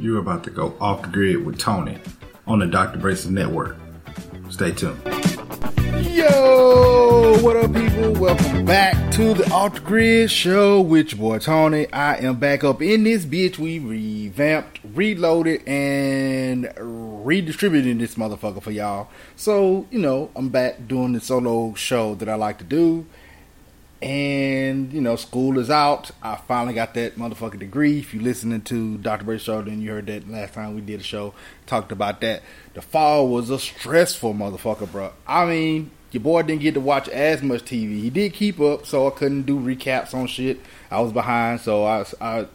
You're 0.00 0.18
about 0.18 0.44
to 0.44 0.50
go 0.50 0.74
off 0.80 1.02
the 1.02 1.08
grid 1.08 1.44
with 1.44 1.58
Tony 1.58 1.98
on 2.46 2.60
the 2.60 2.66
Dr. 2.66 2.98
Braces 2.98 3.30
Network. 3.30 3.76
Stay 4.48 4.72
tuned. 4.72 4.98
Yo, 6.00 7.36
what 7.42 7.54
up, 7.58 7.74
people? 7.74 8.12
Welcome 8.14 8.64
back 8.64 9.12
to 9.12 9.34
the 9.34 9.46
Off 9.50 9.74
the 9.74 9.80
Grid 9.80 10.30
Show 10.30 10.80
with 10.80 11.12
your 11.12 11.20
boy 11.20 11.38
Tony. 11.38 11.86
I 11.92 12.16
am 12.16 12.36
back 12.36 12.64
up 12.64 12.80
in 12.80 13.04
this 13.04 13.26
bitch. 13.26 13.58
We 13.58 13.78
revamped, 13.78 14.80
reloaded, 14.82 15.68
and 15.68 16.72
redistributing 16.78 17.98
this 17.98 18.14
motherfucker 18.14 18.62
for 18.62 18.70
y'all. 18.70 19.10
So, 19.36 19.86
you 19.90 19.98
know, 19.98 20.30
I'm 20.34 20.48
back 20.48 20.88
doing 20.88 21.12
the 21.12 21.20
solo 21.20 21.74
show 21.74 22.14
that 22.14 22.28
I 22.30 22.36
like 22.36 22.56
to 22.56 22.64
do. 22.64 23.04
And, 24.02 24.92
you 24.94 25.00
know, 25.02 25.16
school 25.16 25.58
is 25.58 25.68
out. 25.68 26.10
I 26.22 26.36
finally 26.36 26.72
got 26.72 26.94
that 26.94 27.16
motherfucking 27.16 27.58
degree. 27.58 27.98
If 27.98 28.14
you 28.14 28.20
listening 28.20 28.62
to 28.62 28.96
Dr. 28.96 29.24
Brace 29.24 29.42
Show, 29.42 29.60
then 29.60 29.82
you 29.82 29.90
heard 29.90 30.06
that 30.06 30.28
last 30.30 30.54
time 30.54 30.74
we 30.74 30.80
did 30.80 31.00
a 31.00 31.02
show, 31.02 31.34
talked 31.66 31.92
about 31.92 32.22
that. 32.22 32.42
The 32.72 32.80
fall 32.80 33.28
was 33.28 33.50
a 33.50 33.58
stressful 33.58 34.32
motherfucker, 34.32 34.90
bro. 34.90 35.12
I 35.26 35.44
mean, 35.44 35.90
your 36.12 36.22
boy 36.22 36.42
didn't 36.42 36.62
get 36.62 36.74
to 36.74 36.80
watch 36.80 37.08
as 37.08 37.42
much 37.42 37.64
TV. 37.64 38.00
He 38.00 38.08
did 38.08 38.32
keep 38.32 38.58
up, 38.58 38.86
so 38.86 39.06
I 39.06 39.10
couldn't 39.10 39.42
do 39.42 39.60
recaps 39.60 40.14
on 40.14 40.26
shit. 40.26 40.60
I 40.90 41.00
was 41.00 41.12
behind, 41.12 41.60
so 41.60 41.84
I, 41.84 42.06
I 42.22 42.46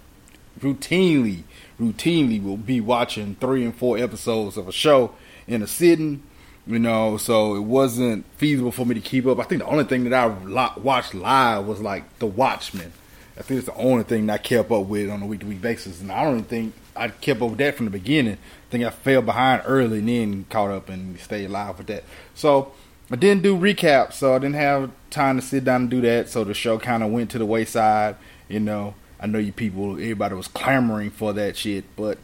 routinely, 0.60 1.44
routinely 1.80 2.44
will 2.44 2.58
be 2.58 2.82
watching 2.82 3.36
three 3.36 3.64
and 3.64 3.76
four 3.76 4.00
episodes 4.00 4.58
of 4.58 4.68
a 4.68 4.72
show 4.72 5.14
in 5.48 5.62
a 5.62 5.68
sitting 5.68 6.24
you 6.68 6.80
know, 6.80 7.18
so 7.18 7.56
it 7.56 7.62
wasn't 7.62 8.26
feasible 8.38 8.72
for 8.72 8.86
me 8.86 8.96
to 8.96 9.02
keep 9.02 9.26
up. 9.28 9.40
I 9.40 9.44
think 9.44 9.62
the 9.62 9.68
only 9.68 9.84
thing 9.84 10.04
that 10.06 10.14
I 10.14 10.78
watched 10.80 11.14
live 11.14 11.66
was 11.66 11.80
like 11.80 12.20
The 12.20 12.26
Watchmen. 12.26 12.92
I 13.38 13.42
think 13.42 13.60
it's 13.60 13.68
the 13.68 13.76
only 13.76 14.04
thing 14.04 14.26
that 14.28 14.34
I 14.34 14.38
kept 14.38 14.72
up 14.72 14.86
with 14.86 15.10
on 15.10 15.22
a 15.22 15.26
week 15.26 15.42
to 15.42 15.46
week 15.46 15.62
basis, 15.62 16.02
and 16.02 16.12
I 16.12 16.24
don't 16.24 16.36
even 16.36 16.46
think 16.46 16.74
I 16.96 17.10
kept 17.10 17.42
up 17.42 17.50
with 17.50 17.60
that 17.60 17.76
from 17.76 17.86
the 17.86 17.92
beginning. 17.92 18.36
I 18.36 18.72
think 18.72 18.84
I 18.86 18.90
fell 18.90 19.22
behind 19.22 19.64
early 19.66 20.00
and 20.00 20.08
then 20.08 20.46
caught 20.50 20.72
up 20.72 20.90
and 20.90 21.20
stayed 21.20 21.50
live 21.50 21.78
with 21.78 21.88
that. 21.88 22.04
So 22.34 22.72
I 23.12 23.18
didn't 23.18 23.44
do 23.44 23.58
recaps, 23.58 24.14
so 24.14 24.34
I 24.34 24.40
didn't 24.40 24.56
have 24.56 24.90
time 25.10 25.36
to 25.40 25.42
sit 25.42 25.66
down 25.66 25.82
and 25.82 25.90
do 25.90 26.02
that. 26.02 26.30
So 26.30 26.44
the 26.44 26.54
show 26.54 26.80
kind 26.80 27.04
of 27.04 27.12
went 27.12 27.30
to 27.32 27.38
the 27.38 27.46
wayside. 27.46 28.16
You 28.48 28.60
know, 28.62 28.96
I 29.20 29.28
know 29.28 29.38
you 29.38 29.52
people, 29.52 29.94
everybody 29.94 30.34
was 30.34 30.48
clamoring 30.48 31.12
for 31.12 31.34
that 31.34 31.58
shit, 31.58 31.84
but 31.96 32.18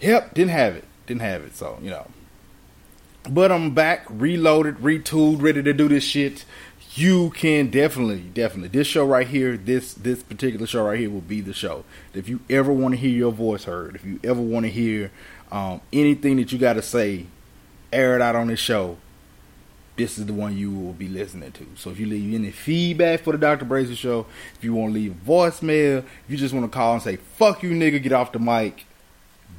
yep, 0.00 0.34
didn't 0.34 0.50
have 0.50 0.76
it, 0.76 0.84
didn't 1.06 1.22
have 1.22 1.42
it. 1.42 1.56
So 1.56 1.78
you 1.82 1.90
know, 1.90 2.06
but 3.28 3.52
I'm 3.52 3.74
back, 3.74 4.04
reloaded, 4.08 4.76
retooled, 4.78 5.42
ready 5.42 5.62
to 5.62 5.72
do 5.72 5.88
this 5.88 6.04
shit. 6.04 6.44
You 6.94 7.30
can 7.30 7.70
definitely, 7.70 8.20
definitely. 8.20 8.68
This 8.68 8.86
show 8.86 9.06
right 9.06 9.26
here, 9.26 9.56
this 9.56 9.94
this 9.94 10.22
particular 10.22 10.66
show 10.66 10.84
right 10.84 10.98
here 10.98 11.08
will 11.08 11.22
be 11.22 11.40
the 11.40 11.54
show. 11.54 11.84
If 12.12 12.28
you 12.28 12.40
ever 12.50 12.72
want 12.72 12.94
to 12.94 13.00
hear 13.00 13.10
your 13.10 13.32
voice 13.32 13.64
heard, 13.64 13.94
if 13.94 14.04
you 14.04 14.20
ever 14.22 14.40
want 14.40 14.66
to 14.66 14.70
hear 14.70 15.10
um, 15.50 15.80
anything 15.92 16.36
that 16.36 16.52
you 16.52 16.58
got 16.58 16.74
to 16.74 16.82
say, 16.82 17.26
air 17.92 18.16
it 18.16 18.22
out 18.22 18.36
on 18.36 18.48
this 18.48 18.60
show. 18.60 18.98
This 19.94 20.18
is 20.18 20.24
the 20.24 20.32
one 20.32 20.56
you 20.56 20.72
will 20.74 20.94
be 20.94 21.08
listening 21.08 21.52
to. 21.52 21.66
So 21.76 21.90
if 21.90 22.00
you 22.00 22.06
leave 22.06 22.34
any 22.34 22.50
feedback 22.50 23.20
for 23.20 23.32
the 23.32 23.38
Dr. 23.38 23.66
Bracer 23.66 23.94
show, 23.94 24.26
if 24.56 24.64
you 24.64 24.72
want 24.72 24.90
to 24.90 24.94
leave 24.94 25.12
a 25.12 25.30
voicemail, 25.30 25.98
if 25.98 26.24
you 26.28 26.38
just 26.38 26.54
want 26.54 26.64
to 26.64 26.74
call 26.74 26.94
and 26.94 27.02
say 27.02 27.16
"fuck 27.16 27.62
you, 27.62 27.70
nigga," 27.70 28.02
get 28.02 28.12
off 28.12 28.32
the 28.32 28.38
mic. 28.38 28.86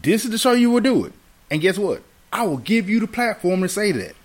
This 0.02 0.26
is 0.26 0.32
the 0.32 0.38
show 0.38 0.52
you 0.52 0.72
will 0.72 0.82
do 0.82 1.06
it. 1.06 1.14
And 1.50 1.62
guess 1.62 1.78
what? 1.78 2.02
I 2.34 2.42
will 2.48 2.58
give 2.58 2.90
you 2.90 3.00
the 3.00 3.08
platform 3.08 3.62
to 3.62 3.70
say 3.70 3.92
that. 3.92 4.16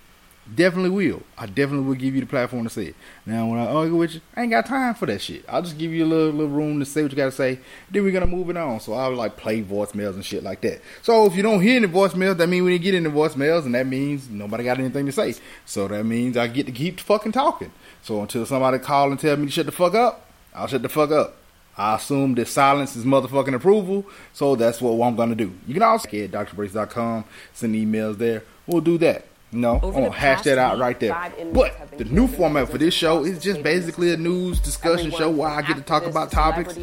Definitely 0.55 0.89
will. 0.89 1.23
I 1.37 1.45
definitely 1.45 1.87
will 1.87 1.95
give 1.95 2.15
you 2.15 2.23
the 2.23 2.27
platform 2.27 2.65
to 2.65 2.71
say 2.71 2.87
it. 2.87 2.97
Now, 3.27 3.47
when 3.49 3.59
I 3.59 3.67
argue 3.67 3.97
with 3.97 4.15
you, 4.15 4.23
I 4.35 4.41
ain't 4.41 4.51
got 4.51 4.65
time 4.65 4.95
for 4.95 5.05
that 5.05 5.21
shit. 5.21 5.45
I'll 5.47 5.61
just 5.61 5.77
give 5.77 5.93
you 5.93 6.07
a 6.07 6.09
little, 6.09 6.33
little 6.33 6.49
room 6.49 6.81
to 6.81 6.87
say 6.87 7.03
what 7.03 7.11
you 7.11 7.19
got 7.19 7.27
to 7.27 7.33
say. 7.33 7.59
Then 7.91 8.05
we're 8.05 8.13
gonna 8.13 8.27
move 8.27 8.49
it 8.49 8.57
on. 8.57 8.81
So 8.81 8.95
I'll 8.95 9.15
like 9.15 9.37
play 9.37 9.63
voicemails 9.63 10.15
and 10.15 10.25
shit 10.25 10.43
like 10.43 10.63
that. 10.63 10.81
So 11.03 11.27
if 11.27 11.37
you 11.37 11.43
don't 11.43 11.61
hear 11.61 11.77
any 11.77 11.87
voicemails, 11.87 12.39
that 12.39 12.49
means 12.49 12.65
we 12.65 12.71
didn't 12.79 12.85
get 12.85 12.95
any 12.95 13.11
voicemails, 13.11 13.67
and 13.67 13.75
that 13.75 13.87
means 13.87 14.31
nobody 14.31 14.65
got 14.65 14.79
anything 14.79 15.05
to 15.05 15.13
say. 15.13 15.35
So 15.67 15.87
that 15.89 16.05
means 16.05 16.39
I 16.39 16.47
get 16.47 16.65
to 16.65 16.73
keep 16.73 17.01
fucking 17.01 17.33
talking. 17.33 17.73
So 18.03 18.23
until 18.23 18.47
somebody 18.47 18.79
call 18.79 19.11
and 19.11 19.21
tell 19.21 19.37
me 19.37 19.47
to 19.47 19.53
shut 19.53 19.67
the 19.67 19.73
fuck 19.73 19.95
up, 19.95 20.31
I'll 20.55 20.67
shut 20.67 20.81
the 20.81 20.89
fuck 20.89 21.11
up. 21.11 21.37
I 21.79 21.95
assume 21.95 22.35
that 22.35 22.49
silence 22.49 22.97
is 22.97 23.05
motherfucking 23.05 23.55
approval, 23.55 24.05
so 24.33 24.57
that's 24.57 24.83
what 24.83 24.91
I'm 25.07 25.15
gonna 25.15 25.37
do. 25.37 25.53
You 25.67 25.75
can 25.75 25.83
also 25.85 26.09
get 26.09 26.33
drbrace.com, 26.33 27.25
send 27.53 27.75
emails 27.75 28.19
there. 28.19 28.43
We'll 28.67 28.81
do 28.81 28.99
that. 28.99 29.25
No, 29.51 29.79
know, 29.79 29.89
I'm 29.89 29.93
gonna 29.93 30.11
hash 30.11 30.43
that 30.43 30.59
out 30.59 30.79
right 30.79 30.99
there. 30.99 31.17
But 31.55 31.97
the 31.97 32.05
new 32.05 32.27
format 32.27 32.69
for 32.69 32.77
this 32.77 32.93
show 32.93 33.25
is 33.25 33.39
just 33.39 33.63
basically 33.63 34.13
a 34.13 34.17
news 34.17 34.61
discussion 34.61 35.11
show 35.11 35.31
where 35.31 35.49
I 35.49 35.63
get 35.63 35.77
to 35.77 35.83
talk 35.83 36.05
about 36.05 36.31
topics 36.31 36.75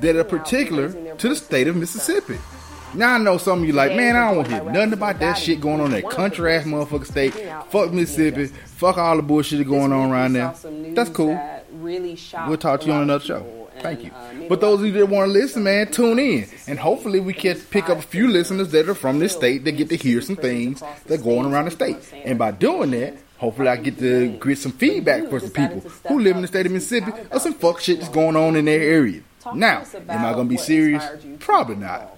that 0.00 0.16
are 0.16 0.24
particular 0.24 0.90
to 1.16 1.28
the 1.28 1.36
state 1.36 1.68
of 1.68 1.76
Mississippi. 1.76 2.38
Now 2.94 3.14
I 3.14 3.18
know 3.18 3.38
some 3.38 3.62
of 3.62 3.66
you 3.66 3.72
like, 3.72 3.96
man, 3.96 4.16
I 4.16 4.26
don't 4.26 4.36
want 4.36 4.48
to 4.50 4.54
hear 4.54 4.70
nothing 4.70 4.92
about 4.92 5.18
that 5.20 5.34
shit 5.38 5.62
going 5.62 5.80
on 5.80 5.94
in 5.94 6.02
that 6.02 6.10
country 6.10 6.54
ass 6.54 6.64
motherfucker 6.64 7.06
state. 7.06 7.32
Fuck 7.70 7.92
Mississippi. 7.92 8.46
Fuck 8.46 8.98
all 8.98 9.16
the 9.16 9.22
bullshit 9.22 9.66
going 9.66 9.92
on 9.92 10.10
right 10.10 10.30
now. 10.30 10.54
That's 10.94 11.08
cool. 11.08 11.40
We'll 11.72 12.58
talk 12.58 12.80
to 12.80 12.86
you 12.86 12.92
on 12.92 13.02
another 13.02 13.24
show. 13.24 13.61
Thank 13.82 14.04
you. 14.04 14.10
But 14.48 14.60
those 14.60 14.80
of 14.80 14.86
you 14.86 14.92
that 14.92 15.06
want 15.06 15.28
to 15.28 15.32
listen, 15.32 15.64
man, 15.64 15.90
tune 15.90 16.18
in. 16.18 16.48
And 16.66 16.78
hopefully 16.78 17.20
we 17.20 17.32
can 17.32 17.58
pick 17.58 17.88
up 17.88 17.98
a 17.98 18.02
few 18.02 18.28
listeners 18.28 18.70
that 18.72 18.88
are 18.88 18.94
from 18.94 19.18
this 19.18 19.32
state 19.32 19.64
that 19.64 19.72
get 19.72 19.88
to 19.90 19.96
hear 19.96 20.20
some 20.20 20.36
things 20.36 20.80
that 21.06 21.20
are 21.20 21.22
going 21.22 21.52
around 21.52 21.66
the 21.66 21.70
state. 21.70 21.96
And 22.24 22.38
by 22.38 22.52
doing 22.52 22.92
that, 22.92 23.16
hopefully 23.38 23.68
I 23.68 23.76
get 23.76 23.98
to 23.98 24.38
get 24.38 24.58
some 24.58 24.72
feedback 24.72 25.28
for 25.28 25.40
some 25.40 25.50
people 25.50 25.80
who 26.08 26.20
live 26.20 26.36
in 26.36 26.42
the 26.42 26.48
state 26.48 26.66
of 26.66 26.72
Mississippi 26.72 27.12
or 27.30 27.40
some 27.40 27.54
fuck 27.54 27.80
shit 27.80 27.98
that's 27.98 28.12
going 28.12 28.36
on 28.36 28.56
in 28.56 28.66
their 28.66 28.80
area. 28.80 29.22
Now, 29.54 29.84
am 30.08 30.24
I 30.24 30.32
going 30.32 30.46
to 30.46 30.50
be 30.50 30.56
serious? 30.56 31.04
Probably 31.40 31.76
not. 31.76 32.16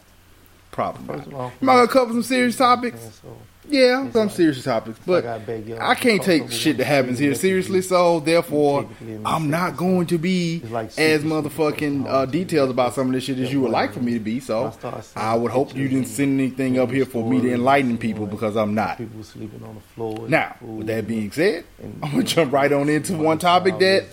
Probably 0.71 1.17
not. 1.31 1.53
Am 1.63 1.69
I 1.69 1.75
going 1.75 1.87
to 1.87 1.93
cover 1.93 2.13
some 2.13 2.23
serious 2.23 2.57
topics? 2.57 3.23
Yeah, 3.69 4.11
some 4.11 4.29
serious 4.29 4.63
topics, 4.63 4.99
but 5.07 5.25
I 5.25 5.95
can't 5.95 6.23
take 6.23 6.51
shit 6.51 6.77
that 6.77 6.85
happens 6.85 7.19
here 7.19 7.35
seriously. 7.35 7.81
So 7.83 8.21
therefore, 8.21 8.89
I'm 9.25 9.51
not 9.51 9.77
going 9.77 10.07
to 10.09 10.19
be 10.19 10.63
as 10.99 11.25
motherfucking 11.25 12.07
uh, 12.07 12.27
detailed 12.27 12.71
about 12.71 12.95
some 12.95 13.07
of 13.09 13.13
this 13.15 13.25
shit 13.25 13.39
as 13.39 13.53
you 13.53 13.61
would 13.63 13.71
like 13.71 13.93
for 13.93 14.01
me 14.01 14.13
to 14.15 14.21
be. 14.21 14.41
So 14.41 14.73
I 15.17 15.35
would 15.35 15.51
hope 15.51 15.75
you 15.75 15.89
didn't 15.89 16.07
send 16.09 16.39
anything 16.41 16.79
up 16.79 16.91
here 16.91 17.07
for 17.07 17.29
me 17.29 17.41
to 17.41 17.55
enlighten 17.55 17.97
people 17.99 18.27
because 18.27 18.57
I'm 18.57 18.75
not. 18.75 18.99
People 18.99 19.23
sleeping 19.23 19.63
on 19.65 19.77
the 19.77 19.81
floor. 19.81 20.29
Now, 20.29 20.57
with 20.61 20.87
that 20.89 21.07
being 21.07 21.33
said, 21.33 21.65
I'm 22.03 22.11
gonna 22.11 22.23
jump 22.23 22.53
right 22.53 22.73
on 22.73 22.89
into 22.89 23.17
one 23.17 23.39
topic 23.39 23.79
that 23.79 24.05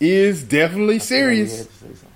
is 0.00 0.42
definitely 0.42 0.98
serious, 0.98 1.68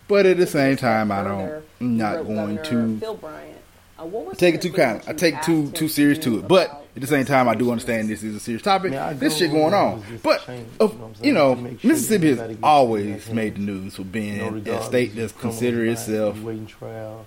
but 0.09 0.27
at 0.27 0.37
the 0.37 0.47
same 0.47 0.77
time, 0.77 1.11
I 1.11 1.25
don't. 1.25 1.65
I'm 1.81 1.97
not 1.99 2.25
going 2.27 2.63
to 2.65 3.56
uh, 3.99 4.05
I 4.31 4.35
take 4.35 4.55
it 4.57 4.63
too 4.63 4.73
kind. 4.73 5.01
I 5.07 5.13
take 5.13 5.41
too 5.43 5.71
too 5.73 5.89
serious 5.89 6.19
to 6.21 6.39
it, 6.39 6.49
but 6.49 6.83
at 6.95 7.01
the 7.03 7.07
same 7.07 7.25
time, 7.27 7.49
I 7.49 7.55
do 7.55 7.71
understand 7.71 8.09
this 8.09 8.23
is 8.23 8.35
a 8.37 8.41
serious 8.41 8.63
topic. 8.63 8.93
this 9.19 9.37
shit 9.37 9.51
going 9.51 9.75
on, 9.75 10.03
but 10.23 10.49
uh, 10.81 10.89
you 11.23 11.33
know, 11.33 11.55
Mississippi 11.83 12.35
has 12.37 12.57
always 12.63 13.29
made 13.31 13.57
the 13.57 13.61
news 13.61 13.97
for 13.97 14.05
being 14.05 14.67
a 14.67 14.83
state 14.83 15.15
that's 15.15 15.33
considered 15.33 15.89
itself 15.89 16.37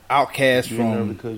outcast 0.10 0.70
from 0.70 1.18
the, 1.18 1.30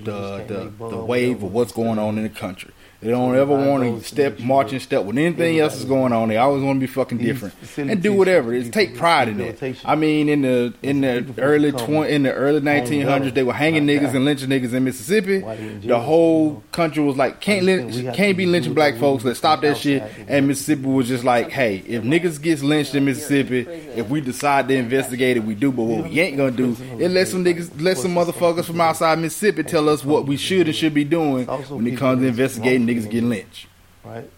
the 0.48 0.72
the 0.90 0.98
wave 0.98 1.44
of 1.44 1.54
what's 1.54 1.72
going 1.72 2.00
on 2.00 2.18
in 2.18 2.24
the 2.24 2.30
country. 2.30 2.72
They 3.02 3.10
don't 3.10 3.36
ever 3.36 3.56
want 3.56 3.84
to 3.84 4.08
step, 4.08 4.40
march 4.40 4.74
and 4.74 4.82
step 4.82 5.06
with 5.06 5.18
anything 5.18 5.60
else 5.60 5.76
is 5.76 5.86
going 5.86 6.14
on. 6.14 6.30
They 6.30 6.38
always 6.38 6.64
want 6.64 6.80
to 6.80 6.86
be 6.86 6.92
fucking 6.92 7.18
different 7.18 7.56
and 7.78 8.02
do 8.02 8.14
whatever. 8.14 8.54
It's 8.54 8.70
take 8.70 8.96
pride 8.96 9.28
in 9.28 9.42
it. 9.42 9.82
I 9.84 9.96
mean, 9.96 10.30
in 10.30 10.44
the 10.44 10.74
in 10.84 11.02
the 11.02 11.26
early 11.40 11.72
twenty 11.72 12.14
in 12.14 12.24
the 12.24 12.32
early 12.32 12.62
nineteen 12.62 13.02
hundreds, 13.02 13.34
they 13.34 13.42
were 13.42 13.54
hanging 13.54 13.88
niggas 13.88 14.14
and 14.14 14.24
lynching 14.24 14.50
niggas 14.50 14.74
in 14.74 14.84
Mississippi. 14.84 15.40
The 15.80 16.00
whole 16.00 16.62
country 16.72 17.04
was 17.04 17.18
like, 17.18 17.42
can't 17.42 17.66
lynch, 17.66 18.16
can't 18.16 18.38
be 18.38 18.46
lynching 18.46 18.76
black 18.76 18.98
folks. 18.98 19.24
Let's 19.24 19.40
stop 19.40 19.62
that 19.62 19.78
shit. 19.78 20.04
And 20.28 20.48
Mississippi 20.48 20.84
was 20.84 21.08
just 21.08 21.24
like, 21.24 21.50
hey, 21.50 21.78
if 21.88 22.04
niggas 22.04 22.40
gets 22.40 22.62
lynched 22.62 22.94
in 22.94 23.06
Mississippi, 23.06 23.62
if 23.96 24.10
we 24.10 24.22
decide 24.22 24.68
to 24.68 24.76
investigate 24.76 25.38
it, 25.38 25.44
we 25.44 25.56
do. 25.56 25.72
But 25.72 25.84
what 25.84 26.04
we 26.04 26.20
ain't 26.20 26.38
gonna 26.38 26.52
do 26.52 26.78
is 27.00 27.12
let 27.12 27.28
some 27.28 27.44
niggas, 27.44 27.82
let 27.82 27.98
some 27.98 28.14
motherfuckers 28.14 28.66
from 28.66 28.80
outside 28.80 29.18
Mississippi 29.18 29.64
tell 29.64 29.90
us 29.90 30.06
what 30.06 30.28
we 30.28 30.38
should 30.38 30.68
and 30.68 30.76
should 30.76 30.94
be 30.94 31.04
doing 31.04 31.48
when 31.48 31.88
it 31.88 31.98
comes 31.98 32.22
to 32.22 32.28
investigating 32.28 32.91
niggas 32.92 33.10
getting 33.10 33.30
lynched. 33.30 33.68
Right. 34.04 34.30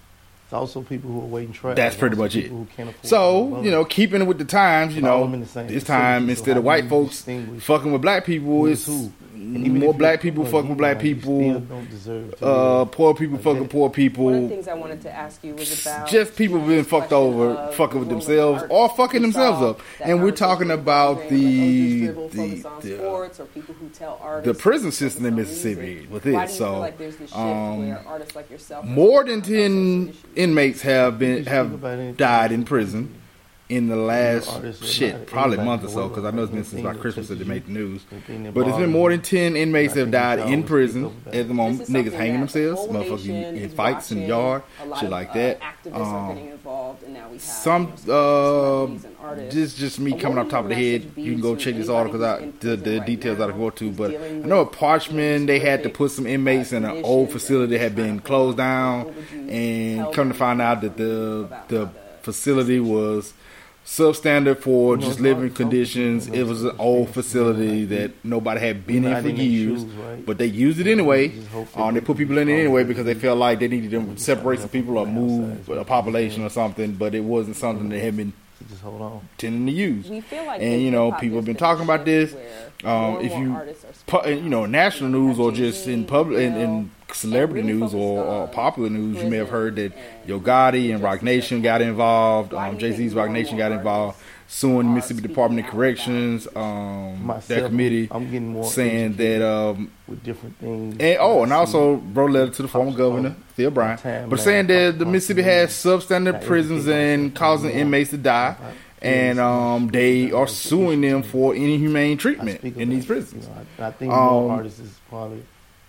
It's 0.53 0.59
also 0.59 0.83
people 0.83 1.09
who 1.09 1.21
are 1.21 1.25
waiting 1.25 1.51
trial. 1.51 1.73
That's 1.73 1.95
pretty 1.95 2.15
much 2.15 2.35
it. 2.35 2.51
So 3.01 3.63
you 3.63 3.71
know, 3.71 3.85
keeping 3.85 4.27
with 4.27 4.37
the 4.37 4.45
times. 4.45 4.95
You 4.95 5.01
know, 5.01 5.25
this 5.25 5.83
time 5.83 6.29
instead 6.29 6.57
of 6.57 6.63
white 6.63 6.87
folks 6.87 7.23
fucking 7.23 7.91
with 7.91 8.03
black 8.03 8.23
people, 8.23 8.67
it's 8.67 8.87
more 9.35 9.93
black 9.93 10.21
people 10.21 10.45
fucking 10.45 10.69
with 10.69 10.77
black 10.77 10.99
people. 10.99 11.63
Uh, 12.41 12.85
poor 12.85 13.13
people 13.13 13.37
fucking 13.37 13.67
poor 13.67 13.89
people. 13.89 14.25
One 14.25 14.35
of 14.35 14.41
the 14.43 14.49
things 14.49 14.67
I 14.67 14.73
wanted 14.73 15.01
to 15.01 15.11
ask 15.11 15.43
you 15.43 15.55
was 15.55 15.85
about 15.85 16.07
just 16.07 16.35
people 16.35 16.59
being 16.59 16.83
fucked 16.83 17.11
over, 17.11 17.71
fucking 17.73 17.99
with 17.99 18.09
themselves 18.09 18.63
or 18.69 18.89
fucking 18.89 19.21
themselves 19.21 19.61
up. 19.61 19.81
And 20.01 20.23
we're 20.23 20.31
talking 20.31 20.71
about 20.71 21.29
the 21.29 22.07
the 22.07 22.65
the, 22.81 24.41
the 24.43 24.53
prison 24.53 24.91
system 24.91 25.25
in 25.25 25.35
Mississippi 25.35 26.07
with 26.09 26.25
it. 26.25 26.49
So, 26.49 26.93
um, 27.33 27.97
more 28.83 29.23
than 29.23 29.41
ten 29.41 30.13
inmates 30.43 30.81
have 30.81 31.17
been 31.17 31.45
have 31.45 32.17
died 32.17 32.51
in 32.51 32.65
prison 32.65 33.01
in 33.75 33.87
the 33.87 33.95
last 33.95 34.49
artists 34.49 34.81
are 34.81 34.85
shit, 34.85 35.27
probably 35.27 35.57
a 35.57 35.63
month 35.63 35.83
or 35.83 35.89
so, 35.89 36.07
because 36.09 36.25
I 36.25 36.31
know 36.31 36.43
it's 36.43 36.51
been 36.51 36.63
since 36.63 36.81
about 36.81 36.99
Christmas 36.99 37.27
that 37.29 37.35
they 37.35 37.45
made 37.45 37.65
the 37.65 37.71
news. 37.71 38.03
But 38.53 38.67
it's 38.67 38.77
been 38.77 38.91
more 38.91 39.09
than 39.09 39.21
ten 39.21 39.55
inmates 39.55 39.95
I 39.95 39.99
have 39.99 40.11
died 40.11 40.39
in 40.39 40.63
prison 40.63 41.15
at 41.27 41.47
the 41.47 41.53
moment. 41.53 41.89
Niggas 41.89 42.13
hanging 42.13 42.39
themselves, 42.39 42.81
whole 42.81 42.89
motherfuckers 42.89 43.25
nation 43.25 43.55
in 43.55 43.69
fights 43.69 44.11
in 44.11 44.19
the 44.21 44.27
yard, 44.27 44.63
shit 44.99 45.09
like 45.09 45.31
uh, 45.31 45.33
that. 45.33 45.59
Activists 45.61 45.95
Um, 45.95 46.03
are 46.03 46.33
getting 46.33 46.49
involved, 46.51 47.03
and 47.03 47.13
now 47.13 47.27
we 47.27 47.33
have 47.33 47.41
Some 47.41 47.93
uh, 47.93 47.95
celebrities 47.97 49.05
artists. 49.19 49.55
just 49.55 49.77
just 49.77 49.99
me 49.99 50.13
A 50.13 50.17
coming 50.17 50.37
off 50.37 50.49
top 50.49 50.63
of 50.65 50.69
the 50.69 50.75
head. 50.75 51.11
You 51.15 51.31
can 51.33 51.41
go 51.41 51.55
check 51.55 51.75
this 51.75 51.89
anybody 51.89 52.21
article 52.21 52.25
out. 52.25 52.59
The, 52.59 52.75
the 52.75 52.99
details 52.99 53.39
I 53.39 53.47
now 53.47 53.57
go 53.57 53.69
to, 53.71 53.91
but 53.91 54.11
I 54.11 54.29
know 54.31 54.61
at 54.61 54.65
with 54.65 54.71
Parchman 54.73 55.47
they 55.47 55.59
had 55.59 55.83
to 55.83 55.89
put 55.89 56.11
some 56.11 56.27
inmates 56.27 56.71
in 56.73 56.85
an 56.85 57.03
old 57.03 57.31
facility 57.31 57.77
that 57.77 57.81
had 57.81 57.95
been 57.95 58.19
closed 58.19 58.57
down, 58.57 59.05
what 59.05 59.15
would 59.15 59.31
you 59.31 59.49
and 59.49 60.13
come 60.13 60.27
to 60.29 60.33
find 60.35 60.61
out 60.61 60.81
that 60.81 60.97
the 60.97 61.03
about 61.03 61.69
the 61.69 61.77
how 61.77 61.85
the 61.85 61.89
facility 62.21 62.79
was 62.79 63.33
substandard 63.85 64.59
for 64.59 64.95
You 64.95 65.01
just 65.01 65.11
it's 65.13 65.19
living 65.21 65.37
hard 65.43 65.43
to 65.43 65.49
talk 65.49 65.57
to 65.57 65.63
conditions. 65.63 66.27
It 66.27 66.43
was 66.43 66.63
an 66.63 66.75
old 66.79 67.09
facility 67.09 67.65
you 67.79 67.87
know, 67.87 67.95
that 67.97 68.11
nobody 68.23 68.59
had 68.59 68.87
been 68.87 69.05
in 69.05 69.21
for 69.21 69.29
years, 69.29 69.81
shoes, 69.81 69.91
right? 69.93 70.25
but 70.25 70.37
they 70.37 70.45
used 70.45 70.79
it 70.79 70.87
anyway. 70.87 71.27
You 71.27 71.39
just 71.41 71.47
hope 71.49 71.71
that 71.73 71.79
Um, 71.81 71.93
they 71.93 71.99
they 71.99 72.05
put 72.05 72.17
people 72.17 72.37
in 72.37 72.49
it 72.49 72.53
anyway 72.59 72.83
because 72.83 73.05
they 73.05 73.13
felt 73.13 73.37
like 73.37 73.59
they 73.59 73.67
needed 73.67 73.91
to 73.91 74.17
separate 74.17 74.59
some 74.59 74.69
people 74.69 74.97
or 74.97 75.05
move 75.05 75.59
outside. 75.59 75.77
a 75.77 75.83
population 75.85 76.43
or 76.43 76.49
something, 76.49 76.93
but 76.93 77.13
it 77.13 77.23
wasn't 77.23 77.55
something 77.57 77.89
that 77.89 77.99
had 77.99 78.15
been 78.17 78.33
just 78.69 78.81
hold 78.81 79.01
on. 79.01 79.21
tending 79.37 79.65
to 79.65 79.71
use. 79.71 80.09
We 80.09 80.21
feel 80.21 80.45
like 80.45 80.61
And 80.61 80.81
you 80.81 80.89
know, 80.91 81.11
people 81.13 81.37
have 81.37 81.45
been 81.45 81.55
talking 81.57 81.83
about 81.83 82.05
this. 82.05 82.33
Um, 82.83 83.19
if 83.21 83.31
you, 83.37 83.53
are 83.53 83.65
pu- 84.07 84.29
you 84.29 84.49
know, 84.49 84.65
national 84.65 85.09
news 85.09 85.39
or 85.39 85.51
just 85.51 85.87
in 85.87 86.05
public 86.05 86.39
in, 86.39 86.55
in 86.55 86.69
Miguel, 86.75 86.89
celebrity 87.15 87.65
really 87.67 87.79
news 87.79 87.93
or, 87.93 88.23
or 88.23 88.47
popular 88.47 88.89
news, 88.89 89.21
you 89.23 89.29
may 89.29 89.37
have 89.37 89.49
heard 89.49 89.75
that 89.77 89.93
prison 90.25 90.27
Yo 90.27 90.39
and 90.39 90.39
Gotti 90.39 90.93
and 90.93 91.01
Roc 91.03 91.21
Nation 91.23 91.61
got 91.61 91.81
involved. 91.81 92.53
Why 92.53 92.69
Um, 92.69 92.77
Jay 92.77 92.91
Z's 92.91 93.13
more 93.13 93.15
Roc 93.15 93.29
Nation 93.29 93.57
got 93.57 93.71
involved, 93.71 94.17
artists 94.17 94.23
suing 94.47 94.87
are 94.87 94.93
Mississippi 94.93 95.27
Department 95.27 95.65
of 95.65 95.71
Corrections. 95.71 96.47
Um, 96.55 97.25
Myself, 97.25 97.47
that 97.47 97.67
committee 97.69 98.07
I'm 98.11 98.25
getting 98.25 98.49
more 98.53 98.65
saying 98.65 99.13
that. 99.13 99.41
Um, 99.47 99.91
with 100.07 100.23
different 100.23 100.57
things. 100.59 100.95
and 100.99 101.17
oh, 101.19 101.43
and 101.43 101.53
I 101.53 101.57
also 101.57 101.97
see. 101.97 102.03
wrote 102.13 102.29
a 102.29 102.33
letter 102.33 102.51
to 102.51 102.61
the 102.63 102.67
former 102.67 102.91
governor, 102.95 103.29
on 103.29 103.43
Phil 103.55 103.71
Bryant, 103.71 104.29
but 104.29 104.39
saying 104.39 104.67
that 104.67 104.99
the 104.99 105.05
Mississippi 105.05 105.43
has 105.43 105.71
substandard 105.71 106.43
prisons 106.45 106.87
and 106.87 107.33
causing 107.35 107.71
inmates 107.71 108.09
to 108.11 108.17
die, 108.17 108.55
and 109.01 109.39
um, 109.39 109.87
they 109.89 110.31
are 110.31 110.47
suing 110.47 111.01
them 111.01 111.23
for 111.23 111.55
inhumane 111.55 112.17
treatment 112.17 112.63
in 112.63 112.89
these 112.89 113.05
prisons. 113.05 113.45
You 113.47 113.53
know, 113.53 113.65
I, 113.79 113.87
I 113.87 113.91
think 113.91 114.11
Um, 114.11 114.19
more 114.19 114.51
artists 114.51 114.79
is 114.79 114.99
probably. 115.09 115.43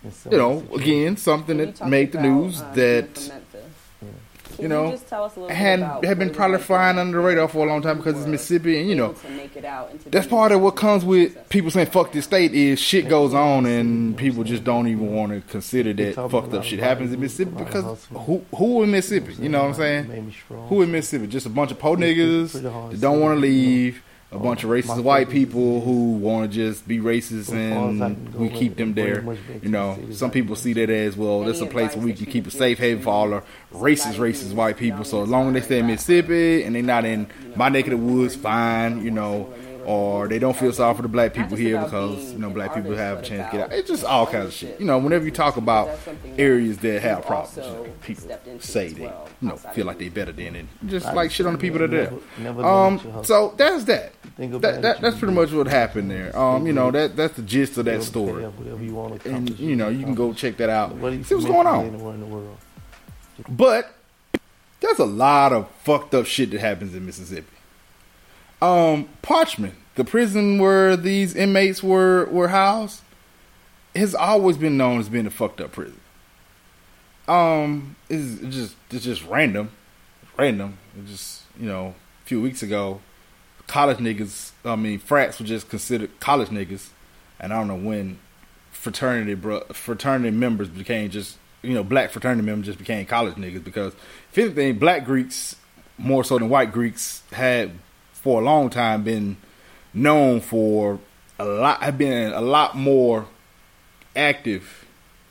In 0.05 0.11
some 0.11 0.31
You 0.31 0.37
know, 0.37 0.63
again, 0.75 1.17
something 1.17 1.57
that 1.57 1.87
made 1.87 2.11
the 2.11 2.21
news 2.21 2.61
uh, 2.61 2.71
that 2.73 3.13
being 3.13 3.13
from 3.13 3.27
Memphis. 3.35 3.61
Can 4.55 4.63
you 4.63 4.69
know, 4.69 4.91
just 4.91 5.09
tell 5.09 5.25
us 5.25 5.35
a 5.35 5.39
little 5.41 5.53
had 5.53 5.81
had 6.05 6.17
been 6.17 6.29
probably 6.29 6.59
flying 6.59 6.97
under 6.97 7.17
the 7.17 7.23
radar 7.23 7.49
for 7.49 7.65
a 7.65 7.67
long 7.69 7.81
time 7.81 7.97
because 7.97 8.17
it's 8.17 8.27
Mississippi, 8.27 8.79
and 8.79 8.87
you 8.87 8.95
know, 8.95 9.05
able 9.07 9.13
to 9.15 9.29
make 9.31 9.57
it 9.57 9.65
out 9.65 9.91
into 9.91 10.09
that's 10.09 10.27
part 10.27 10.53
of 10.53 10.61
what 10.61 10.77
comes 10.77 11.03
with 11.03 11.49
people 11.49 11.71
saying 11.71 11.87
"fuck 11.87 12.13
this 12.13 12.23
state" 12.23 12.53
is 12.53 12.79
shit 12.79 13.09
goes 13.09 13.33
on 13.33 13.65
and 13.65 14.15
people 14.15 14.45
just 14.45 14.63
don't 14.63 14.87
even 14.87 15.13
want 15.13 15.33
to 15.33 15.41
consider 15.51 15.91
that 15.93 16.29
fucked 16.29 16.53
up 16.53 16.63
shit 16.63 16.79
happens 16.79 17.11
in 17.11 17.19
Mississippi 17.19 17.51
a 17.51 17.53
lot 17.55 17.61
of 17.61 17.67
because 17.67 18.25
who 18.25 18.45
who 18.55 18.83
in 18.83 18.91
Mississippi? 18.91 19.33
You 19.33 19.49
know 19.49 19.63
what 19.63 19.69
I'm 19.69 19.73
saying? 19.73 20.07
Made 20.07 20.25
me 20.25 20.31
strong. 20.31 20.67
Who 20.69 20.83
in 20.83 20.91
Mississippi? 20.91 21.27
Just 21.27 21.47
a 21.47 21.49
bunch 21.49 21.71
of 21.71 21.79
po 21.79 21.93
It's 21.93 21.99
pretty- 21.99 22.21
niggas 22.21 22.51
that 22.91 23.01
don't 23.01 23.19
want 23.19 23.41
to 23.41 23.47
you 23.47 23.53
know. 23.53 23.67
leave. 23.67 24.03
A 24.31 24.39
bunch 24.39 24.63
of 24.63 24.69
My 24.69 24.77
racist 24.77 25.03
white 25.03 25.29
people 25.29 25.81
who 25.81 26.13
want 26.13 26.51
to 26.51 26.55
just 26.55 26.87
be 26.87 26.99
racist 26.99 27.45
So 27.45 27.51
far 27.53 27.89
as 27.91 28.01
I 28.01 28.07
and 28.07 28.35
we 28.35 28.49
keep 28.49 28.75
them 28.75 28.93
there. 28.93 29.21
much 29.21 29.37
back 29.47 29.59
to 29.59 29.65
You 29.65 29.71
know, 29.71 29.99
some 30.11 30.31
people 30.31 30.55
see 30.55 30.73
that 30.73 30.89
as 30.89 31.15
well. 31.15 31.41
That's 31.41 31.61
a 31.61 31.67
place 31.67 31.95
where 31.95 32.05
we 32.05 32.13
can 32.13 32.25
keep 32.25 32.45
a 32.47 32.51
safe 32.51 32.77
haven 32.79 33.03
for 33.03 33.11
all 33.11 33.29
the 33.29 33.43
racist, 33.71 34.15
racist 34.15 34.53
white 34.53 34.77
people. 34.77 35.05
So 35.05 35.23
as 35.23 35.29
long 35.29 35.47
as 35.47 35.53
they 35.53 35.61
stay 35.61 35.79
in 35.79 35.87
Mississippi 35.87 36.63
and 36.63 36.75
they're 36.75 36.83
not 36.83 37.05
in 37.05 37.27
my 37.55 37.69
neck 37.69 37.85
of 37.85 37.91
the 37.91 37.97
woods, 37.97 38.35
fine. 38.35 39.03
You 39.05 39.11
know, 39.11 39.53
or 39.85 40.27
they 40.27 40.39
don't 40.39 40.55
feel 40.57 40.73
sorry 40.73 40.95
for 40.95 41.01
the 41.01 41.07
black 41.07 41.33
people 41.33 41.55
here 41.55 41.81
because 41.83 42.33
you 42.33 42.39
know 42.39 42.49
black 42.49 42.73
people 42.73 42.95
have 42.95 43.17
a 43.17 43.21
but 43.21 43.25
chance 43.25 43.51
to 43.51 43.57
get 43.57 43.65
out. 43.65 43.73
It's 43.77 43.89
just 43.89 44.03
all 44.03 44.25
kinds 44.25 44.47
of 44.47 44.53
shit. 44.53 44.79
You 44.79 44.85
know, 44.85 44.97
whenever 44.97 45.25
you 45.25 45.31
talk 45.31 45.57
about 45.57 45.87
That's 45.87 46.01
something 46.03 46.35
that 46.35 46.41
areas 46.41 46.77
that 46.79 47.01
have 47.01 47.25
problems, 47.25 47.55
you 47.57 47.63
know, 47.73 47.87
people 48.01 48.37
say 48.59 48.85
as 48.87 48.93
they 48.93 49.03
you 49.03 49.11
know 49.41 49.55
feel 49.57 49.85
like 49.85 49.99
they're 49.99 50.11
better 50.11 50.31
than 50.31 50.55
it. 50.55 50.65
Just 50.87 51.13
like 51.13 51.31
shit 51.31 51.45
on 51.45 51.53
the 51.53 51.59
people 51.59 51.79
that 51.79 51.85
are 51.85 51.87
there. 51.87 52.11
never- 52.11 52.21
never 52.39 52.61
let 52.61 52.67
Um, 52.67 53.23
so 53.23 53.53
that's 53.57 53.83
that. 53.85 54.13
That, 54.37 54.81
that 54.81 55.01
that's 55.01 55.17
pretty 55.17 55.33
much 55.33 55.51
what 55.51 55.67
happened 55.67 56.11
there. 56.11 56.37
Um, 56.37 56.67
you 56.67 56.73
know 56.73 56.91
that 56.91 57.15
that's 57.15 57.35
the 57.35 57.41
gist 57.41 57.77
of 57.77 57.85
that 57.85 58.03
story, 58.03 58.43
you 58.81 59.19
and 59.25 59.57
you 59.59 59.75
know 59.75 59.89
you 59.89 60.03
can 60.03 60.15
go 60.15 60.33
check 60.33 60.57
that 60.57 60.69
out. 60.69 60.91
See 61.25 61.35
what's 61.35 61.45
going 61.45 61.67
on. 61.67 61.85
Anywhere 61.85 62.13
in 62.13 62.19
the 62.19 62.25
world. 62.25 62.57
But 63.49 63.93
that's 64.79 64.99
a 64.99 65.05
lot 65.05 65.53
of 65.53 65.69
fucked 65.83 66.13
up 66.13 66.25
shit 66.25 66.51
that 66.51 66.59
happens 66.59 66.95
in 66.95 67.05
Mississippi. 67.05 67.54
Um, 68.61 69.09
Parchman, 69.21 69.73
the 69.95 70.03
prison 70.03 70.59
where 70.59 70.95
these 70.95 71.35
inmates 71.35 71.83
were 71.83 72.25
were 72.25 72.49
housed, 72.49 73.01
has 73.95 74.15
always 74.15 74.57
been 74.57 74.77
known 74.77 74.99
as 74.99 75.09
being 75.09 75.25
a 75.25 75.31
fucked 75.31 75.61
up 75.61 75.71
prison. 75.71 75.99
Um, 77.27 77.95
it's 78.09 78.39
just 78.53 78.75
it's 78.91 79.03
just 79.03 79.25
random, 79.25 79.71
random. 80.37 80.77
Just 81.05 81.43
you 81.59 81.67
know, 81.67 81.95
a 82.23 82.27
few 82.27 82.41
weeks 82.41 82.61
ago, 82.61 83.01
college 83.67 83.97
niggas, 83.97 84.51
I 84.63 84.75
mean, 84.75 84.99
frats 84.99 85.39
were 85.39 85.45
just 85.45 85.69
considered 85.69 86.19
college 86.19 86.49
niggas, 86.49 86.89
and 87.39 87.51
I 87.51 87.57
don't 87.57 87.67
know 87.67 87.75
when 87.75 88.19
fraternity 88.71 89.33
bro, 89.33 89.61
fraternity 89.71 90.29
members 90.29 90.67
became 90.69 91.09
just 91.09 91.37
you 91.63 91.73
know 91.73 91.83
black 91.83 92.11
fraternity 92.11 92.45
members 92.45 92.67
just 92.67 92.77
became 92.77 93.05
college 93.05 93.35
niggas 93.35 93.63
because 93.63 93.93
if 94.31 94.37
anything, 94.37 94.77
black 94.77 95.05
Greeks 95.05 95.55
more 95.97 96.23
so 96.23 96.37
than 96.37 96.49
white 96.49 96.71
Greeks 96.71 97.23
had 97.31 97.71
for 98.25 98.41
a 98.41 98.43
long 98.43 98.71
time 98.71 99.03
been 99.03 99.37
known 99.93 100.41
for 100.41 100.97
a 101.37 101.45
lot 101.45 101.83
have 101.83 101.95
been 101.95 102.33
a 102.33 102.41
lot 102.41 102.75
more 102.75 103.27
active 104.15 104.83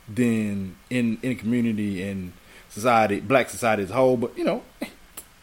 than 0.07 0.77
in 0.89 1.17
in 1.21 1.35
community 1.35 2.01
and 2.01 2.31
society, 2.69 3.19
black 3.19 3.49
society 3.49 3.83
as 3.83 3.91
a 3.91 3.95
whole. 3.95 4.15
But 4.15 4.37
you 4.37 4.45
know, 4.45 4.63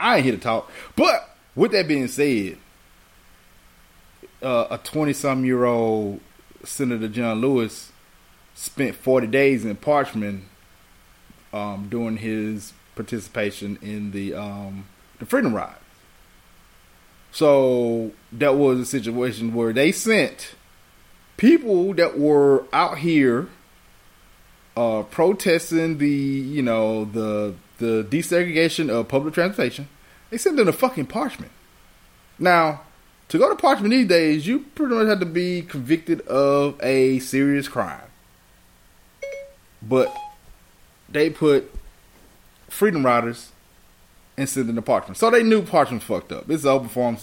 I 0.01 0.17
ain't 0.17 0.25
here 0.25 0.35
to 0.35 0.41
talk. 0.41 0.73
But 0.97 1.37
with 1.55 1.73
that 1.73 1.87
being 1.87 2.09
said, 2.09 2.57
uh, 4.43 4.69
a 4.71 4.79
twenty 4.79 5.13
some 5.13 5.45
year 5.45 5.67
old 5.67 6.21
Senator 6.65 7.09
John 7.09 7.43
Lewis 7.43 7.93
spent 8.55 8.97
forty 8.97 9.27
days 9.27 9.67
in 9.67 9.77
Parchman 9.77 10.45
um, 11.53 11.89
during 11.91 12.17
his 12.17 12.73
participation 12.95 13.79
in 13.83 14.13
the 14.13 14.33
um, 14.33 14.87
the 15.19 15.27
Freedom 15.27 15.55
Ride. 15.55 15.82
So 17.33 18.13
that 18.31 18.57
was 18.57 18.79
a 18.79 18.87
situation 18.87 19.55
where 19.55 19.73
they 19.73 19.91
sent 19.91 20.55
people 21.39 21.95
that 21.95 22.19
were 22.19 22.65
out 22.73 22.99
here 22.99 23.49
uh, 24.77 25.03
protesting 25.05 25.99
the 25.99 26.09
you 26.09 26.63
know 26.63 27.07
the 27.07 27.55
the 27.79 28.07
desegregation 28.09 28.91
of 28.91 29.09
public 29.09 29.35
transportation. 29.35 29.89
They 30.31 30.39
sent 30.39 30.57
them 30.57 30.67
to 30.67 30.73
fucking 30.73 31.07
Parchman. 31.07 31.49
Now, 32.39 32.83
to 33.29 33.39
go 33.39 33.49
to 33.49 33.61
Parchman 33.61 33.91
these 33.91 34.09
days, 34.09 34.47
you 34.47 34.61
pretty 34.75 34.95
much 34.95 35.09
have 35.09 35.21
to 35.21 35.27
be 35.27 35.63
convicted 35.63 36.21
of 36.23 36.79
a 36.83 37.19
serious 37.19 37.67
crime. 37.67 38.01
But 39.83 40.15
they 41.09 41.29
put 41.29 41.75
Freedom 42.69 43.05
Riders 43.05 43.53
and 44.37 44.49
sent 44.49 44.67
them 44.67 44.77
to 44.77 44.83
Parchman. 44.83 45.17
So 45.17 45.31
they 45.31 45.43
knew 45.43 45.63
Parchman's 45.63 46.05
fucked 46.05 46.33
up. 46.33 46.51
It's 46.51 46.65
an 46.65 46.71
open 46.71 46.89
farm, 46.89 47.17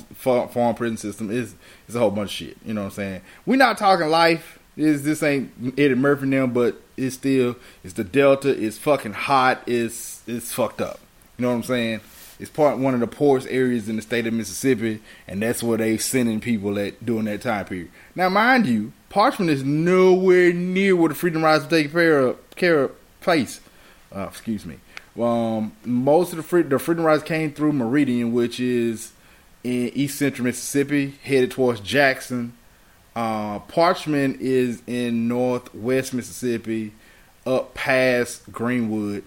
farm 0.49 0.75
prison 0.75 0.97
system. 0.97 1.31
It's, 1.31 1.55
it's 1.87 1.95
a 1.95 1.99
whole 1.99 2.11
bunch 2.11 2.29
of 2.29 2.47
shit. 2.47 2.57
You 2.65 2.73
know 2.73 2.81
what 2.81 2.87
I'm 2.87 2.91
saying? 2.93 3.21
We're 3.45 3.55
not 3.55 3.77
talking 3.77 4.07
life. 4.09 4.59
This, 4.75 5.01
this 5.01 5.23
ain't 5.23 5.51
Eddie 5.77 5.95
Murphy 5.95 6.27
now, 6.27 6.47
but 6.47 6.79
it's 6.95 7.15
still, 7.15 7.55
it's 7.83 7.93
the 7.93 8.03
Delta. 8.03 8.49
It's 8.49 8.77
fucking 8.77 9.13
hot. 9.13 9.61
It's, 9.65 10.21
it's 10.27 10.53
fucked 10.53 10.81
up. 10.81 10.99
You 11.37 11.43
know 11.43 11.49
what 11.49 11.55
I'm 11.55 11.63
saying? 11.63 12.01
It's 12.39 12.49
part 12.49 12.77
one 12.77 12.93
of 12.93 13.01
the 13.01 13.07
poorest 13.07 13.47
areas 13.49 13.89
in 13.89 13.97
the 13.97 14.01
state 14.01 14.25
of 14.25 14.33
Mississippi, 14.33 15.01
and 15.27 15.41
that's 15.41 15.61
where 15.61 15.77
they 15.77 15.97
sending 15.97 16.39
people 16.39 16.79
at 16.79 17.05
during 17.05 17.25
that 17.25 17.41
time 17.41 17.65
period. 17.65 17.91
Now, 18.15 18.29
mind 18.29 18.65
you, 18.65 18.93
Parchman 19.09 19.49
is 19.49 19.63
nowhere 19.63 20.53
near 20.53 20.95
where 20.95 21.09
the 21.09 21.15
Freedom 21.15 21.43
Riders 21.43 21.67
take 21.67 21.91
care 21.91 22.19
of, 22.19 22.55
care 22.55 22.83
of 22.83 23.19
place. 23.19 23.59
Uh, 24.15 24.27
excuse 24.29 24.65
me. 24.65 24.79
Um, 25.19 25.73
most 25.85 26.31
of 26.31 26.37
the 26.37 26.43
free, 26.43 26.61
the 26.61 26.79
Freedom 26.79 27.03
Riders 27.03 27.23
came 27.23 27.51
through 27.51 27.73
Meridian, 27.73 28.33
which 28.33 28.59
is 28.59 29.11
in 29.63 29.89
East 29.93 30.17
Central 30.17 30.45
Mississippi, 30.45 31.15
headed 31.23 31.51
towards 31.51 31.79
Jackson. 31.81 32.53
Uh, 33.15 33.59
Parchman 33.59 34.39
is 34.39 34.81
in 34.87 35.27
Northwest 35.27 36.13
Mississippi, 36.13 36.93
up 37.45 37.73
past 37.73 38.49
Greenwood, 38.51 39.23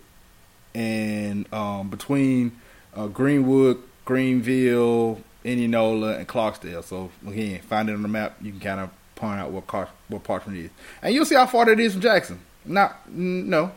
and 0.75 1.53
um, 1.53 1.91
between 1.91 2.53
uh, 2.95 3.09
Greenwood, 3.09 3.83
Greenville, 4.05 5.21
Indianola, 5.45 6.17
and 6.17 6.29
Clarksdale. 6.29 6.85
So 6.85 7.11
again, 7.27 7.61
find 7.61 7.91
it 7.91 7.95
on 7.95 8.03
the 8.03 8.09
map. 8.09 8.37
You 8.41 8.53
can 8.53 8.61
kind 8.61 8.81
of 8.81 8.91
point 9.15 9.41
out 9.41 9.51
what 9.51 9.67
Car- 9.67 9.91
what 10.09 10.23
is, 10.49 10.71
and 11.03 11.15
you'll 11.15 11.27
see 11.27 11.35
how 11.35 11.47
far 11.47 11.67
that 11.67 11.79
is 11.79 11.93
from 11.93 12.01
Jackson. 12.01 12.41
Not 12.65 13.11
no, 13.11 13.73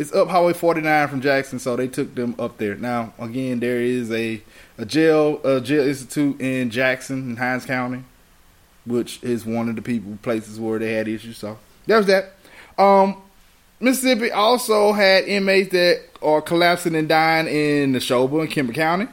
it's 0.00 0.14
up 0.14 0.28
Highway 0.28 0.54
49 0.54 1.08
from 1.08 1.20
Jackson, 1.20 1.58
so 1.58 1.76
they 1.76 1.86
took 1.86 2.14
them 2.14 2.34
up 2.38 2.56
there. 2.56 2.74
Now, 2.74 3.12
again, 3.18 3.60
there 3.60 3.82
is 3.82 4.10
a 4.10 4.40
a 4.78 4.86
jail 4.86 5.42
a 5.44 5.60
jail 5.60 5.86
institute 5.86 6.40
in 6.40 6.70
Jackson 6.70 7.28
in 7.28 7.36
Hines 7.36 7.66
County, 7.66 8.02
which 8.86 9.22
is 9.22 9.44
one 9.44 9.68
of 9.68 9.76
the 9.76 9.82
people 9.82 10.16
places 10.22 10.58
where 10.58 10.78
they 10.78 10.94
had 10.94 11.06
issues. 11.06 11.36
So 11.36 11.58
there's 11.86 12.06
that. 12.06 12.32
Um, 12.78 13.20
Mississippi 13.78 14.30
also 14.30 14.92
had 14.92 15.24
inmates 15.24 15.70
that 15.72 16.00
are 16.22 16.40
collapsing 16.40 16.94
and 16.94 17.06
dying 17.06 17.46
in 17.46 17.92
Neshoba 17.92 18.40
and 18.40 18.50
Kemper 18.50 18.72
County. 18.72 19.06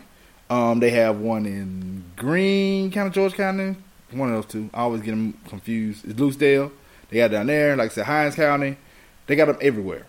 Um, 0.49 0.79
they 0.79 0.91
have 0.91 1.19
one 1.19 1.45
in 1.45 2.05
Greene 2.15 2.91
County, 2.91 3.09
George 3.09 3.33
County. 3.33 3.75
One 4.11 4.29
of 4.29 4.35
those 4.35 4.51
two. 4.53 4.69
I 4.73 4.83
always 4.83 5.01
get 5.01 5.11
them 5.11 5.37
confused. 5.49 6.05
It's 6.05 6.17
Lucedale. 6.17 6.71
They 7.09 7.17
got 7.17 7.31
down 7.31 7.47
there, 7.47 7.75
like 7.75 7.91
I 7.91 7.93
said, 7.93 8.05
Hines 8.05 8.35
County. 8.35 8.77
They 9.25 9.35
got 9.35 9.47
them 9.47 9.57
everywhere. 9.59 10.05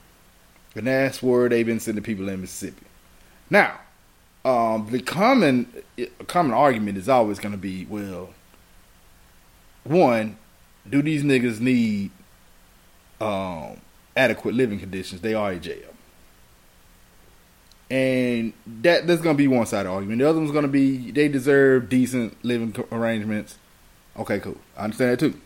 And 0.75 0.87
that's 0.87 1.23
where 1.23 1.49
they've 1.49 1.67
been 1.67 1.81
sending 1.81 2.05
people 2.05 2.29
in 2.29 2.41
Mississippi. 2.41 2.87
Now, 3.51 3.79
um, 4.45 4.89
the 4.91 5.01
common 5.01 5.73
common 6.27 6.53
argument 6.53 6.99
is 6.99 7.09
always 7.09 7.39
going 7.39 7.53
to 7.53 7.59
be, 7.59 7.87
well, 7.87 8.31
one, 9.85 10.39
do 10.89 11.03
these 11.03 11.23
niggas 11.23 11.61
need 11.61 12.11
um, 13.21 13.81
adequate 14.17 14.55
living 14.55 14.79
conditions? 14.79 15.21
They 15.21 15.35
are 15.35 15.53
in 15.53 15.61
jail, 15.61 15.93
and 17.91 18.53
that 18.83 19.07
that's 19.07 19.21
going 19.21 19.37
to 19.37 19.39
be 19.39 19.49
one 19.49 19.67
side 19.67 19.81
of 19.81 19.87
the 19.87 19.91
argument. 19.93 20.21
The 20.21 20.29
other 20.29 20.39
one's 20.39 20.53
going 20.53 20.63
to 20.63 20.69
be 20.69 21.11
they 21.11 21.29
deserve 21.29 21.89
decent 21.89 22.43
living 22.45 22.75
arrangements. 22.93 23.59
Okay, 24.17 24.41
cool. 24.41 24.59
I 24.77 24.85
understand 24.85 25.13
that 25.13 25.21
too. 25.21 25.41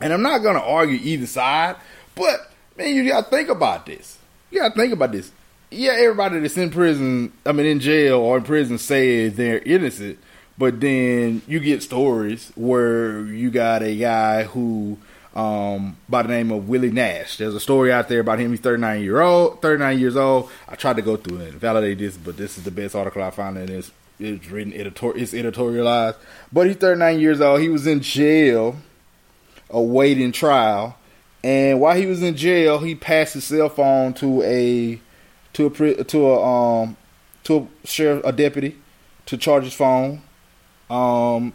And 0.00 0.12
I'm 0.12 0.22
not 0.22 0.42
going 0.42 0.56
to 0.56 0.62
argue 0.62 0.98
either 1.02 1.26
side, 1.26 1.76
but 2.14 2.50
man, 2.76 2.94
you 2.94 3.08
got 3.08 3.24
to 3.24 3.30
think 3.30 3.48
about 3.48 3.86
this. 3.86 4.18
You 4.54 4.60
got 4.60 4.76
to 4.76 4.80
think 4.80 4.92
about 4.92 5.10
this. 5.10 5.32
Yeah, 5.72 5.94
everybody 5.94 6.38
that's 6.38 6.56
in 6.56 6.70
prison, 6.70 7.32
I 7.44 7.50
mean, 7.50 7.66
in 7.66 7.80
jail 7.80 8.20
or 8.20 8.36
in 8.36 8.44
prison, 8.44 8.78
says 8.78 9.34
they're 9.34 9.58
innocent, 9.58 10.16
but 10.56 10.80
then 10.80 11.42
you 11.48 11.58
get 11.58 11.82
stories 11.82 12.52
where 12.54 13.22
you 13.22 13.50
got 13.50 13.82
a 13.82 13.96
guy 13.96 14.44
who, 14.44 14.96
um, 15.34 15.96
by 16.08 16.22
the 16.22 16.28
name 16.28 16.52
of 16.52 16.68
Willie 16.68 16.92
Nash. 16.92 17.36
There's 17.36 17.56
a 17.56 17.58
story 17.58 17.92
out 17.92 18.08
there 18.08 18.20
about 18.20 18.38
him. 18.38 18.52
He's 18.52 18.60
39 18.60 19.02
year 19.02 19.22
old, 19.22 19.60
39 19.60 19.98
years 19.98 20.16
old. 20.16 20.48
I 20.68 20.76
tried 20.76 20.96
to 20.96 21.02
go 21.02 21.16
through 21.16 21.40
and 21.40 21.54
validate 21.54 21.98
this, 21.98 22.16
but 22.16 22.36
this 22.36 22.56
is 22.56 22.62
the 22.62 22.70
best 22.70 22.94
article 22.94 23.24
I 23.24 23.30
found, 23.30 23.58
and 23.58 23.68
it's 23.68 23.90
it's 24.20 24.48
written 24.48 24.72
editor, 24.72 25.16
it's 25.16 25.32
editorialized. 25.32 26.14
But 26.52 26.68
he's 26.68 26.76
39 26.76 27.18
years 27.18 27.40
old. 27.40 27.60
He 27.60 27.70
was 27.70 27.88
in 27.88 28.02
jail, 28.02 28.76
awaiting 29.68 30.30
trial, 30.30 30.96
and 31.44 31.78
while 31.78 31.94
he 31.94 32.06
was 32.06 32.22
in 32.22 32.36
jail, 32.36 32.78
he 32.78 32.94
passed 32.94 33.34
his 33.34 33.44
cell 33.44 33.68
phone 33.68 34.14
to 34.14 34.42
a 34.42 34.98
to 35.52 35.66
a 35.66 36.04
to 36.04 36.26
a 36.26 36.42
um 36.42 36.96
to 37.44 37.68
a 37.84 37.86
sheriff 37.86 38.24
a 38.24 38.32
deputy 38.32 38.78
to 39.26 39.36
charge 39.36 39.64
his 39.64 39.74
phone 39.74 40.22
um 40.88 41.52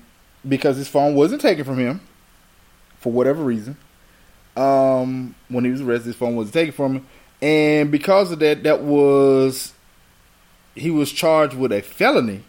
because 0.48 0.78
his 0.78 0.88
phone 0.88 1.16
wasn't 1.16 1.42
taken 1.42 1.66
from 1.66 1.80
him 1.80 2.02
for 3.00 3.12
whatever 3.12 3.44
reason. 3.44 3.78
Um 4.56 5.34
when 5.48 5.66
he 5.66 5.72
was 5.72 5.82
arrested 5.82 6.10
his 6.10 6.16
phone 6.16 6.36
wasn't 6.36 6.54
taken 6.54 6.72
from 6.72 6.96
him. 6.98 7.08
And 7.42 7.92
because 7.92 8.32
of 8.32 8.38
that 8.40 8.62
that 8.62 8.84
was 8.84 9.74
he 10.76 10.92
was 10.92 11.12
charged 11.12 11.56
with 11.56 11.72
a 11.72 11.82
felony 11.82 12.44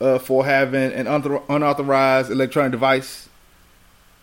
uh, 0.00 0.18
for 0.18 0.44
having 0.44 0.92
an 0.92 1.06
unauthor- 1.06 1.44
unauthorized 1.48 2.32
electronic 2.32 2.72
device 2.72 3.28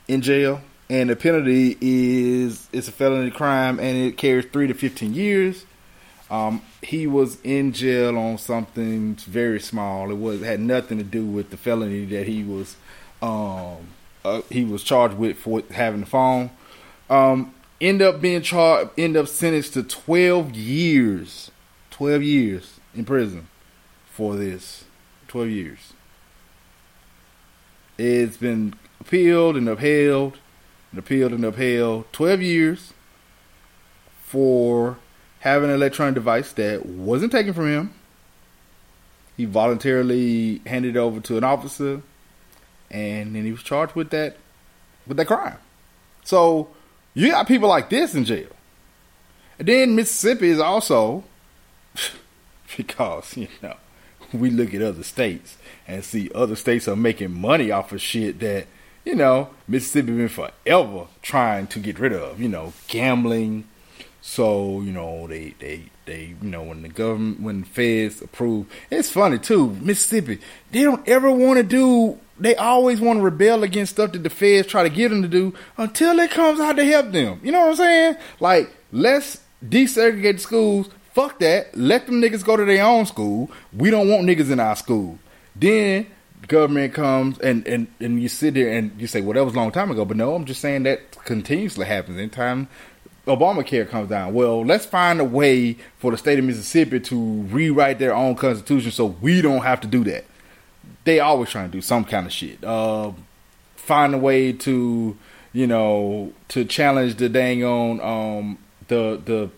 in 0.09 0.19
jail 0.19 0.61
and 0.89 1.09
the 1.09 1.15
penalty 1.15 1.77
is 1.81 2.67
it's 2.71 2.87
a 2.87 2.91
felony 2.91 3.31
crime 3.31 3.79
and 3.79 3.97
it 3.97 4.17
carries 4.17 4.45
three 4.45 4.67
to 4.67 4.73
fifteen 4.73 5.13
years. 5.13 5.65
Um, 6.29 6.63
he 6.81 7.05
was 7.05 7.39
in 7.41 7.71
jail 7.71 8.17
on 8.17 8.37
something 8.37 9.15
very 9.15 9.59
small. 9.59 10.09
It 10.11 10.17
was 10.17 10.41
had 10.41 10.59
nothing 10.59 10.97
to 10.97 11.03
do 11.03 11.25
with 11.25 11.51
the 11.51 11.57
felony 11.57 12.05
that 12.05 12.27
he 12.27 12.43
was 12.43 12.75
um, 13.21 13.87
uh, 14.23 14.41
he 14.49 14.63
was 14.63 14.83
charged 14.83 15.15
with 15.17 15.37
for 15.37 15.63
having 15.71 16.01
the 16.01 16.05
phone. 16.05 16.51
Um, 17.09 17.53
end 17.79 18.01
up 18.01 18.21
being 18.21 18.41
charged. 18.41 18.91
End 18.97 19.17
up 19.17 19.27
sentenced 19.27 19.73
to 19.73 19.83
twelve 19.83 20.55
years. 20.55 21.51
Twelve 21.89 22.21
years 22.21 22.79
in 22.93 23.05
prison 23.05 23.47
for 24.11 24.35
this. 24.35 24.85
Twelve 25.27 25.49
years. 25.49 25.93
It's 27.97 28.37
been 28.37 28.73
appealed 28.99 29.55
and 29.55 29.69
upheld 29.69 30.37
and 30.95 31.03
appealed 31.03 31.33
and 31.33 31.43
upheld 31.43 32.05
12 32.13 32.41
years 32.41 32.93
for 34.23 34.97
having 35.41 35.69
an 35.69 35.75
electronic 35.75 36.15
device 36.15 36.53
that 36.53 36.85
wasn't 36.85 37.33
taken 37.33 37.53
from 37.53 37.67
him. 37.67 37.93
He 39.35 39.43
voluntarily 39.43 40.61
handed 40.65 40.95
it 40.95 40.99
over 40.99 41.19
to 41.19 41.37
an 41.37 41.43
officer 41.43 42.01
and 42.89 43.35
then 43.35 43.43
he 43.43 43.51
was 43.51 43.61
charged 43.61 43.93
with 43.93 44.09
that 44.11 44.37
with 45.05 45.17
that 45.17 45.25
crime. 45.25 45.57
So 46.23 46.69
you 47.13 47.31
got 47.31 47.45
people 47.45 47.67
like 47.67 47.89
this 47.89 48.15
in 48.15 48.23
jail. 48.23 48.47
And 49.59 49.67
then 49.67 49.95
Mississippi 49.97 50.47
is 50.47 50.59
also 50.59 51.25
because, 52.77 53.35
you 53.35 53.49
know, 53.61 53.75
we 54.33 54.49
look 54.49 54.73
at 54.73 54.81
other 54.81 55.03
states 55.03 55.57
and 55.87 56.05
see 56.05 56.31
other 56.33 56.55
states 56.55 56.87
are 56.87 56.95
making 56.95 57.33
money 57.33 57.69
off 57.69 57.91
of 57.91 58.01
shit 58.01 58.39
that 58.39 58.67
you 59.05 59.15
know, 59.15 59.50
Mississippi 59.67 60.12
been 60.12 60.27
forever 60.27 61.07
trying 61.21 61.67
to 61.67 61.79
get 61.79 62.00
rid 62.00 62.12
of, 62.12 62.41
you 62.41 62.50
know, 62.50 62.74
gambling. 62.88 63.67
So, 64.21 64.81
you 64.81 64.91
know, 64.91 65.27
they, 65.27 65.53
they, 65.59 65.83
they, 66.05 66.35
you 66.41 66.50
know, 66.50 66.63
when 66.63 66.81
the 66.81 66.89
government, 66.89 67.41
when 67.41 67.62
the 67.62 67.67
feds 67.67 68.21
approve, 68.24 68.65
it's 68.89 69.12
funny 69.12 69.38
too, 69.38 69.69
Mississippi, 69.81 70.39
they 70.71 70.81
don't 70.81 71.07
ever 71.07 71.31
want 71.31 71.57
to 71.57 71.63
do, 71.63 72.19
they 72.39 72.55
always 72.55 73.00
want 73.00 73.19
to 73.19 73.24
rebel 73.24 73.63
against 73.63 73.93
stuff 73.93 74.12
that 74.13 74.24
the 74.24 74.29
feds 74.31 74.67
try 74.67 74.81
to 74.81 74.89
get 74.89 75.09
them 75.09 75.21
to 75.21 75.27
do 75.27 75.53
until 75.77 76.17
it 76.19 76.31
comes 76.31 76.59
out 76.59 76.75
to 76.77 76.85
help 76.85 77.12
them. 77.12 77.39
You 77.43 77.51
know 77.51 77.62
what 77.62 77.69
I'm 77.69 77.75
saying? 77.75 78.15
Like, 78.39 78.71
let's 78.91 79.41
desegregate 79.63 80.33
the 80.33 80.39
schools. 80.39 80.89
Fuck 81.13 81.39
that. 81.39 81.77
Let 81.77 82.07
them 82.07 82.19
niggas 82.19 82.43
go 82.43 82.57
to 82.57 82.65
their 82.65 82.83
own 82.83 83.05
school. 83.05 83.51
We 83.71 83.91
don't 83.91 84.09
want 84.09 84.25
niggas 84.25 84.51
in 84.51 84.59
our 84.59 84.75
school. 84.75 85.19
Then 85.55 86.07
government 86.47 86.93
comes 86.93 87.39
and, 87.39 87.65
and, 87.67 87.87
and 87.99 88.21
you 88.21 88.29
sit 88.29 88.53
there 88.53 88.71
and 88.71 88.99
you 88.99 89.07
say, 89.07 89.21
well, 89.21 89.33
that 89.33 89.45
was 89.45 89.53
a 89.53 89.57
long 89.57 89.71
time 89.71 89.91
ago. 89.91 90.05
But 90.05 90.17
no, 90.17 90.35
I'm 90.35 90.45
just 90.45 90.61
saying 90.61 90.83
that 90.83 91.11
continuously 91.25 91.85
happens. 91.85 92.17
Anytime 92.17 92.67
Obamacare 93.27 93.87
comes 93.89 94.09
down, 94.09 94.33
well, 94.33 94.65
let's 94.65 94.85
find 94.85 95.19
a 95.19 95.23
way 95.23 95.77
for 95.97 96.11
the 96.11 96.17
state 96.17 96.39
of 96.39 96.45
Mississippi 96.45 96.99
to 97.01 97.41
rewrite 97.43 97.99
their 97.99 98.15
own 98.15 98.35
constitution 98.35 98.91
so 98.91 99.05
we 99.05 99.41
don't 99.41 99.63
have 99.63 99.81
to 99.81 99.87
do 99.87 100.03
that. 100.05 100.25
They 101.03 101.19
always 101.19 101.49
trying 101.49 101.69
to 101.69 101.71
do 101.71 101.81
some 101.81 102.05
kind 102.05 102.25
of 102.25 102.31
shit. 102.31 102.63
Uh, 102.63 103.11
find 103.75 104.13
a 104.13 104.17
way 104.17 104.51
to, 104.51 105.17
you 105.53 105.67
know, 105.67 106.33
to 106.49 106.65
challenge 106.65 107.15
the 107.15 107.29
dang 107.29 107.63
on 107.63 108.01
um, 108.01 108.57
the 108.87 109.21
the 109.23 109.49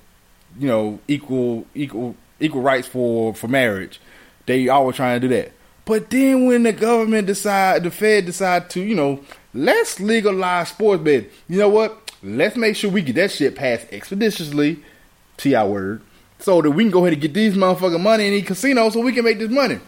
you 0.59 0.67
know 0.67 0.99
equal 1.07 1.65
equal 1.73 2.15
equal 2.39 2.61
rights 2.61 2.87
for 2.87 3.33
for 3.33 3.47
marriage. 3.47 3.99
They 4.45 4.67
always 4.67 4.95
trying 4.95 5.19
to 5.21 5.27
do 5.27 5.33
that. 5.35 5.51
But 5.87 6.09
then 6.09 6.47
when 6.47 6.63
the 6.63 6.73
government 6.73 7.27
decide, 7.27 7.83
the 7.83 7.91
Fed 7.91 8.25
decide 8.25 8.69
to, 8.71 8.81
you 8.81 8.93
know, 8.93 9.21
let's 9.53 10.01
legalize 10.01 10.67
sports 10.67 11.01
betting. 11.01 11.29
You 11.47 11.59
know 11.59 11.69
what? 11.69 12.11
Let's 12.21 12.57
make 12.57 12.75
sure 12.75 12.91
we 12.91 13.01
get 13.01 13.15
that 13.15 13.31
shit 13.31 13.55
passed 13.55 13.87
expeditiously, 13.91 14.83
to 15.37 15.53
our 15.55 15.69
word, 15.69 16.01
so 16.39 16.61
that 16.61 16.71
we 16.71 16.83
can 16.83 16.91
go 16.91 17.05
ahead 17.05 17.13
and 17.13 17.21
get 17.21 17.33
these 17.33 17.55
motherfucking 17.55 18.01
money 18.01 18.27
in 18.27 18.33
the 18.33 18.41
casinos 18.41 18.93
so 18.93 18.99
we 18.99 19.13
can 19.13 19.23
make 19.23 19.39
this 19.39 19.49
money. 19.49 19.79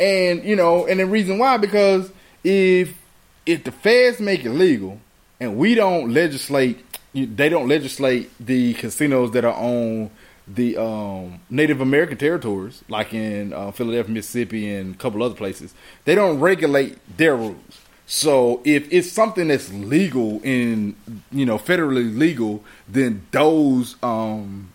And 0.00 0.42
you 0.44 0.56
know, 0.56 0.86
and 0.86 0.98
the 0.98 1.04
reason 1.04 1.36
why 1.36 1.58
because 1.58 2.10
if 2.42 2.96
if 3.44 3.64
the 3.64 3.72
feds 3.72 4.20
make 4.20 4.46
it 4.46 4.50
legal 4.50 4.98
and 5.40 5.58
we 5.58 5.74
don't 5.74 6.14
legislate, 6.14 6.82
they 7.12 7.50
don't 7.50 7.68
legislate 7.68 8.30
the 8.40 8.72
casinos 8.74 9.32
that 9.32 9.44
are 9.44 9.54
on 9.54 10.10
the 10.46 10.76
um, 10.76 11.40
Native 11.48 11.80
American 11.80 12.18
territories, 12.18 12.82
like 12.88 13.14
in 13.14 13.52
uh, 13.52 13.70
Philadelphia, 13.70 14.12
Mississippi, 14.12 14.70
and 14.70 14.94
a 14.94 14.98
couple 14.98 15.22
other 15.22 15.34
places, 15.34 15.74
they 16.04 16.14
don't 16.14 16.38
regulate 16.40 16.98
their 17.16 17.36
rules. 17.36 17.80
So 18.06 18.60
if 18.64 18.92
it's 18.92 19.10
something 19.10 19.48
that's 19.48 19.72
legal 19.72 20.40
in 20.42 20.96
you 21.32 21.46
know 21.46 21.58
federally 21.58 22.16
legal, 22.16 22.62
then 22.86 23.26
those 23.30 23.96
um, 24.02 24.72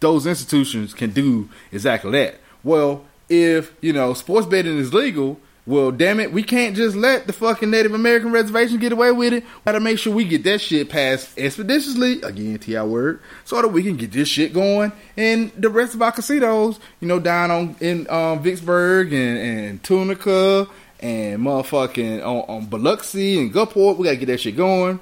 those 0.00 0.26
institutions 0.26 0.94
can 0.94 1.10
do 1.10 1.50
exactly 1.70 2.12
that. 2.12 2.36
Well, 2.64 3.04
if 3.28 3.74
you 3.82 3.92
know 3.92 4.14
sports 4.14 4.46
betting 4.46 4.78
is 4.78 4.94
legal, 4.94 5.38
well, 5.66 5.90
damn 5.90 6.20
it, 6.20 6.32
we 6.32 6.42
can't 6.42 6.74
just 6.74 6.96
let 6.96 7.26
the 7.26 7.32
fucking 7.32 7.70
Native 7.70 7.92
American 7.92 8.32
reservation 8.32 8.78
get 8.78 8.92
away 8.92 9.12
with 9.12 9.34
it. 9.34 9.44
We 9.44 9.60
gotta 9.66 9.80
make 9.80 9.98
sure 9.98 10.12
we 10.12 10.24
get 10.24 10.42
that 10.44 10.60
shit 10.60 10.88
passed 10.88 11.38
expeditiously, 11.38 12.22
again, 12.22 12.58
our 12.76 12.86
word, 12.86 13.20
so 13.44 13.60
that 13.60 13.68
we 13.68 13.82
can 13.82 13.96
get 13.96 14.10
this 14.10 14.28
shit 14.28 14.54
going. 14.54 14.90
And 15.16 15.52
the 15.52 15.68
rest 15.68 15.94
of 15.94 16.02
our 16.02 16.12
casinos, 16.12 16.80
you 17.00 17.08
know, 17.08 17.20
down 17.20 17.50
on 17.50 17.76
in 17.80 18.08
um, 18.10 18.42
Vicksburg 18.42 19.12
and, 19.12 19.38
and 19.38 19.82
Tunica 19.82 20.66
and 20.98 21.40
motherfucking 21.40 22.20
on, 22.20 22.44
on 22.48 22.66
Biloxi 22.66 23.38
and 23.38 23.52
Gulfport, 23.52 23.98
we 23.98 24.04
gotta 24.04 24.16
get 24.16 24.26
that 24.26 24.40
shit 24.40 24.56
going. 24.56 24.98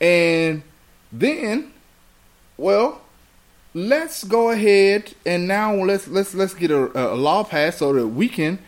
And 0.00 0.62
then, 1.10 1.72
well, 2.56 3.02
let's 3.74 4.24
go 4.24 4.50
ahead 4.50 5.12
and 5.24 5.48
now 5.48 5.74
let's 5.74 6.06
let's 6.08 6.34
let's 6.34 6.54
get 6.54 6.70
a, 6.70 7.14
a 7.14 7.14
law 7.14 7.42
passed 7.42 7.78
so 7.78 7.92
that 7.92 8.06
we 8.06 8.28
can 8.28 8.58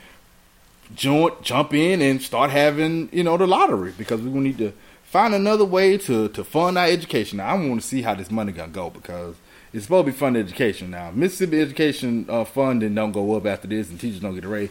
jump 0.94 1.42
jump 1.42 1.74
in 1.74 2.00
and 2.00 2.22
start 2.22 2.50
having 2.50 3.08
you 3.12 3.24
know 3.24 3.36
the 3.36 3.46
lottery 3.46 3.92
because 3.96 4.20
we 4.20 4.30
will 4.30 4.40
need 4.40 4.58
to 4.58 4.72
find 5.04 5.34
another 5.34 5.64
way 5.64 5.96
to 5.98 6.28
to 6.28 6.44
fund 6.44 6.76
our 6.78 6.86
education. 6.86 7.38
Now, 7.38 7.48
I 7.48 7.54
want 7.54 7.80
to 7.80 7.86
see 7.86 8.02
how 8.02 8.14
this 8.14 8.30
money 8.30 8.52
gonna 8.52 8.72
go 8.72 8.90
because 8.90 9.36
it's 9.72 9.84
supposed 9.84 10.06
to 10.06 10.12
be 10.12 10.18
fund 10.18 10.36
education. 10.36 10.90
Now, 10.90 11.10
Mississippi 11.12 11.60
education 11.60 12.26
uh, 12.28 12.44
funding 12.44 12.94
don't 12.94 13.12
go 13.12 13.34
up 13.36 13.46
after 13.46 13.68
this, 13.68 13.90
and 13.90 14.00
teachers 14.00 14.20
don't 14.20 14.34
get 14.34 14.44
a 14.44 14.48
raise. 14.48 14.70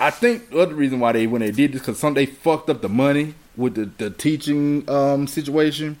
I 0.00 0.10
think 0.10 0.50
the 0.50 0.60
other 0.60 0.74
reason 0.74 0.98
why 0.98 1.12
they 1.12 1.26
when 1.26 1.42
they 1.42 1.52
did 1.52 1.72
this 1.72 1.80
because 1.82 1.98
some 1.98 2.14
they 2.14 2.26
fucked 2.26 2.70
up 2.70 2.80
the 2.80 2.88
money 2.88 3.34
with 3.56 3.74
the 3.74 3.84
the 3.98 4.10
teaching 4.10 4.88
um, 4.90 5.26
situation 5.26 5.98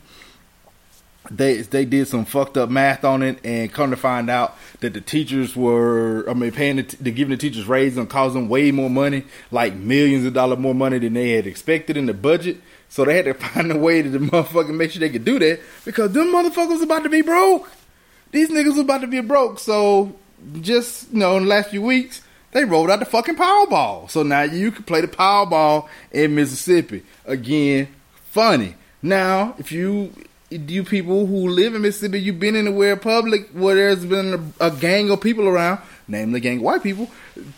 they 1.30 1.62
they 1.62 1.84
did 1.84 2.08
some 2.08 2.24
fucked 2.24 2.56
up 2.56 2.68
math 2.68 3.04
on 3.04 3.22
it 3.22 3.38
and 3.44 3.72
come 3.72 3.90
to 3.90 3.96
find 3.96 4.28
out 4.28 4.56
that 4.80 4.92
the 4.92 5.00
teachers 5.00 5.54
were 5.54 6.28
I 6.28 6.34
mean 6.34 6.50
paying 6.50 6.76
the, 6.76 6.82
the 7.00 7.10
giving 7.12 7.30
the 7.30 7.36
teachers 7.36 7.66
raises 7.66 7.98
and 7.98 8.10
causing 8.10 8.48
way 8.48 8.70
more 8.72 8.90
money 8.90 9.24
like 9.50 9.74
millions 9.74 10.26
of 10.26 10.34
dollars 10.34 10.58
more 10.58 10.74
money 10.74 10.98
than 10.98 11.14
they 11.14 11.30
had 11.30 11.46
expected 11.46 11.96
in 11.96 12.06
the 12.06 12.14
budget. 12.14 12.58
So 12.88 13.04
they 13.04 13.16
had 13.16 13.24
to 13.26 13.34
find 13.48 13.70
a 13.70 13.76
way 13.76 14.02
to 14.02 14.10
the 14.10 14.18
motherfucking 14.18 14.74
make 14.74 14.90
sure 14.90 15.00
they 15.00 15.10
could 15.10 15.24
do 15.24 15.38
that 15.38 15.60
because 15.84 16.12
them 16.12 16.28
motherfuckers 16.28 16.82
about 16.82 17.04
to 17.04 17.08
be 17.08 17.22
broke. 17.22 17.70
These 18.32 18.50
niggas 18.50 18.80
about 18.80 19.02
to 19.02 19.06
be 19.06 19.20
broke. 19.20 19.58
So 19.58 20.16
just 20.60 21.12
you 21.12 21.20
know 21.20 21.36
in 21.36 21.44
the 21.44 21.48
last 21.48 21.70
few 21.70 21.82
weeks 21.82 22.22
they 22.50 22.64
rolled 22.64 22.90
out 22.90 22.98
the 22.98 23.06
fucking 23.06 23.36
Powerball. 23.36 24.10
So 24.10 24.24
now 24.24 24.42
you 24.42 24.72
can 24.72 24.82
play 24.82 25.00
the 25.00 25.08
Powerball 25.08 25.88
in 26.10 26.34
Mississippi. 26.34 27.04
Again 27.24 27.88
funny. 28.24 28.74
Now 29.00 29.54
if 29.58 29.70
you 29.70 30.12
you 30.52 30.84
people 30.84 31.26
who 31.26 31.48
live 31.48 31.74
in 31.74 31.82
Mississippi, 31.82 32.20
you've 32.20 32.40
been 32.40 32.56
in 32.56 32.66
anywhere 32.66 32.96
public 32.96 33.48
where 33.50 33.74
there's 33.74 34.04
been 34.04 34.52
a, 34.60 34.66
a, 34.66 34.70
gang 34.70 35.10
of 35.10 35.20
people 35.20 35.48
around, 35.48 35.80
namely 36.08 36.40
gang 36.40 36.58
of 36.58 36.62
white 36.62 36.82
people, 36.82 37.10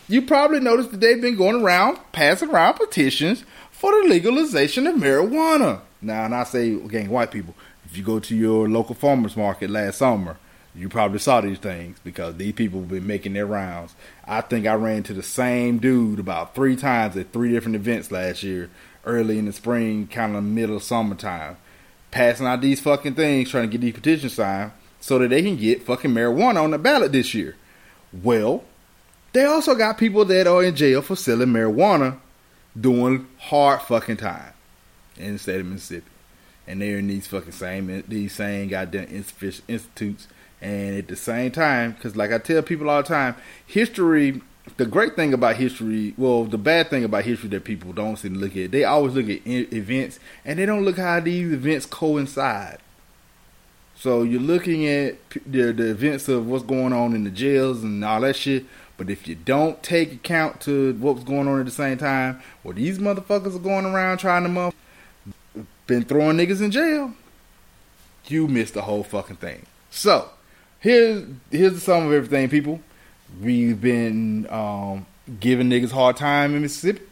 you 0.08 0.22
probably 0.22 0.60
noticed 0.60 0.92
that 0.92 1.00
they've 1.00 1.20
been 1.20 1.36
going 1.36 1.62
around 1.62 1.98
passing 2.12 2.50
around 2.50 2.74
petitions 2.74 3.44
for 3.70 3.90
the 3.92 4.08
legalization 4.08 4.86
of 4.86 4.96
marijuana. 4.96 5.80
Now, 6.00 6.24
and 6.24 6.34
I 6.34 6.44
say 6.44 6.76
gang 6.88 7.06
of 7.06 7.12
white 7.12 7.30
people, 7.30 7.54
if 7.84 7.96
you 7.96 8.02
go 8.02 8.20
to 8.20 8.36
your 8.36 8.68
local 8.68 8.94
farmers 8.94 9.36
market 9.36 9.70
last 9.70 9.98
summer, 9.98 10.36
you 10.74 10.88
probably 10.88 11.18
saw 11.18 11.40
these 11.40 11.58
things 11.58 11.98
because 12.02 12.36
these 12.36 12.52
people 12.52 12.80
have 12.80 12.88
been 12.88 13.06
making 13.06 13.32
their 13.34 13.46
rounds. 13.46 13.94
I 14.24 14.40
think 14.40 14.66
I 14.66 14.74
ran 14.74 14.98
into 14.98 15.14
the 15.14 15.22
same 15.22 15.78
dude 15.78 16.18
about 16.18 16.54
three 16.54 16.76
times 16.76 17.16
at 17.16 17.32
three 17.32 17.52
different 17.52 17.76
events 17.76 18.10
last 18.10 18.42
year, 18.42 18.70
early 19.04 19.38
in 19.38 19.46
the 19.46 19.52
spring, 19.52 20.08
kind 20.08 20.34
of 20.34 20.42
middle 20.42 20.80
summertime 20.80 21.56
passing 22.14 22.46
out 22.46 22.60
these 22.60 22.80
fucking 22.80 23.14
things, 23.14 23.50
trying 23.50 23.68
to 23.68 23.70
get 23.70 23.80
these 23.80 23.92
petitions 23.92 24.34
signed 24.34 24.70
so 25.00 25.18
that 25.18 25.28
they 25.28 25.42
can 25.42 25.56
get 25.56 25.82
fucking 25.82 26.12
marijuana 26.12 26.62
on 26.62 26.70
the 26.70 26.78
ballot 26.78 27.10
this 27.10 27.34
year. 27.34 27.56
Well, 28.22 28.62
they 29.32 29.44
also 29.44 29.74
got 29.74 29.98
people 29.98 30.24
that 30.26 30.46
are 30.46 30.62
in 30.62 30.76
jail 30.76 31.02
for 31.02 31.16
selling 31.16 31.48
marijuana 31.48 32.18
doing 32.80 33.26
hard 33.38 33.82
fucking 33.82 34.18
time 34.18 34.52
in 35.16 35.32
the 35.32 35.38
state 35.40 35.60
of 35.60 35.66
Mississippi. 35.66 36.06
And 36.68 36.80
they're 36.80 36.98
in 36.98 37.08
these 37.08 37.26
fucking 37.26 37.52
same 37.52 38.04
these 38.06 38.32
same 38.32 38.68
goddamn 38.68 39.08
institutes. 39.68 40.28
And 40.62 40.96
at 40.96 41.08
the 41.08 41.16
same 41.16 41.50
time, 41.50 41.92
because 41.92 42.14
like 42.14 42.32
I 42.32 42.38
tell 42.38 42.62
people 42.62 42.88
all 42.88 43.02
the 43.02 43.08
time, 43.08 43.34
history 43.66 44.40
the 44.76 44.86
great 44.86 45.14
thing 45.14 45.34
about 45.34 45.56
history, 45.56 46.14
well, 46.16 46.44
the 46.44 46.58
bad 46.58 46.90
thing 46.90 47.04
about 47.04 47.24
history 47.24 47.48
that 47.50 47.64
people 47.64 47.92
don't 47.92 48.16
seem 48.16 48.34
to 48.34 48.40
look 48.40 48.56
at, 48.56 48.70
they 48.70 48.84
always 48.84 49.14
look 49.14 49.28
at 49.28 49.46
events 49.46 50.18
and 50.44 50.58
they 50.58 50.66
don't 50.66 50.84
look 50.84 50.96
how 50.96 51.20
these 51.20 51.52
events 51.52 51.86
coincide. 51.86 52.78
So 53.96 54.22
you're 54.22 54.40
looking 54.40 54.86
at 54.86 55.16
the, 55.46 55.72
the 55.72 55.90
events 55.90 56.28
of 56.28 56.46
what's 56.46 56.64
going 56.64 56.92
on 56.92 57.14
in 57.14 57.24
the 57.24 57.30
jails 57.30 57.82
and 57.82 58.04
all 58.04 58.20
that 58.22 58.36
shit, 58.36 58.64
but 58.96 59.10
if 59.10 59.28
you 59.28 59.34
don't 59.34 59.82
take 59.82 60.12
account 60.12 60.60
to 60.62 60.94
what's 60.94 61.24
going 61.24 61.46
on 61.46 61.60
at 61.60 61.66
the 61.66 61.72
same 61.72 61.98
time, 61.98 62.40
well, 62.62 62.74
these 62.74 62.98
motherfuckers 62.98 63.54
are 63.54 63.60
going 63.60 63.84
around 63.84 64.18
trying 64.18 64.42
to 64.42 64.48
muff, 64.48 64.74
been 65.86 66.04
throwing 66.04 66.36
niggas 66.36 66.62
in 66.62 66.70
jail, 66.70 67.12
you 68.26 68.48
missed 68.48 68.74
the 68.74 68.82
whole 68.82 69.04
fucking 69.04 69.36
thing. 69.36 69.66
So 69.90 70.30
here's 70.80 71.24
here's 71.50 71.74
the 71.74 71.80
sum 71.80 72.06
of 72.06 72.12
everything, 72.12 72.48
people. 72.48 72.80
We've 73.40 73.80
been 73.80 74.46
um, 74.50 75.06
giving 75.40 75.68
niggas 75.68 75.90
hard 75.90 76.16
time 76.16 76.54
in 76.54 76.62
Mississippi. 76.62 77.02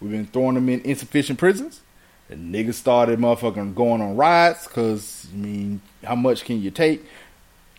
We've 0.00 0.10
been 0.10 0.26
throwing 0.26 0.54
them 0.54 0.68
in 0.68 0.80
insufficient 0.80 1.38
prisons. 1.38 1.80
The 2.28 2.36
niggas 2.36 2.74
started 2.74 3.18
motherfucking 3.18 3.74
going 3.74 4.02
on 4.02 4.16
riots 4.16 4.66
because, 4.66 5.26
I 5.32 5.36
mean, 5.36 5.80
how 6.04 6.14
much 6.14 6.44
can 6.44 6.60
you 6.60 6.70
take? 6.70 7.04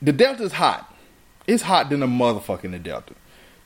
The 0.02 0.12
Delta's 0.12 0.54
hot. 0.54 0.94
It's 1.46 1.64
hot 1.64 1.90
than 1.90 2.04
a 2.04 2.08
motherfucking 2.08 2.72
the 2.72 2.80
Delta. 2.80 3.14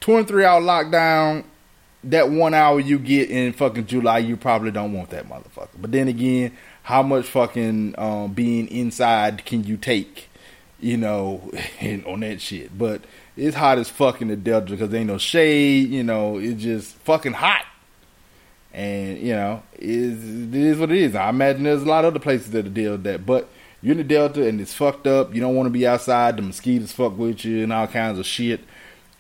23 0.02 0.46
hour 0.46 0.62
lockdown, 0.62 1.46
that 2.04 2.30
one 2.30 2.54
hour 2.54 2.80
you 2.80 3.00
get 3.00 3.30
in 3.30 3.54
fucking 3.54 3.86
July, 3.86 4.20
you 4.20 4.36
probably 4.36 4.72
don't 4.72 4.94
want 4.94 5.10
that 5.12 5.30
motherfucker. 5.30 5.70
But 5.80 5.92
then 5.92 6.08
again, 6.08 6.58
how 6.84 7.02
much 7.04 7.26
fucking 7.26 7.96
um, 7.98 8.34
being 8.34 8.68
inside 8.68 9.46
can 9.46 9.64
you 9.64 9.78
take, 9.78 10.30
you 10.80 10.98
know, 10.98 11.50
on 12.06 12.20
that 12.22 12.42
shit? 12.42 12.78
But 12.78 13.02
it's 13.36 13.56
hot 13.56 13.80
as 13.80 13.90
fuck 13.90 14.22
in 14.22 14.28
the 14.28 14.36
Delta 14.36 14.72
because 14.72 14.90
there 14.90 15.00
ain't 15.00 15.10
no 15.10 15.18
shade. 15.18 15.90
You 15.90 16.04
know, 16.04 16.38
it's 16.38 16.62
just 16.62 16.96
fucking 16.98 17.34
hot. 17.34 17.66
And 18.74 19.20
you 19.20 19.34
know, 19.34 19.64
it 19.74 19.84
is 19.84 20.80
what 20.80 20.92
it 20.92 20.98
is. 20.98 21.16
I 21.16 21.30
imagine 21.30 21.64
there's 21.64 21.84
a 21.84 21.88
lot 21.88 22.06
of 22.06 22.14
other 22.14 22.20
places 22.20 22.52
that 22.52 22.74
deal 22.74 22.94
with 22.94 23.04
that, 23.04 23.26
but 23.26 23.50
you're 23.82 23.92
in 23.92 23.98
the 23.98 24.04
Delta 24.04 24.48
and 24.48 24.60
it's 24.62 24.74
fucked 24.74 25.08
up. 25.08 25.36
You 25.36 25.42
don't 25.42 25.56
want 25.56 25.68
to 25.68 25.72
be 25.72 25.86
outside. 25.86 26.38
The 26.38 26.42
mosquitoes 26.42 26.92
fuck 26.92 27.18
with 27.18 27.44
you 27.46 27.64
and 27.64 27.74
all 27.74 27.88
kinds 27.88 28.18
of 28.18 28.26
shit. 28.26 28.62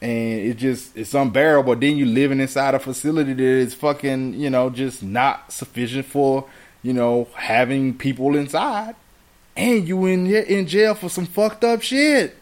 And 0.01 0.39
it 0.39 0.57
just 0.57 0.97
it's 0.97 1.13
unbearable. 1.13 1.75
Then 1.75 1.97
you 1.97 2.05
living 2.05 2.39
inside 2.39 2.73
a 2.73 2.79
facility 2.79 3.33
that 3.33 3.43
is 3.43 3.73
fucking 3.73 4.35
you 4.35 4.49
know 4.49 4.69
just 4.69 5.03
not 5.03 5.51
sufficient 5.51 6.05
for 6.05 6.45
you 6.81 6.93
know 6.93 7.27
having 7.35 7.97
people 7.97 8.35
inside, 8.35 8.95
and 9.55 9.87
you 9.87 10.05
in 10.05 10.27
in 10.27 10.67
jail 10.67 10.95
for 10.95 11.09
some 11.09 11.25
fucked 11.25 11.63
up 11.63 11.81
shit. 11.81 12.35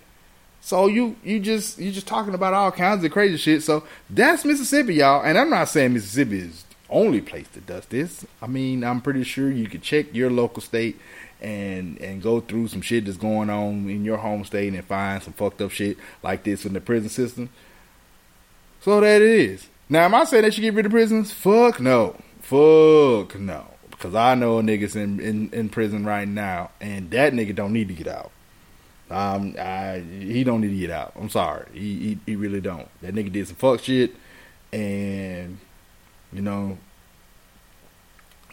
So 0.62 0.88
you 0.88 1.16
you 1.24 1.40
just 1.40 1.80
you 1.80 1.92
just 1.92 2.08
talking 2.08 2.36
about 2.36 2.54
all 2.54 2.72
kinds 2.72 3.04
of 3.04 3.12
crazy 3.12 3.38
shit. 3.38 3.64
So 3.64 3.84
that's 4.10 4.46
Mississippi, 4.46 4.96
y'all. 4.96 5.24
And 5.24 5.38
I'm 5.38 5.50
not 5.50 5.66
saying 5.66 5.94
Mississippi 5.94 6.40
is 6.40 6.64
the 6.64 6.94
only 6.94 7.20
place 7.20 7.48
that 7.50 7.66
does 7.66 7.86
this. 7.88 8.26
I 8.42 8.48
mean, 8.48 8.84
I'm 8.84 9.02
pretty 9.02 9.24
sure 9.24 9.52
you 9.52 9.68
could 9.68 9.82
check 9.82 10.14
your 10.14 10.30
local 10.30 10.62
state 10.62 11.00
and 11.42 12.00
and 12.00 12.22
go 12.22 12.40
through 12.40 12.68
some 12.68 12.82
shit 12.82 13.06
that's 13.06 13.18
going 13.18 13.50
on 13.50 13.90
in 13.90 14.06
your 14.06 14.18
home 14.18 14.46
state 14.46 14.74
and 14.74 14.86
find 14.86 15.22
some 15.24 15.34
fucked 15.34 15.62
up 15.62 15.72
shit 15.72 15.98
like 16.22 16.44
this 16.44 16.66
in 16.66 16.74
the 16.74 16.82
prison 16.82 17.10
system. 17.10 17.50
So 18.82 19.02
that 19.02 19.22
it 19.22 19.28
is. 19.28 19.68
Now, 19.90 20.06
am 20.06 20.16
I 20.16 20.24
saying 20.24 20.44
they 20.44 20.52
should 20.52 20.62
get 20.62 20.74
rid 20.74 20.86
of 20.86 20.92
prisons? 20.92 21.34
Fuck 21.34 21.80
no. 21.80 22.16
Fuck 22.40 23.38
no. 23.38 23.66
Because 23.90 24.16
I 24.16 24.36
know 24.36 24.58
a 24.60 24.64
nigga's 24.64 24.96
in, 24.96 25.20
in, 25.20 25.50
in 25.52 25.70
prison 25.70 26.06
right 26.06 26.28
now, 26.28 26.72
and 26.80 27.12
that 27.12 27.34
nigga 27.34 27.54
don't 27.54 27.74
need 27.74 27.90
to 27.90 27.94
get 27.94 28.08
out. 28.08 28.32
Um, 29.12 29.56
I, 29.60 30.00
he 30.00 30.44
don't 30.44 30.62
need 30.62 30.70
to 30.70 30.78
get 30.78 30.90
out. 30.90 31.14
I'm 31.16 31.30
sorry. 31.30 31.66
He, 31.74 31.80
he, 31.80 32.20
he 32.26 32.36
really 32.36 32.62
don't. 32.62 32.88
That 33.02 33.14
nigga 33.14 33.32
did 33.32 33.48
some 33.48 33.58
fuck 33.58 33.82
shit, 33.82 34.16
and 34.72 35.58
you 36.32 36.42
know, 36.42 36.78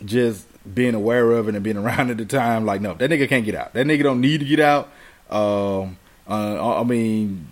just 0.04 0.46
being 0.74 0.94
aware 0.94 1.30
of 1.32 1.48
it 1.48 1.54
and 1.54 1.62
being 1.62 1.76
around 1.76 2.10
at 2.10 2.16
the 2.16 2.24
time. 2.24 2.66
Like, 2.66 2.80
no, 2.80 2.94
that 2.94 3.10
nigga 3.10 3.28
can't 3.28 3.44
get 3.44 3.54
out. 3.54 3.72
That 3.74 3.86
nigga 3.86 4.02
don't 4.02 4.20
need 4.20 4.40
to 4.40 4.46
get 4.46 4.60
out. 4.60 4.90
Um, 5.30 5.98
uh, 6.28 6.80
I 6.80 6.84
mean, 6.84 7.48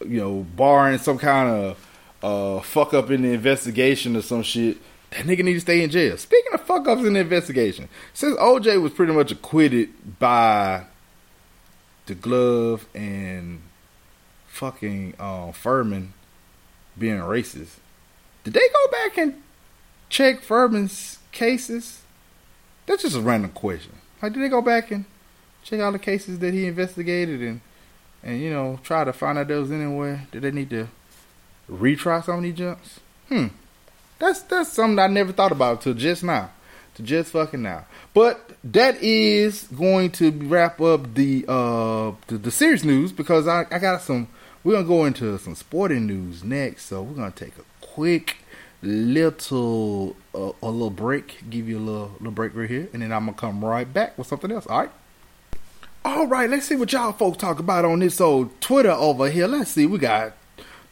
you 0.00 0.18
know, 0.18 0.46
barring 0.56 0.98
some 0.98 1.18
kind 1.18 1.50
of 1.50 1.86
uh, 2.22 2.60
fuck 2.60 2.94
up 2.94 3.10
in 3.10 3.22
the 3.22 3.32
investigation 3.32 4.16
or 4.16 4.22
some 4.22 4.42
shit. 4.42 4.78
That 5.10 5.24
nigga 5.24 5.42
need 5.42 5.54
to 5.54 5.60
stay 5.60 5.82
in 5.82 5.90
jail. 5.90 6.16
Speaking 6.18 6.52
of 6.52 6.60
fuck 6.62 6.86
ups 6.86 7.02
in 7.02 7.14
the 7.14 7.20
investigation, 7.20 7.88
since 8.12 8.36
OJ 8.36 8.80
was 8.80 8.92
pretty 8.92 9.12
much 9.12 9.32
acquitted 9.32 10.18
by 10.18 10.84
the 12.08 12.14
glove 12.14 12.86
and 12.94 13.60
fucking 14.48 15.14
uh, 15.18 15.52
Fuhrman 15.52 16.08
being 16.98 17.18
racist. 17.18 17.76
Did 18.44 18.54
they 18.54 18.60
go 18.60 18.90
back 18.90 19.18
and 19.18 19.42
check 20.08 20.42
Fuhrman's 20.42 21.18
cases? 21.32 22.00
That's 22.86 23.02
just 23.02 23.16
a 23.16 23.20
random 23.20 23.52
question. 23.52 23.92
Like, 24.20 24.32
did 24.32 24.42
they 24.42 24.48
go 24.48 24.62
back 24.62 24.90
and 24.90 25.04
check 25.62 25.80
all 25.80 25.92
the 25.92 25.98
cases 25.98 26.38
that 26.40 26.54
he 26.54 26.66
investigated 26.66 27.40
and 27.40 27.60
and 28.24 28.40
you 28.40 28.50
know 28.50 28.80
try 28.82 29.04
to 29.04 29.12
find 29.12 29.38
out 29.38 29.48
there 29.48 29.60
was 29.60 29.70
anywhere? 29.70 30.26
Did 30.32 30.42
they 30.42 30.50
need 30.50 30.70
to 30.70 30.88
retry 31.70 32.24
some 32.24 32.38
of 32.38 32.42
these 32.42 32.54
jumps? 32.54 33.00
Hmm. 33.28 33.48
That's 34.18 34.40
that's 34.42 34.72
something 34.72 34.98
I 34.98 35.06
never 35.06 35.32
thought 35.32 35.52
about 35.52 35.76
until 35.76 35.94
just 35.94 36.24
now. 36.24 36.50
To 36.98 37.04
just 37.04 37.30
fucking 37.30 37.62
now. 37.62 37.86
But 38.12 38.50
that 38.64 39.00
is 39.00 39.68
going 39.76 40.10
to 40.12 40.32
wrap 40.32 40.80
up 40.80 41.14
the 41.14 41.44
uh 41.46 42.12
the, 42.26 42.38
the 42.38 42.50
serious 42.50 42.82
news 42.82 43.12
because 43.12 43.46
I, 43.46 43.66
I 43.70 43.78
got 43.78 44.02
some 44.02 44.26
we're 44.64 44.72
gonna 44.72 44.86
go 44.86 45.04
into 45.04 45.38
some 45.38 45.54
sporting 45.54 46.08
news 46.08 46.42
next, 46.42 46.86
so 46.86 47.02
we're 47.02 47.14
gonna 47.14 47.30
take 47.30 47.56
a 47.56 47.64
quick 47.80 48.38
little 48.82 50.16
uh, 50.34 50.50
a 50.60 50.70
little 50.70 50.90
break, 50.90 51.48
give 51.48 51.68
you 51.68 51.78
a 51.78 51.80
little 51.80 52.12
little 52.18 52.32
break 52.32 52.52
right 52.56 52.68
here, 52.68 52.88
and 52.92 53.00
then 53.02 53.12
I'm 53.12 53.26
gonna 53.26 53.36
come 53.36 53.64
right 53.64 53.90
back 53.90 54.18
with 54.18 54.26
something 54.26 54.50
else. 54.50 54.66
All 54.66 54.80
right. 54.80 54.90
All 56.04 56.26
right, 56.26 56.50
let's 56.50 56.66
see 56.66 56.74
what 56.74 56.92
y'all 56.92 57.12
folks 57.12 57.38
talk 57.38 57.60
about 57.60 57.84
on 57.84 58.00
this 58.00 58.20
old 58.20 58.60
Twitter 58.60 58.90
over 58.90 59.30
here. 59.30 59.46
Let's 59.46 59.70
see, 59.70 59.86
we 59.86 59.98
got 59.98 60.32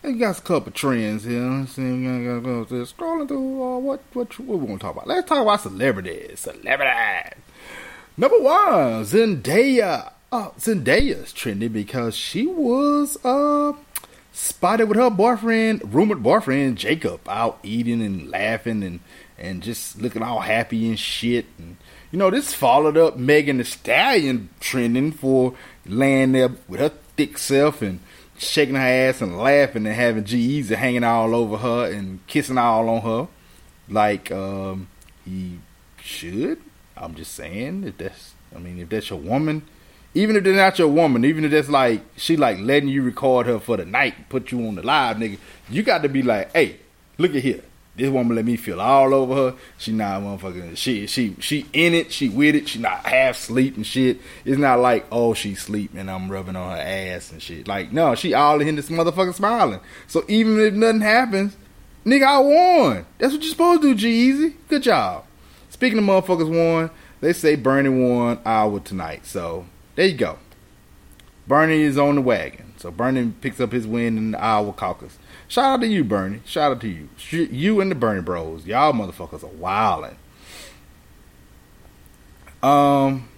we 0.03 0.13
got 0.15 0.39
a 0.39 0.43
couple 0.43 0.73
trends 0.73 1.25
here. 1.25 1.41
Let's 1.41 1.73
see, 1.73 1.83
we 1.83 2.05
gotta 2.05 2.41
go 2.41 2.65
scrolling 2.85 3.29
through 3.29 3.63
uh, 3.63 3.79
what 3.79 4.01
what 4.13 4.39
what 4.39 4.59
we 4.59 4.67
want 4.67 4.81
to 4.81 4.87
talk 4.87 4.95
about. 4.95 5.07
Let's 5.07 5.29
talk 5.29 5.43
about 5.43 5.61
celebrities. 5.61 6.41
Celebrities. 6.41 7.43
Number 8.17 8.39
one, 8.39 9.05
Zendaya. 9.05 10.13
Uh, 10.33 10.51
Zendaya's 10.59 11.33
trending 11.33 11.73
because 11.73 12.17
she 12.17 12.47
was 12.47 13.17
uh 13.25 13.73
spotted 14.33 14.89
with 14.89 14.99
her 14.99 15.09
boyfriend, 15.09 15.95
rumored 15.95 16.23
boyfriend 16.23 16.77
Jacob, 16.77 17.27
out 17.29 17.59
eating 17.63 18.03
and 18.03 18.31
laughing 18.31 18.83
and 18.83 19.01
and 19.39 19.63
just 19.63 20.01
looking 20.01 20.23
all 20.23 20.41
happy 20.41 20.89
and 20.89 20.99
shit. 20.99 21.47
And 21.59 21.77
you 22.11 22.19
know, 22.19 22.31
this 22.31 22.55
followed 22.55 22.97
up 22.97 23.17
Megan 23.17 23.59
Thee 23.59 23.65
Stallion 23.65 24.51
trending 24.61 25.13
for 25.13 25.55
laying 25.87 26.33
there 26.33 26.51
with 26.69 26.81
her 26.81 26.93
thick 27.17 27.39
self 27.39 27.83
and 27.83 28.01
shaking 28.39 28.75
her 28.75 28.81
ass 28.81 29.21
and 29.21 29.39
laughing 29.39 29.87
and 29.87 29.95
having 29.95 30.25
G-Eazy 30.25 30.75
hanging 30.77 31.05
all 31.05 31.35
over 31.35 31.57
her 31.59 31.91
and 31.91 32.25
kissing 32.27 32.59
all 32.59 32.89
on 32.89 33.03
her, 33.03 33.29
like 33.89 34.31
um, 34.31 34.89
he 35.25 35.59
should. 36.01 36.61
I'm 36.97 37.15
just 37.15 37.35
saying 37.35 37.85
if 37.85 37.99
that's, 37.99 38.35
I 38.55 38.59
mean, 38.59 38.79
if 38.79 38.89
that's 38.89 39.11
your 39.11 39.19
woman, 39.19 39.63
even 40.15 40.37
if 40.37 40.45
they're 40.45 40.55
not 40.55 40.79
your 40.79 40.89
woman, 40.89 41.25
even 41.25 41.45
if 41.45 41.51
that's 41.51 41.69
like 41.69 42.01
she 42.17 42.37
like 42.37 42.59
letting 42.59 42.89
you 42.89 43.03
record 43.03 43.47
her 43.47 43.59
for 43.59 43.77
the 43.77 43.85
night, 43.85 44.29
put 44.29 44.51
you 44.51 44.67
on 44.67 44.77
the 44.77 44.83
live, 44.83 45.19
nigga, 45.19 45.39
you 45.69 45.83
got 45.83 46.03
to 46.03 46.09
be 46.09 46.23
like, 46.23 46.53
hey, 46.53 46.77
look 47.19 47.35
at 47.35 47.43
here. 47.43 47.63
This 47.97 48.11
woman 48.11 48.37
let 48.37 48.45
me 48.45 48.57
feel 48.57 48.81
all 48.81 49.15
over 49.15 49.35
her. 49.35 49.55
She 49.79 49.93
not 49.93 50.21
motherfucking 50.21 50.77
she 50.77 51.07
she 51.07 51.35
she 51.41 51.67
in 51.73 51.95
it, 51.95 52.13
she 52.13 52.29
with 52.29 52.55
it, 52.55 52.69
she 52.69 52.79
not 52.79 53.07
half 53.07 53.37
sleep 53.37 53.77
and 53.77 53.87
shit. 53.87 54.21
It's 54.45 54.59
not 54.59 54.81
like, 54.81 55.07
oh, 55.11 55.33
she 55.33 55.55
sleep 55.55 55.93
and 55.97 56.11
I'm 56.11 56.31
rubbing 56.31 56.57
on 56.57 56.77
her 56.77 56.83
ass 56.83 57.33
and 57.33 57.41
shit. 57.41 57.67
Like, 57.67 57.93
no, 57.93 58.15
she 58.15 58.35
all 58.35 58.61
in 58.61 58.77
this 58.77 58.91
motherfucker 58.91 59.35
smiling. 59.35 59.81
So 60.09 60.25
even 60.29 60.61
if 60.61 60.75
nothing 60.75 61.01
happens, 61.01 61.57
nigga, 62.05 62.25
I 62.25 62.39
won. 62.39 63.07
That's 63.17 63.33
what 63.33 63.43
you're 63.43 63.51
supposed 63.51 63.83
to 63.83 63.89
do, 63.89 63.95
G-Eazy. 63.95 64.55
Good 64.69 64.83
job. 64.83 65.25
Speaking 65.71 65.99
of 65.99 66.05
motherfuckers 66.05 66.51
won, 66.51 66.91
they 67.21 67.33
say 67.33 67.57
Bernie 67.57 67.89
won 67.89 68.39
Iowa 68.45 68.81
tonight. 68.81 69.25
So 69.25 69.65
there 69.95 70.07
you 70.07 70.17
go. 70.17 70.39
Bernie 71.47 71.83
is 71.83 71.97
on 71.97 72.17
the 72.17 72.21
wagon. 72.21 72.75
So 72.77 72.91
Bernie 72.91 73.33
picks 73.41 73.61
up 73.61 73.73
his 73.73 73.87
win 73.87 74.19
in 74.19 74.31
the 74.33 74.41
Iowa 74.41 74.73
caucus. 74.75 75.19
Shout 75.49 75.65
out 75.65 75.81
to 75.81 75.87
you, 75.87 76.03
Bernie. 76.05 76.41
Shout 76.45 76.73
out 76.73 76.81
to 76.81 76.89
you. 76.89 77.09
You 77.31 77.81
and 77.81 77.91
the 77.91 77.95
Bernie 77.95 78.21
Bros. 78.23 78.67
Y'all 78.67 78.93
motherfuckers 78.93 79.45
are 79.45 79.49
wildin'. 79.49 80.17
Um. 82.67 83.29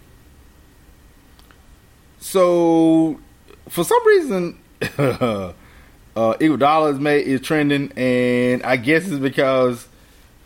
So, 2.18 3.20
for 3.68 3.84
some 3.84 4.06
reason, 4.06 4.58
uh, 4.82 5.52
Iguodala 6.16 6.92
is 6.94 6.98
made 6.98 7.26
is 7.26 7.40
trending, 7.40 7.92
and 7.96 8.62
I 8.62 8.76
guess 8.76 9.06
it's 9.06 9.18
because 9.18 9.88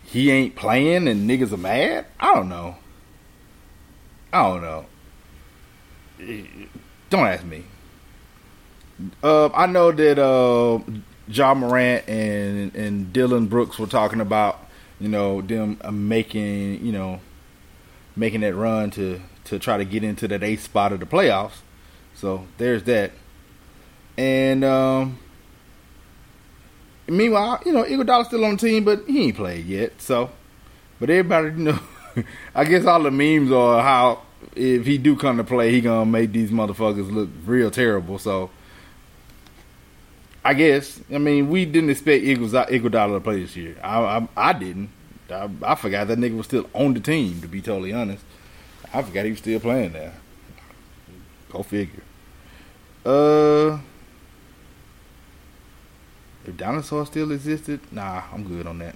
he 0.04 0.30
ain't 0.30 0.56
playing 0.56 1.08
and 1.08 1.28
niggas 1.28 1.52
are 1.52 1.56
mad. 1.56 2.06
I 2.20 2.34
don't 2.34 2.48
know. 2.48 2.76
I 4.32 4.42
don't 4.42 4.62
know. 4.62 4.86
Don't 7.10 7.26
ask 7.26 7.44
me. 7.44 7.64
Uh, 9.22 9.48
I 9.48 9.66
know 9.66 9.90
that 9.90 10.18
uh, 10.18 10.78
John 11.28 11.58
Morant 11.58 12.08
and 12.08 12.74
and 12.74 13.12
Dillon 13.12 13.46
Brooks 13.46 13.78
were 13.78 13.86
talking 13.86 14.20
about 14.20 14.58
you 15.00 15.08
know 15.08 15.40
them 15.40 15.78
uh, 15.82 15.90
making 15.90 16.84
you 16.84 16.92
know 16.92 17.20
making 18.16 18.40
that 18.42 18.54
run 18.54 18.90
to 18.92 19.20
to 19.44 19.58
try 19.58 19.76
to 19.76 19.84
get 19.84 20.04
into 20.04 20.28
that 20.28 20.42
eighth 20.42 20.62
spot 20.62 20.92
of 20.92 21.00
the 21.00 21.06
playoffs. 21.06 21.60
So 22.14 22.46
there's 22.58 22.84
that. 22.84 23.12
And 24.16 24.62
um, 24.64 25.18
meanwhile, 27.08 27.60
you 27.64 27.72
know, 27.72 27.84
Iguodala's 27.84 28.28
still 28.28 28.44
on 28.44 28.56
the 28.56 28.68
team, 28.68 28.84
but 28.84 29.04
he 29.06 29.24
ain't 29.24 29.36
played 29.36 29.66
yet. 29.66 30.00
So, 30.00 30.30
but 31.00 31.10
everybody, 31.10 31.48
you 31.48 31.64
know, 31.64 31.78
I 32.54 32.64
guess 32.64 32.84
all 32.84 33.02
the 33.02 33.10
memes 33.10 33.50
are 33.50 33.82
how 33.82 34.22
if 34.54 34.86
he 34.86 34.98
do 34.98 35.16
come 35.16 35.38
to 35.38 35.44
play, 35.44 35.72
he 35.72 35.80
gonna 35.80 36.06
make 36.06 36.32
these 36.32 36.50
motherfuckers 36.50 37.10
look 37.10 37.30
real 37.46 37.70
terrible. 37.70 38.18
So, 38.18 38.50
I 40.44 40.54
guess 40.54 41.00
I 41.12 41.18
mean 41.18 41.48
we 41.48 41.64
didn't 41.64 41.90
expect 41.90 42.24
Iguodala 42.24 42.68
Iguodala 42.68 43.16
to 43.16 43.20
play 43.20 43.42
this 43.42 43.56
year. 43.56 43.76
I 43.82 44.00
I, 44.00 44.28
I 44.36 44.52
didn't. 44.52 44.90
I, 45.30 45.48
I 45.62 45.74
forgot 45.76 46.08
that 46.08 46.18
nigga 46.18 46.36
was 46.36 46.46
still 46.46 46.68
on 46.74 46.94
the 46.94 47.00
team. 47.00 47.40
To 47.40 47.48
be 47.48 47.60
totally 47.60 47.92
honest, 47.92 48.24
I 48.92 49.02
forgot 49.02 49.24
he 49.24 49.30
was 49.30 49.40
still 49.40 49.60
playing 49.60 49.92
there. 49.92 50.14
Go 51.50 51.62
figure. 51.62 52.02
Uh, 53.04 53.78
if 56.44 56.56
dinosaurs 56.56 57.08
still 57.08 57.32
existed, 57.32 57.80
nah, 57.92 58.22
I'm 58.32 58.44
good 58.44 58.66
on 58.66 58.78
that. 58.78 58.94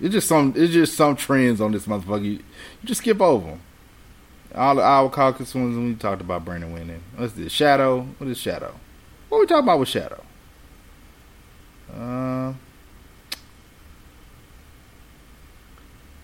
It's 0.00 0.12
just 0.12 0.28
some. 0.28 0.52
It's 0.56 0.72
just 0.72 0.94
some 0.94 1.16
trends 1.16 1.60
on 1.60 1.72
this 1.72 1.86
motherfucker. 1.86 2.24
You, 2.24 2.38
just 2.84 3.00
skip 3.00 3.20
over 3.20 3.50
them. 3.50 3.60
All 4.54 4.74
the 4.76 4.82
our 4.82 5.08
caucus 5.08 5.54
ones 5.54 5.76
we 5.76 5.94
talked 5.94 6.20
about 6.20 6.44
Brandon 6.44 6.72
winning. 6.72 7.02
What's 7.16 7.34
this? 7.34 7.52
Shadow. 7.52 8.02
What 8.18 8.28
is 8.28 8.38
Shadow? 8.38 8.74
What 9.34 9.40
we 9.40 9.46
talking 9.48 9.64
about 9.64 9.80
with 9.80 9.88
Shadow? 9.88 10.22
Uh, 11.92 12.52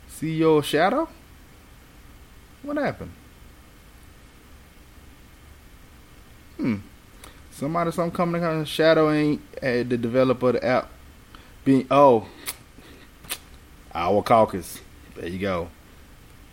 CEO 0.09 0.63
Shadow. 0.63 1.09
What 2.63 2.77
happened? 2.77 3.11
Hmm. 6.57 6.77
Somebody, 7.51 7.91
some 7.91 8.13
company, 8.13 8.45
kind 8.45 8.61
of 8.61 8.69
Shadow 8.69 9.11
ain't 9.11 9.43
uh, 9.61 9.83
the 9.83 9.99
developer 9.99 10.51
of 10.51 10.53
the 10.55 10.65
app. 10.65 10.89
Being 11.65 11.89
oh, 11.91 12.29
our 13.93 14.23
caucus. 14.23 14.81
There 15.17 15.27
you 15.27 15.41
go. 15.41 15.69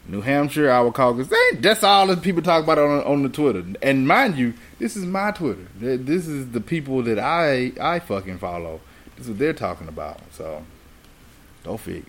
New 0.08 0.22
Hampshire, 0.22 0.70
our 0.70 0.92
caucus. 0.92 1.30
Ain't 1.32 1.62
that's 1.62 1.84
all 1.84 2.08
that 2.08 2.22
people 2.22 2.42
talk 2.42 2.64
about 2.64 2.80
on 2.80 3.04
on 3.04 3.24
the 3.24 3.30
Twitter. 3.30 3.64
And 3.82 4.08
mind 4.08 4.38
you, 4.38 4.54
this 4.80 4.96
is 4.96 5.06
my 5.06 5.32
Twitter. 5.32 5.68
This 5.78 6.28
is 6.28 6.52
the 6.52 6.62
people 6.62 7.04
that 7.04 7.20
I 7.20 7.74
I 7.80 8.00
fucking 8.00 8.38
follow. 8.38 8.80
This 9.16 9.26
is 9.26 9.32
what 9.32 9.40
they're 9.40 9.54
talking 9.54 9.88
about. 9.88 10.22
So, 10.32 10.64
go 11.64 11.76
figure. 11.78 12.04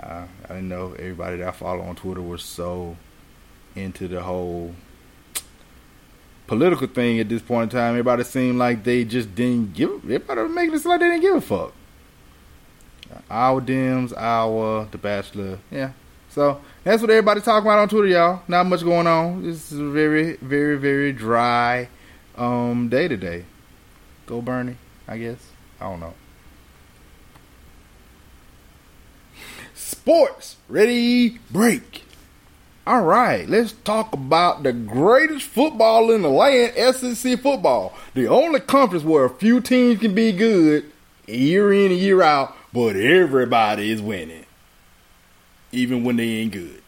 I 0.00 0.24
I 0.44 0.48
didn't 0.48 0.68
know 0.68 0.92
everybody 0.98 1.36
that 1.38 1.48
I 1.48 1.52
follow 1.52 1.82
on 1.82 1.94
Twitter 1.94 2.22
was 2.22 2.42
so 2.42 2.96
into 3.76 4.08
the 4.08 4.22
whole 4.22 4.74
political 6.46 6.88
thing 6.88 7.20
at 7.20 7.28
this 7.28 7.42
point 7.42 7.72
in 7.72 7.78
time. 7.78 7.90
Everybody 7.90 8.24
seemed 8.24 8.58
like 8.58 8.82
they 8.82 9.04
just 9.04 9.34
didn't 9.34 9.74
give. 9.74 10.04
Everybody 10.04 10.42
was 10.42 10.50
making 10.50 10.74
it 10.74 10.84
like 10.84 11.00
they 11.00 11.08
didn't 11.08 11.22
give 11.22 11.36
a 11.36 11.40
fuck. 11.40 11.72
Our 13.30 13.60
Dems, 13.60 14.12
our 14.16 14.88
The 14.90 14.98
Bachelor, 14.98 15.58
yeah. 15.70 15.92
So 16.34 16.60
that's 16.82 17.00
what 17.00 17.10
everybody 17.10 17.40
talking 17.40 17.64
about 17.64 17.78
on 17.78 17.88
Twitter, 17.88 18.08
y'all. 18.08 18.42
Not 18.48 18.66
much 18.66 18.82
going 18.82 19.06
on. 19.06 19.44
This 19.44 19.70
is 19.70 19.78
a 19.78 19.84
very, 19.84 20.32
very, 20.38 20.76
very 20.76 21.12
dry 21.12 21.88
um, 22.36 22.88
day 22.88 23.06
today. 23.06 23.44
Go 24.26 24.42
Bernie, 24.42 24.76
I 25.06 25.18
guess. 25.18 25.38
I 25.80 25.88
don't 25.88 26.00
know. 26.00 26.14
Sports 29.74 30.56
ready 30.68 31.38
break. 31.52 32.02
All 32.84 33.02
right, 33.02 33.48
let's 33.48 33.72
talk 33.72 34.12
about 34.12 34.64
the 34.64 34.72
greatest 34.72 35.46
football 35.46 36.10
in 36.10 36.22
the 36.22 36.28
land, 36.28 36.74
SEC 36.96 37.40
football. 37.40 37.96
The 38.14 38.26
only 38.26 38.58
conference 38.58 39.04
where 39.04 39.24
a 39.24 39.30
few 39.30 39.60
teams 39.60 40.00
can 40.00 40.14
be 40.14 40.32
good 40.32 40.90
year 41.28 41.72
in 41.72 41.92
and 41.92 42.00
year 42.00 42.22
out, 42.22 42.54
but 42.72 42.96
everybody 42.96 43.90
is 43.90 44.02
winning, 44.02 44.43
even 45.74 46.04
when 46.04 46.16
they 46.16 46.28
ain't 46.28 46.52
good. 46.52 46.82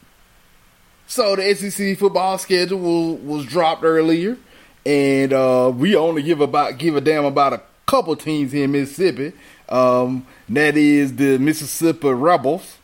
So 1.06 1.36
the 1.36 1.54
SEC 1.54 1.98
football 1.98 2.38
schedule 2.38 3.16
was, 3.16 3.46
dropped 3.46 3.84
earlier, 3.84 4.36
and 4.84 5.32
uh, 5.32 5.72
we 5.74 5.94
only 5.94 6.22
give 6.22 6.40
about 6.40 6.78
give 6.78 6.96
a 6.96 7.00
damn 7.00 7.24
about 7.24 7.52
a 7.52 7.62
couple 7.86 8.16
teams 8.16 8.52
here 8.52 8.64
in 8.64 8.72
Mississippi. 8.72 9.32
Um, 9.68 10.26
that 10.48 10.76
is 10.76 11.14
the 11.16 11.38
Mississippi 11.38 12.08
Rebels 12.10 12.78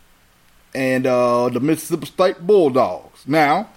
and 0.74 1.06
uh, 1.06 1.48
the 1.48 1.60
Mississippi 1.60 2.06
State 2.06 2.46
Bulldogs. 2.46 3.26
Now, 3.26 3.68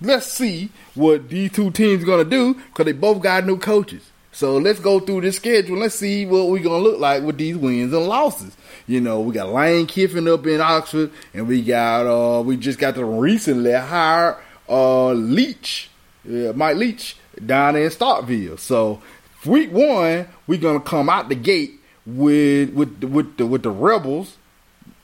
let's 0.00 0.26
see 0.26 0.70
what 0.94 1.28
these 1.28 1.52
two 1.52 1.70
teams 1.70 2.04
gonna 2.04 2.24
do 2.24 2.54
because 2.54 2.86
they 2.86 2.92
both 2.92 3.22
got 3.22 3.44
new 3.44 3.58
coaches. 3.58 4.10
So 4.40 4.56
let's 4.56 4.80
go 4.80 5.00
through 5.00 5.20
this 5.20 5.36
schedule. 5.36 5.76
Let's 5.76 5.96
see 5.96 6.24
what 6.24 6.48
we're 6.48 6.62
gonna 6.62 6.78
look 6.78 6.98
like 6.98 7.22
with 7.22 7.36
these 7.36 7.58
wins 7.58 7.92
and 7.92 8.06
losses. 8.06 8.56
You 8.86 9.02
know, 9.02 9.20
we 9.20 9.34
got 9.34 9.52
Lane 9.52 9.86
Kiffin 9.86 10.26
up 10.26 10.46
in 10.46 10.62
Oxford, 10.62 11.10
and 11.34 11.46
we 11.46 11.60
got 11.60 12.06
uh, 12.06 12.40
we 12.40 12.56
just 12.56 12.78
got 12.78 12.94
the 12.94 13.04
recently 13.04 13.74
hired 13.74 14.38
uh, 14.66 15.10
Leach, 15.12 15.90
Mike 16.24 16.78
Leach 16.78 17.18
down 17.44 17.76
in 17.76 17.90
Starkville. 17.90 18.58
So 18.58 19.02
week 19.44 19.72
one, 19.72 20.26
we're 20.46 20.58
gonna 20.58 20.80
come 20.80 21.10
out 21.10 21.28
the 21.28 21.34
gate 21.34 21.72
with 22.06 22.72
with 22.72 23.04
with 23.04 23.36
the 23.36 23.44
with 23.44 23.62
the 23.62 23.70
Rebels 23.70 24.38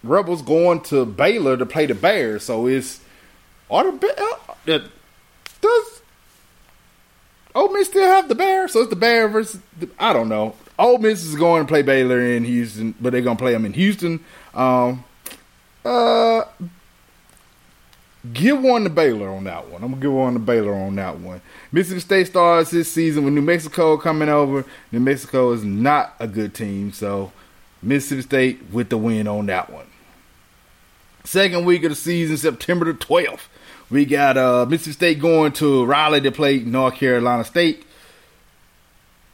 Rebels 0.03 0.41
going 0.41 0.81
to 0.85 1.05
Baylor 1.05 1.59
to 1.59 1.67
play 1.67 1.85
the 1.85 1.95
Bears, 1.95 2.45
so 2.45 2.67
it's 2.67 3.01
Are 3.71 3.85
the 3.85 4.47
uh, 4.67 4.79
does 5.61 5.96
Ole 7.57 7.73
Miss 7.73 7.89
still 7.89 8.05
have 8.07 8.29
the 8.29 8.35
Bear? 8.35 8.69
So 8.69 8.81
it's 8.81 8.91
the 8.91 8.97
Bear 8.97 9.29
versus 9.29 9.61
the, 9.81 9.89
I 9.99 10.13
don't 10.13 10.29
know. 10.29 10.55
Ole 10.79 10.99
Miss 10.99 11.25
is 11.25 11.35
going 11.35 11.65
to 11.65 11.69
play 11.69 11.81
Baylor 11.81 12.21
in 12.21 12.45
Houston, 12.45 12.95
but 13.01 13.11
they're 13.11 13.23
going 13.23 13.39
to 13.39 13.43
play 13.43 13.53
them 13.53 13.65
in 13.65 13.73
Houston. 13.73 14.23
Um, 14.55 15.05
uh, 15.83 16.45
give 18.33 18.61
one 18.61 18.85
to 18.85 18.91
Baylor 18.91 19.31
on 19.31 19.45
that 19.45 19.69
one. 19.69 19.83
I'm 19.83 19.91
gonna 19.91 20.03
give 20.03 20.13
one 20.13 20.35
to 20.35 20.39
Baylor 20.39 20.75
on 20.75 20.97
that 20.97 21.19
one. 21.19 21.41
Mississippi 21.73 22.01
State 22.01 22.27
starts 22.27 22.71
this 22.71 22.91
season 22.91 23.25
with 23.25 23.35
New 23.35 23.43
Mexico 23.43 23.97
coming 23.97 24.29
over. 24.29 24.65
New 24.93 25.01
Mexico 25.01 25.53
is 25.53 25.65
not 25.65 26.15
a 26.19 26.27
good 26.27 26.55
team, 26.55 26.93
so 26.93 27.33
Mississippi 27.83 28.23
State 28.23 28.63
with 28.73 28.89
the 28.89 28.99
win 28.99 29.29
on 29.29 29.47
that 29.47 29.71
one. 29.71 29.87
Second 31.25 31.65
week 31.65 31.85
of 31.85 31.91
the 31.91 31.97
season, 31.97 32.37
September 32.37 32.85
the 32.85 32.99
12th. 32.99 33.49
We 33.89 34.05
got 34.05 34.37
uh, 34.37 34.67
Mississippi 34.69 34.95
State 34.95 35.21
going 35.21 35.53
to 35.53 35.85
Raleigh 35.85 36.21
to 36.23 36.33
play 36.33 36.59
North 36.59 36.95
Carolina 36.95 37.45
State. 37.45 37.85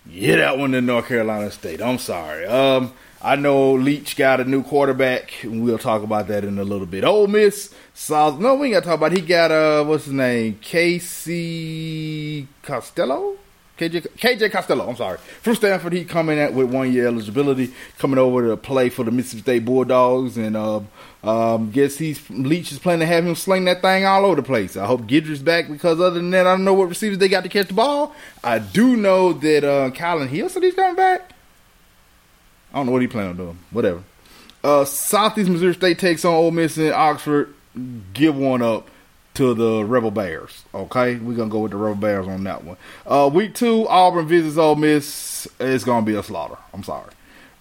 Yeah, 0.07 0.37
that 0.37 0.59
one 0.59 0.73
to 0.73 0.81
North 0.81 1.09
Carolina 1.09 1.51
State. 1.51 1.81
I'm 1.81 1.99
sorry. 1.99 2.45
Um, 2.47 2.93
I 3.23 3.37
know 3.37 3.75
Leach 3.75 4.17
got 4.17 4.41
a 4.41 4.45
new 4.45 4.63
quarterback, 4.63 5.45
and 5.45 5.63
we'll 5.63 5.79
talk 5.79 6.03
about 6.03 6.27
that 6.29 6.45
in 6.45 6.59
a 6.59 6.65
little 6.65 6.87
bit. 6.87 7.05
Ole 7.05 7.29
Miss, 7.29 7.73
South. 7.95 8.41
No, 8.41 8.57
we 8.57 8.67
ain't 8.67 8.75
got 8.75 8.81
to 8.81 8.87
talk 8.87 8.99
about. 8.99 9.13
It. 9.13 9.21
He 9.21 9.27
got 9.27 9.51
uh, 9.51 9.85
what's 9.85 10.05
his 10.05 10.13
name? 10.13 10.59
Casey 10.61 12.49
Costello. 12.63 13.37
KJ, 13.79 14.09
KJ 14.19 14.53
Costello, 14.53 14.89
I'm 14.89 14.97
sorry. 14.97 15.19
From 15.41 15.55
Stanford, 15.55 15.95
he 15.95 16.05
coming 16.05 16.39
out 16.39 16.53
with 16.53 16.71
one 16.71 16.93
year 16.93 17.07
eligibility, 17.07 17.73
coming 17.99 18.19
over 18.19 18.49
to 18.49 18.57
play 18.57 18.91
for 18.91 19.03
the 19.03 19.11
Mississippi 19.11 19.43
State 19.43 19.65
Bulldogs, 19.65 20.37
and 20.37 20.57
uh, 20.57 20.81
um, 21.25 21.71
guess 21.71 21.97
he's 21.97 22.29
Leach 22.29 22.71
is 22.71 22.79
planning 22.79 23.01
to 23.01 23.07
have 23.07 23.27
him 23.27 23.35
sling 23.35 23.65
that 23.65 23.81
thing 23.81 24.05
all 24.05 24.27
over 24.27 24.37
the 24.37 24.43
place. 24.43 24.77
I 24.77 24.85
hope 24.85 25.03
Gidry's 25.03 25.43
back 25.43 25.69
because 25.69 26.01
other 26.01 26.19
than 26.19 26.31
that, 26.31 26.47
I 26.47 26.53
don't 26.53 26.65
know 26.65 26.75
what 26.75 26.91
receivers 26.91 27.19
they 27.19 27.29
got 27.29 27.45
to 27.45 27.49
catch 27.49 27.69
the 27.69 27.75
ball. 27.75 28.15
I 28.45 28.59
do 28.59 28.95
know 28.97 29.33
that 29.33 29.65
uh, 29.65 29.91
Kylin 29.91 30.29
Hill 30.29 30.51
said 30.51 30.63
he's 30.63 30.75
coming 30.75 30.97
back. 30.97 31.33
I 32.73 32.77
don't 32.77 32.87
know 32.87 32.93
what 32.93 33.03
he 33.03 33.09
planning 33.09 33.31
on 33.31 33.37
doing. 33.37 33.59
Whatever. 33.71 34.03
Uh, 34.63 34.85
Southeast 34.85 35.51
Missouri 35.51 35.75
State 35.75 35.99
takes 35.99 36.25
on 36.25 36.35
Ole 36.35 36.51
Miss 36.51 36.77
and 36.77 36.93
Oxford. 36.93 37.55
Give 38.13 38.37
one 38.37 38.61
up 38.61 38.89
to 39.43 39.55
the 39.55 39.85
Rebel 39.85 40.13
Bears. 40.13 40.63
Okay, 40.73 41.17
we're 41.17 41.37
gonna 41.37 41.51
go 41.51 41.61
with 41.61 41.73
the 41.73 41.77
Rebel 41.77 42.01
Bears 42.01 42.29
on 42.29 42.45
that 42.45 42.63
one. 42.63 42.77
Uh, 43.05 43.29
week 43.33 43.55
two, 43.55 43.89
Auburn 43.89 44.27
visits 44.29 44.57
Ole 44.57 44.77
Miss. 44.77 45.49
It's 45.59 45.83
gonna 45.83 46.07
be 46.07 46.15
a 46.15 46.23
slaughter. 46.23 46.59
I'm 46.73 46.85
sorry. 46.85 47.11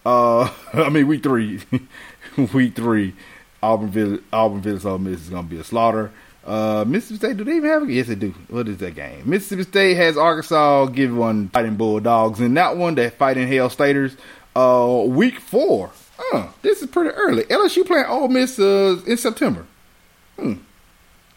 Uh, 0.06 0.52
I 0.74 0.90
mean 0.90 1.08
week 1.08 1.24
three, 1.24 1.62
week 2.54 2.76
three, 2.76 3.16
Auburn 3.64 3.90
visit 3.90 4.24
Auburn 4.32 4.62
visits 4.62 4.86
Ole 4.86 5.00
Miss 5.00 5.22
is 5.22 5.30
gonna 5.30 5.48
be 5.48 5.60
a 5.60 5.64
slaughter. 5.64 6.12
Uh, 6.46 6.86
Mississippi 6.88 7.18
State, 7.18 7.38
do 7.38 7.44
they 7.44 7.56
even 7.56 7.70
have 7.70 7.84
a 7.84 7.92
Yes, 7.92 8.08
they 8.08 8.16
do. 8.16 8.34
What 8.50 8.68
is 8.68 8.78
that 8.78 8.94
game? 8.96 9.24
Mississippi 9.28 9.64
State 9.64 9.96
has 9.96 10.18
Arkansas 10.18 10.86
give 10.88 11.16
one 11.16 11.50
fighting 11.50 11.78
Bulldogs. 11.78 12.40
In 12.40 12.54
that 12.56 12.78
one, 12.78 12.94
they're 12.94 13.12
fighting 13.12 13.48
Hail 13.48 13.70
Staters. 13.72 14.16
Uh, 14.56 15.04
week 15.08 15.40
four. 15.40 15.92
Uh, 16.32 16.48
this 16.62 16.82
is 16.84 16.90
pretty 16.90 17.10
early. 17.10 17.44
LSU 17.46 17.86
playing 17.86 18.06
Ole 18.06 18.28
Miss 18.28 18.60
uh, 18.60 19.02
in 19.08 19.18
September. 19.18 19.66
Hmm. 20.38 20.54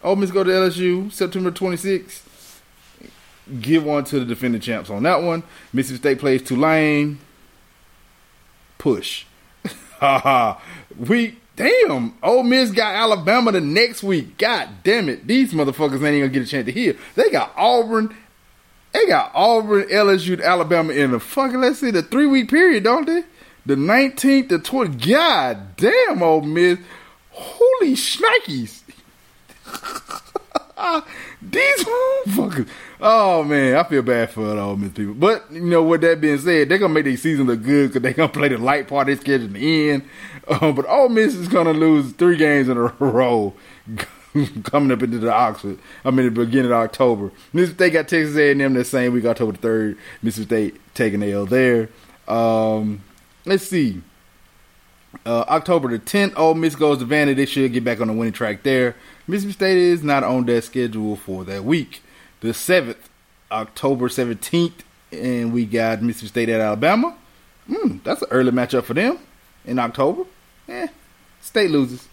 Ole 0.05 0.17
Miss 0.17 0.31
go 0.31 0.45
to 0.45 0.51
LSU 0.51 1.11
September 1.11 1.51
26th. 1.51 2.21
Give 3.61 3.85
one 3.85 4.05
to 4.05 4.21
the 4.21 4.27
defending 4.27 4.61
champs 4.61 4.91
on 4.91 5.03
that 5.03 5.23
one. 5.23 5.43
Mississippi 5.73 5.99
State 5.99 6.19
plays 6.19 6.43
Tulane. 6.43 7.19
Push. 8.79 9.25
we 10.99 11.39
damn. 11.57 12.15
Ole 12.23 12.43
Miss 12.43 12.71
got 12.71 12.95
Alabama 12.95 13.53
the 13.53 13.61
next 13.61 14.03
week. 14.03 14.37
God 14.37 14.69
damn 14.83 15.09
it. 15.09 15.27
These 15.27 15.55
motherfuckers 15.55 15.95
ain't 15.95 16.17
even 16.17 16.21
gonna 16.21 16.29
get 16.29 16.43
a 16.43 16.47
chance 16.47 16.67
to 16.67 16.73
hear. 16.73 16.97
They 17.15 17.31
got 17.31 17.53
Auburn. 17.57 18.15
They 18.93 19.07
got 19.07 19.33
Auburn, 19.35 19.89
LSU, 19.89 20.41
Alabama 20.43 20.93
in 20.93 21.11
the 21.11 21.19
fucking 21.19 21.61
let's 21.61 21.81
see 21.81 21.91
the 21.91 22.03
three 22.03 22.27
week 22.27 22.49
period, 22.49 22.85
don't 22.85 23.07
they? 23.07 23.25
The 23.67 23.75
19th 23.75 24.51
to 24.51 24.59
20. 24.59 25.11
God 25.11 25.77
damn, 25.77 26.23
Ole 26.23 26.43
Miss. 26.43 26.79
Holy 27.31 27.95
shnikes. 27.95 28.84
These. 31.43 31.85
Oh 33.01 33.45
man, 33.45 33.77
I 33.77 33.83
feel 33.85 34.03
bad 34.03 34.31
for 34.31 34.45
the 34.45 34.61
Ole 34.61 34.77
Miss 34.77 34.93
people. 34.93 35.15
But 35.15 35.51
you 35.51 35.61
know, 35.61 35.83
with 35.83 36.01
that 36.03 36.21
being 36.21 36.39
said, 36.39 36.69
they're 36.69 36.79
gonna 36.79 36.93
make 36.93 37.05
their 37.05 37.17
season 37.17 37.47
look 37.47 37.63
good 37.63 37.89
because 37.89 38.03
they're 38.03 38.13
gonna 38.13 38.33
play 38.33 38.49
the 38.49 38.59
light 38.59 38.89
part 38.89 39.09
of 39.09 39.17
their 39.17 39.23
schedule 39.23 39.47
in 39.47 39.53
the 39.55 39.91
end. 39.91 40.09
Uh, 40.49 40.73
but 40.73 40.87
Ole 40.89 41.09
Miss 41.09 41.35
is 41.35 41.49
gonna 41.49 41.73
lose 41.73 42.13
three 42.13 42.37
games 42.37 42.69
in 42.69 42.77
a 42.77 42.83
row 42.99 43.55
coming 44.65 44.91
up 44.91 45.03
into 45.03 45.19
the 45.19 45.33
Oxford. 45.33 45.79
I 46.05 46.11
mean, 46.11 46.27
the 46.27 46.45
beginning 46.45 46.73
of 46.73 46.79
October. 46.79 47.31
Mississippi 47.53 47.77
State 47.77 47.93
got 47.93 48.09
Texas 48.09 48.37
A&M 48.37 48.75
that 48.75 48.85
same 48.85 49.13
week, 49.13 49.25
October 49.25 49.53
the 49.53 49.59
third. 49.59 49.99
Mississippi 50.23 50.71
State 50.71 50.95
taking 50.95 51.21
the 51.21 51.33
L 51.33 51.47
there. 51.47 51.89
Um, 52.27 53.03
let's 53.45 53.67
see. 53.67 54.03
Uh, 55.27 55.45
October 55.49 55.89
the 55.89 55.99
10th, 55.99 56.37
Ole 56.37 56.55
Miss 56.55 56.75
goes 56.75 56.99
to 56.99 57.07
Vandy. 57.07 57.35
They 57.37 57.47
should 57.47 57.73
get 57.73 57.85
back 57.85 58.01
on 58.01 58.09
the 58.09 58.13
winning 58.13 58.33
track 58.33 58.63
there. 58.63 58.97
Mississippi 59.27 59.53
State 59.53 59.79
is 59.79 60.03
not 60.03 60.23
on 60.25 60.45
that 60.47 60.65
schedule 60.65 61.17
for 61.17 61.45
that 61.45 61.65
week. 61.65 62.03
The 62.41 62.49
7th, 62.49 62.97
October 63.51 64.09
17th, 64.09 64.73
and 65.13 65.53
we 65.53 65.65
got 65.65 66.03
Mississippi 66.03 66.29
State 66.29 66.49
at 66.51 66.61
Alabama. 66.61 67.17
Hmm, 67.67 67.99
that's 68.05 68.23
an 68.23 68.29
early 68.31 68.51
matchup 68.51 68.85
for 68.85 68.95
them 68.95 69.19
in 69.65 69.79
October. 69.79 70.25
Eh, 70.69 70.89
State 71.41 71.71
loses. 71.71 72.09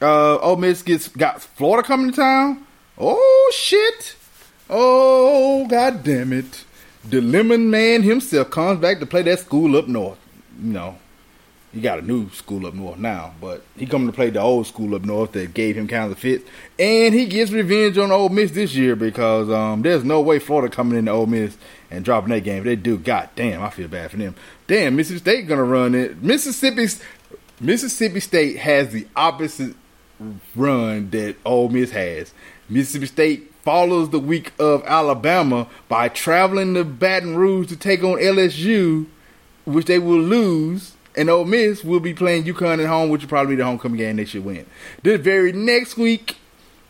Uh, 0.00 0.38
Ole 0.38 0.56
Miss 0.56 0.82
gets 0.82 1.08
got 1.08 1.42
Florida 1.42 1.86
coming 1.86 2.10
to 2.10 2.16
town. 2.16 2.66
Oh 2.98 3.52
shit! 3.54 4.16
Oh 4.68 5.66
god 5.68 6.02
damn 6.02 6.32
it! 6.32 6.64
The 7.04 7.20
Lemon 7.20 7.70
Man 7.70 8.02
himself 8.02 8.50
comes 8.50 8.80
back 8.80 9.00
to 9.00 9.06
play 9.06 9.22
that 9.22 9.40
school 9.40 9.76
up 9.76 9.88
north. 9.88 10.18
Know, 10.58 10.98
he 11.72 11.80
got 11.80 12.00
a 12.00 12.02
new 12.02 12.28
school 12.30 12.66
up 12.66 12.74
north 12.74 12.98
now, 12.98 13.32
but 13.40 13.62
he 13.76 13.86
coming 13.86 14.08
to 14.08 14.12
play 14.12 14.30
the 14.30 14.40
old 14.40 14.66
school 14.66 14.94
up 14.94 15.02
north 15.02 15.32
that 15.32 15.54
gave 15.54 15.76
him 15.76 15.86
kind 15.86 16.10
of 16.10 16.18
fit, 16.18 16.46
and 16.78 17.14
he 17.14 17.26
gets 17.26 17.52
revenge 17.52 17.96
on 17.96 18.10
Ole 18.10 18.28
Miss 18.28 18.50
this 18.50 18.74
year 18.74 18.96
because 18.96 19.48
um, 19.50 19.82
there's 19.82 20.02
no 20.02 20.20
way 20.20 20.40
Florida 20.40 20.74
coming 20.74 20.98
into 20.98 21.12
Ole 21.12 21.26
Miss 21.26 21.56
and 21.90 22.04
dropping 22.04 22.30
that 22.30 22.40
game. 22.40 22.64
They 22.64 22.76
do, 22.76 22.98
god 22.98 23.30
damn, 23.36 23.62
I 23.62 23.70
feel 23.70 23.88
bad 23.88 24.10
for 24.10 24.16
them. 24.16 24.34
Damn, 24.66 24.96
Mississippi 24.96 25.20
State 25.20 25.48
gonna 25.48 25.64
run 25.64 25.94
it. 25.94 26.22
Mississippi 26.22 26.86
Mississippi 27.60 28.20
State 28.20 28.56
has 28.58 28.90
the 28.90 29.06
opposite 29.14 29.76
run 30.56 31.10
that 31.10 31.36
Ole 31.44 31.68
Miss 31.68 31.92
has. 31.92 32.34
Mississippi 32.68 33.06
State 33.06 33.54
follows 33.62 34.10
the 34.10 34.18
week 34.18 34.52
of 34.58 34.82
Alabama 34.86 35.68
by 35.88 36.08
traveling 36.08 36.74
to 36.74 36.84
Baton 36.84 37.36
Rouge 37.36 37.68
to 37.68 37.76
take 37.76 38.02
on 38.02 38.18
LSU, 38.18 39.06
which 39.64 39.86
they 39.86 39.98
will 39.98 40.18
lose 40.18 40.94
and 41.16 41.28
Ole 41.28 41.44
Miss 41.44 41.84
will 41.84 42.00
be 42.00 42.14
playing 42.14 42.44
UConn 42.44 42.82
at 42.82 42.88
home, 42.88 43.10
which 43.10 43.22
will 43.22 43.28
probably 43.28 43.52
be 43.52 43.56
the 43.56 43.64
homecoming 43.64 43.98
game 43.98 44.16
they 44.16 44.24
should 44.24 44.44
win. 44.44 44.66
The 45.02 45.18
very 45.18 45.52
next 45.52 45.96
week, 45.96 46.36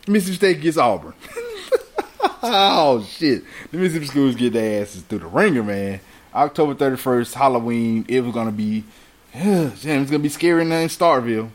Mississippi 0.07 0.35
State 0.35 0.61
gets 0.61 0.77
Auburn. 0.77 1.13
oh 2.43 3.05
shit! 3.09 3.43
The 3.71 3.77
Mississippi 3.77 4.07
schools 4.07 4.35
get 4.35 4.53
their 4.53 4.81
asses 4.81 5.03
through 5.03 5.19
the 5.19 5.27
ringer, 5.27 5.63
man. 5.63 5.99
October 6.33 6.75
thirty 6.75 6.97
first, 6.97 7.33
Halloween. 7.33 8.05
It 8.07 8.21
was 8.21 8.33
gonna 8.33 8.51
be, 8.51 8.83
damn, 9.33 9.71
it's 9.73 9.85
gonna 9.85 10.19
be 10.19 10.29
scary 10.29 10.61
in 10.61 10.69
Starville. 10.69 11.49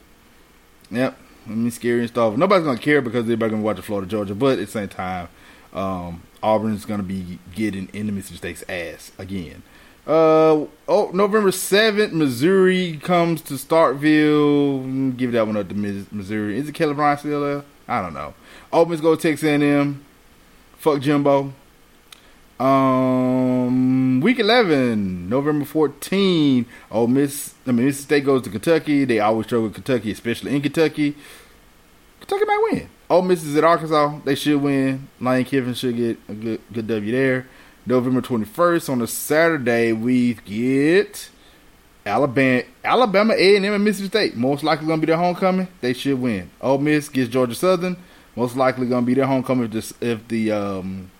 Yep, 0.90 1.16
I 1.46 1.50
mean 1.50 1.70
scary 1.70 2.02
in 2.02 2.08
Starkville. 2.08 2.36
Nobody's 2.36 2.64
gonna 2.64 2.78
care 2.78 3.00
because 3.00 3.22
everybody's 3.24 3.52
gonna 3.52 3.62
watch 3.62 3.76
the 3.76 3.82
Florida 3.82 4.08
Georgia, 4.08 4.34
but 4.34 4.58
at 4.58 4.66
the 4.66 4.66
same 4.66 4.88
time, 4.88 5.28
um, 5.72 6.22
Auburn's 6.42 6.84
gonna 6.84 7.02
be 7.02 7.38
getting 7.54 7.88
in 7.92 8.06
the 8.06 8.12
Mississippi 8.12 8.56
State's 8.56 8.64
ass 8.68 9.12
again. 9.18 9.62
Uh 10.06 10.66
oh, 10.86 11.10
November 11.12 11.50
seventh, 11.50 12.12
Missouri 12.12 13.00
comes 13.02 13.42
to 13.42 13.54
Starkville. 13.54 15.16
Give 15.16 15.32
that 15.32 15.46
one 15.46 15.56
up 15.56 15.68
to 15.68 15.74
Missouri. 15.74 16.58
Is 16.58 16.68
it 16.68 16.74
Kelly 16.76 16.94
Bryant 16.94 17.20
still 17.20 17.40
there? 17.40 17.64
I 17.88 18.00
don't 18.02 18.14
know. 18.14 18.34
Opens 18.72 19.00
go 19.00 19.16
Texas 19.16 19.48
A&M. 19.48 20.04
Fuck 20.78 21.00
Jimbo. 21.00 21.52
Um, 22.60 24.20
week 24.20 24.38
eleven, 24.38 25.28
November 25.28 25.64
14. 25.64 26.66
Oh, 26.90 27.06
Miss, 27.08 27.54
I 27.66 27.72
mean 27.72 27.86
Mississippi 27.86 28.04
State 28.04 28.24
goes 28.24 28.42
to 28.42 28.50
Kentucky. 28.50 29.04
They 29.04 29.18
always 29.18 29.46
struggle 29.46 29.64
with 29.64 29.74
Kentucky, 29.74 30.12
especially 30.12 30.54
in 30.54 30.62
Kentucky. 30.62 31.16
Kentucky 32.20 32.44
might 32.44 32.68
win. 32.70 32.88
Ole 33.10 33.22
Miss 33.22 33.42
is 33.42 33.56
at 33.56 33.64
Arkansas. 33.64 34.20
They 34.24 34.36
should 34.36 34.62
win. 34.62 35.08
Lane 35.20 35.44
Kiffin 35.44 35.74
should 35.74 35.96
get 35.96 36.18
a 36.28 36.34
good 36.34 36.60
good 36.72 36.86
W 36.86 37.12
there. 37.12 37.46
November 37.86 38.20
21st 38.20 38.90
on 38.90 39.00
a 39.00 39.06
Saturday, 39.06 39.92
we 39.92 40.34
get 40.34 41.30
Alabama, 42.04 42.62
Alabama 42.84 43.34
A&M 43.34 43.64
and 43.64 43.84
Mississippi 43.84 44.08
State. 44.08 44.36
Most 44.36 44.64
likely 44.64 44.86
going 44.86 45.00
to 45.00 45.06
be 45.06 45.10
their 45.10 45.18
homecoming. 45.20 45.68
They 45.80 45.92
should 45.92 46.20
win. 46.20 46.50
Ole 46.60 46.78
Miss 46.78 47.08
gets 47.08 47.30
Georgia 47.30 47.54
Southern. 47.54 47.96
Most 48.34 48.56
likely 48.56 48.86
going 48.86 49.02
to 49.02 49.06
be 49.06 49.14
their 49.14 49.26
homecoming 49.26 49.72
if, 49.72 50.02
if 50.02 50.26
the 50.28 50.52
um, 50.52 51.10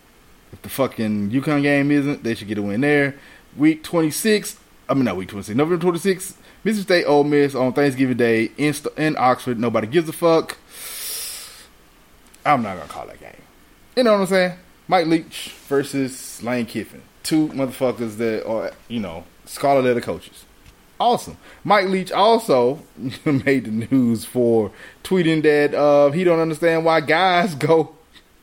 if 0.53 0.61
the 0.63 0.69
fucking 0.69 1.31
UConn 1.31 1.63
game 1.63 1.91
isn't. 1.91 2.23
They 2.23 2.35
should 2.35 2.49
get 2.49 2.59
a 2.59 2.63
win 2.63 2.81
there. 2.81 3.15
Week 3.57 3.83
26. 3.83 4.59
I 4.89 4.95
mean, 4.95 5.05
not 5.05 5.17
week 5.17 5.29
26. 5.29 5.57
November 5.57 5.85
26th. 5.85 6.35
Mississippi 6.65 6.83
State, 6.83 7.05
Ole 7.05 7.25
Miss 7.25 7.55
on 7.55 7.73
Thanksgiving 7.73 8.17
Day 8.17 8.51
in 8.57 8.75
in 8.97 9.17
Oxford. 9.17 9.59
Nobody 9.59 9.87
gives 9.87 10.09
a 10.09 10.13
fuck. 10.13 10.57
I'm 12.45 12.63
not 12.63 12.77
gonna 12.77 12.89
call 12.89 13.07
that 13.07 13.21
game. 13.21 13.43
You 13.97 14.03
know 14.03 14.13
what 14.13 14.23
I'm 14.23 14.27
saying? 14.27 14.59
Mike 14.89 15.07
Leach 15.07 15.53
versus 15.69 16.43
Lane 16.43 16.67
Kiffin, 16.67 17.03
two 17.23 17.49
motherfuckers 17.49 18.17
that 18.19 18.47
are 18.47 18.73
you 18.89 19.01
know 19.01 19.25
scarlet 19.45 19.85
letter 19.85 20.01
coaches. 20.01 20.45
Awesome. 20.99 21.37
Mike 21.63 21.87
Leach 21.89 22.11
also 22.11 22.81
made 23.25 23.67
the 23.67 23.87
news 23.91 24.25
for 24.25 24.71
tweeting 25.05 25.43
that 25.43 25.75
uh, 25.75 26.11
he 26.11 26.25
don't 26.25 26.41
understand 26.41 26.85
why 26.85 27.01
guys 27.01 27.55
go. 27.55 27.95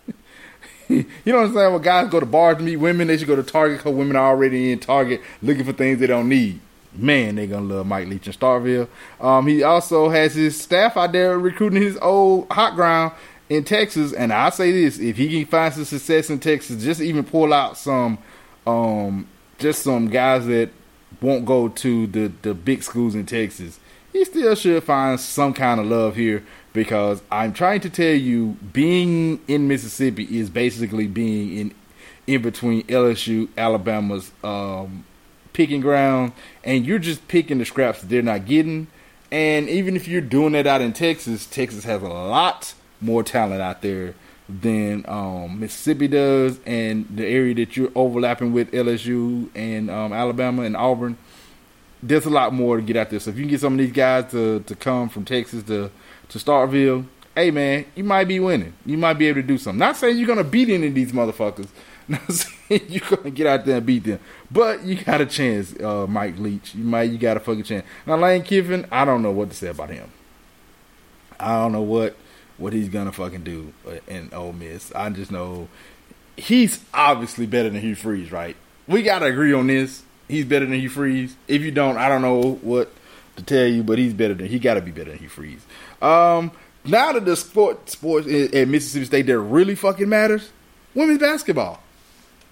you 0.88 1.06
don't 1.25 1.45
understand 1.45 1.73
why 1.73 1.79
guys 1.79 2.10
go 2.10 2.19
to 2.19 2.25
bars 2.25 2.58
to 2.58 2.63
meet 2.63 2.77
women. 2.77 3.08
They 3.08 3.17
should 3.17 3.27
go 3.27 3.36
to 3.36 3.43
Target 3.43 3.79
because 3.79 3.95
women 3.95 4.15
are 4.15 4.29
already 4.29 4.71
in 4.71 4.79
Target 4.79 5.21
looking 5.41 5.63
for 5.63 5.73
things 5.73 5.99
they 5.99 6.08
don't 6.08 6.29
need. 6.29 6.60
Man, 6.95 7.36
they 7.36 7.47
gonna 7.47 7.73
love 7.73 7.88
Mike 7.88 8.08
Leach 8.08 8.27
in 8.27 8.34
Starville. 8.34 8.88
Um, 9.19 9.47
he 9.47 9.63
also 9.63 10.10
has 10.10 10.36
his 10.36 10.60
staff 10.60 10.95
out 10.95 11.12
there 11.12 11.39
recruiting 11.39 11.82
his 11.82 11.97
old 11.97 12.51
hot 12.51 12.75
ground 12.75 13.13
in 13.49 13.63
Texas. 13.63 14.13
And 14.13 14.32
I 14.32 14.49
say 14.49 14.71
this: 14.71 14.99
if 14.99 15.17
he 15.17 15.29
can 15.29 15.45
find 15.45 15.73
some 15.73 15.86
success 15.86 16.29
in 16.29 16.39
Texas, 16.39 16.84
just 16.84 17.01
even 17.01 17.23
pull 17.23 17.53
out 17.53 17.77
some, 17.77 18.17
um, 18.65 19.27
just 19.58 19.84
some 19.84 20.10
guys 20.10 20.45
that 20.47 20.69
won't 21.21 21.45
go 21.45 21.69
to 21.69 22.08
the 22.08 22.32
the 22.41 22.53
big 22.53 22.84
schools 22.84 23.15
in 23.15 23.25
Texas, 23.25 23.79
he 24.12 24.25
still 24.25 24.56
should 24.56 24.84
find 24.84 25.19
some 25.19 25.53
kind 25.53 25.79
of 25.79 25.86
love 25.86 26.15
here 26.15 26.43
because 26.73 27.21
I'm 27.32 27.53
trying 27.53 27.82
to 27.82 27.89
tell 27.89 28.13
you, 28.13 28.58
being 28.73 29.39
in 29.47 29.67
Mississippi 29.67 30.23
is 30.38 30.49
basically 30.49 31.08
being 31.08 31.58
in 31.58 31.75
in 32.25 32.41
between 32.41 32.84
LSU, 32.84 33.49
Alabama's 33.58 34.32
um, 34.43 35.03
picking 35.51 35.82
ground, 35.82 36.32
and 36.63 36.86
you're 36.86 36.99
just 36.99 37.27
picking 37.27 37.58
the 37.58 37.65
scraps 37.65 38.01
that 38.01 38.08
they're 38.08 38.21
not 38.21 38.45
getting. 38.45 38.88
And 39.32 39.67
even 39.67 39.95
if 39.95 40.08
you're 40.08 40.21
doing 40.21 40.53
that 40.53 40.67
out 40.67 40.82
in 40.82 40.93
Texas, 40.93 41.45
Texas 41.45 41.84
has 41.86 42.01
a 42.01 42.08
lot 42.08 42.75
more 43.03 43.23
talent 43.23 43.61
out 43.61 43.81
there 43.81 44.15
than 44.49 45.05
um, 45.07 45.59
Mississippi 45.59 46.07
does, 46.07 46.59
and 46.65 47.05
the 47.09 47.25
area 47.25 47.55
that 47.55 47.77
you're 47.77 47.91
overlapping 47.95 48.53
with 48.53 48.71
LSU 48.71 49.49
and 49.55 49.89
um, 49.89 50.13
Alabama 50.13 50.63
and 50.63 50.75
Auburn. 50.75 51.17
There's 52.01 52.25
a 52.25 52.29
lot 52.29 52.53
more 52.53 52.77
to 52.77 52.83
get 52.83 52.97
out 52.97 53.09
there. 53.09 53.19
So 53.19 53.29
if 53.29 53.37
you 53.37 53.43
can 53.43 53.49
get 53.49 53.61
some 53.61 53.73
of 53.73 53.79
these 53.79 53.93
guys 53.93 54.29
to, 54.31 54.59
to 54.59 54.75
come 54.75 55.09
from 55.09 55.23
Texas 55.23 55.63
to 55.63 55.89
to 56.29 56.37
Starkville, 56.37 57.05
hey 57.35 57.51
man, 57.51 57.85
you 57.95 58.03
might 58.03 58.27
be 58.27 58.39
winning. 58.39 58.73
You 58.85 58.97
might 58.97 59.13
be 59.13 59.27
able 59.27 59.41
to 59.41 59.47
do 59.47 59.57
something. 59.57 59.79
Not 59.79 59.97
saying 59.97 60.17
you're 60.17 60.27
gonna 60.27 60.43
beat 60.43 60.69
any 60.69 60.87
of 60.87 60.95
these 60.95 61.11
motherfuckers. 61.11 61.67
Not 62.07 62.29
saying 62.29 62.81
you're 62.89 63.07
gonna 63.09 63.31
get 63.31 63.47
out 63.47 63.65
there 63.65 63.77
and 63.77 63.85
beat 63.85 64.03
them, 64.03 64.19
but 64.51 64.83
you 64.83 65.01
got 65.01 65.21
a 65.21 65.25
chance, 65.25 65.79
uh, 65.79 66.05
Mike 66.07 66.37
Leach. 66.37 66.75
You 66.75 66.83
might, 66.83 67.03
you 67.03 67.17
got 67.17 67.37
a 67.37 67.39
fucking 67.39 67.63
chance. 67.63 67.85
Now 68.05 68.17
Lane 68.17 68.43
Kiffin, 68.43 68.85
I 68.91 69.05
don't 69.05 69.21
know 69.21 69.31
what 69.31 69.49
to 69.51 69.55
say 69.55 69.69
about 69.69 69.89
him. 69.89 70.11
I 71.39 71.59
don't 71.59 71.71
know 71.71 71.81
what 71.81 72.17
what 72.57 72.73
he's 72.73 72.89
gonna 72.89 73.11
fucking 73.11 73.43
do 73.43 73.73
in 74.07 74.29
Ole 74.33 74.53
Miss. 74.53 74.93
I 74.93 75.09
just 75.09 75.31
know 75.31 75.67
he's 76.37 76.83
obviously 76.93 77.45
better 77.45 77.69
than 77.69 77.81
Hugh 77.81 77.95
Freeze, 77.95 78.31
right? 78.31 78.55
We 78.87 79.03
gotta 79.03 79.25
agree 79.25 79.53
on 79.53 79.67
this. 79.67 80.03
He's 80.27 80.45
better 80.45 80.65
than 80.65 80.79
Hugh 80.79 80.89
Freeze. 80.89 81.35
If 81.47 81.61
you 81.61 81.71
don't, 81.71 81.97
I 81.97 82.09
don't 82.09 82.21
know 82.21 82.53
what 82.61 82.91
to 83.35 83.43
tell 83.43 83.65
you, 83.65 83.83
but 83.83 83.97
he's 83.97 84.13
better 84.13 84.33
than 84.33 84.47
he 84.47 84.59
got 84.59 84.75
to 84.75 84.81
be 84.81 84.91
better 84.91 85.11
than 85.11 85.19
Hugh 85.19 85.29
Freeze. 85.29 85.65
Um, 86.01 86.51
now 86.85 87.13
that 87.13 87.25
the 87.25 87.35
sport 87.35 87.89
sports 87.89 88.27
at 88.27 88.67
Mississippi 88.67 89.05
State 89.05 89.25
that 89.27 89.39
really 89.39 89.75
fucking 89.75 90.09
matters, 90.09 90.51
women's 90.93 91.19
basketball. 91.19 91.81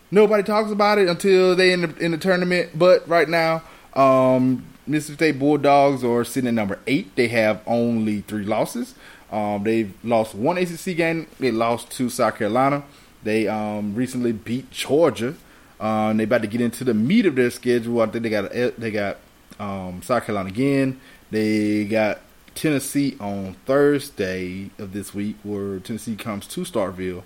Nobody 0.10 0.44
talks 0.44 0.72
about 0.72 0.98
it 0.98 1.08
until 1.08 1.56
they 1.56 1.72
in 1.72 1.82
the 1.82 1.98
in 1.98 2.12
the 2.12 2.18
tournament. 2.18 2.78
But 2.78 3.08
right 3.08 3.30
now, 3.30 3.64
um, 3.94 4.66
Mississippi 4.86 5.16
State 5.16 5.40
Bulldogs 5.40 6.04
are 6.04 6.24
sitting 6.24 6.50
at 6.50 6.54
number 6.54 6.80
eight. 6.88 7.16
They 7.16 7.30
have 7.30 7.62
only 7.66 8.22
three 8.22 8.44
losses. 8.44 8.96
Um, 9.32 9.64
they've 9.64 9.94
lost 10.04 10.36
one 10.36 10.64
SEC 10.66 10.96
game. 10.98 11.28
They 11.40 11.52
lost 11.52 11.90
to 11.92 12.10
South 12.10 12.38
Carolina. 12.38 12.84
They 13.24 13.48
um, 13.48 13.96
recently 13.96 14.32
beat 14.32 14.72
Georgia. 14.72 15.36
Um, 15.80 16.18
they 16.18 16.26
about 16.26 16.42
to 16.42 16.48
get 16.48 16.62
into 16.62 16.84
the 16.84 16.94
meat 16.94 17.26
of 17.26 17.36
their 17.36 17.50
schedule. 17.50 18.02
I 18.02 18.08
think 18.08 18.24
they 18.24 18.30
got 18.30 18.52
they 18.52 18.92
got 18.92 19.18
um, 19.60 20.02
South 20.04 20.26
Carolina 20.26 20.50
again. 20.50 21.00
They 21.32 21.86
got 21.86 22.20
Tennessee 22.56 23.16
on 23.20 23.56
Thursday 23.66 24.70
of 24.78 24.94
this 24.94 25.14
week, 25.14 25.38
where 25.44 25.80
Tennessee 25.80 26.16
comes 26.16 26.46
to 26.48 26.62
Starkville, 26.62 27.24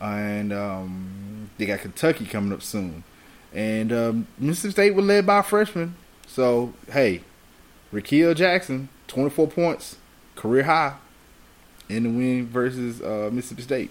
and 0.00 0.52
um, 0.52 1.50
they 1.56 1.66
got 1.66 1.80
Kentucky 1.80 2.26
coming 2.26 2.52
up 2.52 2.62
soon. 2.62 3.04
And 3.54 3.92
um, 3.92 4.26
Mississippi 4.38 4.72
State 4.72 4.94
was 4.94 5.06
led 5.06 5.26
by 5.26 5.42
freshman, 5.42 5.96
so 6.26 6.74
hey, 6.92 7.22
Rickea 7.92 8.36
Jackson, 8.36 8.90
twenty 9.06 9.30
four 9.30 9.48
points, 9.48 9.96
career 10.36 10.64
high, 10.64 10.96
in 11.88 12.02
the 12.04 12.10
win 12.10 12.46
versus 12.46 13.00
uh, 13.00 13.30
Mississippi 13.32 13.62
State. 13.62 13.90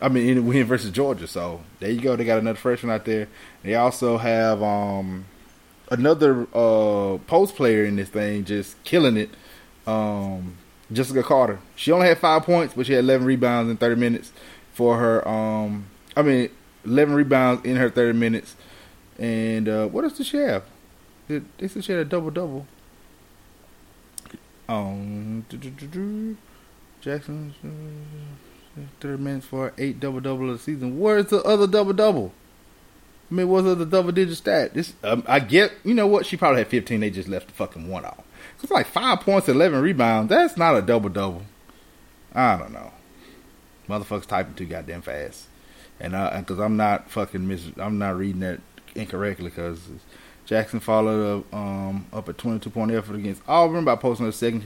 I 0.00 0.08
mean, 0.08 0.28
in 0.28 0.36
the 0.36 0.42
win 0.42 0.66
versus 0.66 0.90
Georgia. 0.90 1.26
So 1.26 1.62
there 1.78 1.90
you 1.90 2.00
go. 2.00 2.16
They 2.16 2.24
got 2.24 2.38
another 2.38 2.58
freshman 2.58 2.92
out 2.92 3.04
there. 3.04 3.28
They 3.62 3.74
also 3.74 4.16
have 4.16 4.62
um, 4.62 5.26
another 5.90 6.46
uh, 6.54 7.18
post 7.26 7.56
player 7.56 7.84
in 7.84 7.96
this 7.96 8.08
thing, 8.08 8.44
just 8.44 8.82
killing 8.84 9.16
it. 9.16 9.30
Um, 9.86 10.56
Jessica 10.92 11.22
Carter. 11.22 11.60
She 11.76 11.92
only 11.92 12.08
had 12.08 12.18
five 12.18 12.42
points, 12.42 12.74
but 12.74 12.86
she 12.86 12.94
had 12.94 13.04
11 13.04 13.26
rebounds 13.26 13.70
in 13.70 13.76
30 13.76 13.96
minutes 13.96 14.32
for 14.72 14.98
her. 14.98 15.26
Um, 15.26 15.86
I 16.16 16.22
mean, 16.22 16.50
11 16.84 17.14
rebounds 17.14 17.64
in 17.64 17.76
her 17.76 17.90
30 17.90 18.18
minutes. 18.18 18.56
And 19.18 19.68
uh, 19.68 19.86
what 19.86 20.04
else 20.04 20.16
did 20.16 20.26
she 20.26 20.38
have? 20.38 20.64
They 21.28 21.68
said 21.68 21.84
she 21.84 21.92
had 21.92 22.00
a 22.00 22.04
double 22.04 22.30
double. 22.30 22.66
Um, 24.68 25.44
Jackson, 27.00 27.54
30 29.00 29.22
minutes 29.22 29.46
for 29.46 29.72
eight 29.78 30.00
double 30.00 30.20
double 30.20 30.50
of 30.50 30.58
the 30.58 30.62
season. 30.62 30.98
Where's 31.00 31.26
the 31.26 31.42
other 31.42 31.66
double 31.66 31.92
double? 31.92 32.32
I 33.30 33.34
mean, 33.34 33.48
what's 33.48 33.64
the 33.64 33.72
other 33.72 33.84
double 33.84 34.12
digit 34.12 34.36
stat? 34.36 34.74
This, 34.74 34.92
um, 35.04 35.24
I 35.26 35.38
get, 35.40 35.72
you 35.84 35.94
know 35.94 36.06
what? 36.06 36.26
She 36.26 36.36
probably 36.36 36.58
had 36.60 36.68
15. 36.68 37.00
They 37.00 37.10
just 37.10 37.28
left 37.28 37.46
the 37.46 37.54
fucking 37.54 37.88
one 37.88 38.04
off. 38.04 38.24
It's 38.60 38.72
like 38.72 38.86
five 38.86 39.20
points, 39.20 39.48
11 39.48 39.80
rebounds. 39.80 40.28
That's 40.30 40.56
not 40.56 40.76
a 40.76 40.82
double 40.82 41.08
double. 41.08 41.42
I 42.34 42.56
don't 42.56 42.72
know. 42.72 42.92
Motherfuckers 43.88 44.26
typing 44.26 44.54
too 44.54 44.66
goddamn 44.66 45.02
fast. 45.02 45.46
And 46.00 46.12
because 46.44 46.58
I'm 46.58 46.76
not 46.76 47.10
fucking 47.10 47.46
mis- 47.46 47.72
I'm 47.76 47.98
not 47.98 48.16
reading 48.16 48.40
that 48.40 48.60
incorrectly 48.94 49.50
because 49.50 49.88
Jackson 50.46 50.80
followed 50.80 51.40
up, 51.40 51.54
um, 51.54 52.06
up 52.12 52.28
a 52.28 52.32
22 52.32 52.70
point 52.70 52.90
effort 52.90 53.16
against 53.16 53.42
Auburn 53.46 53.84
by 53.84 53.96
posting 53.96 54.26
a 54.26 54.32
second 54.32 54.62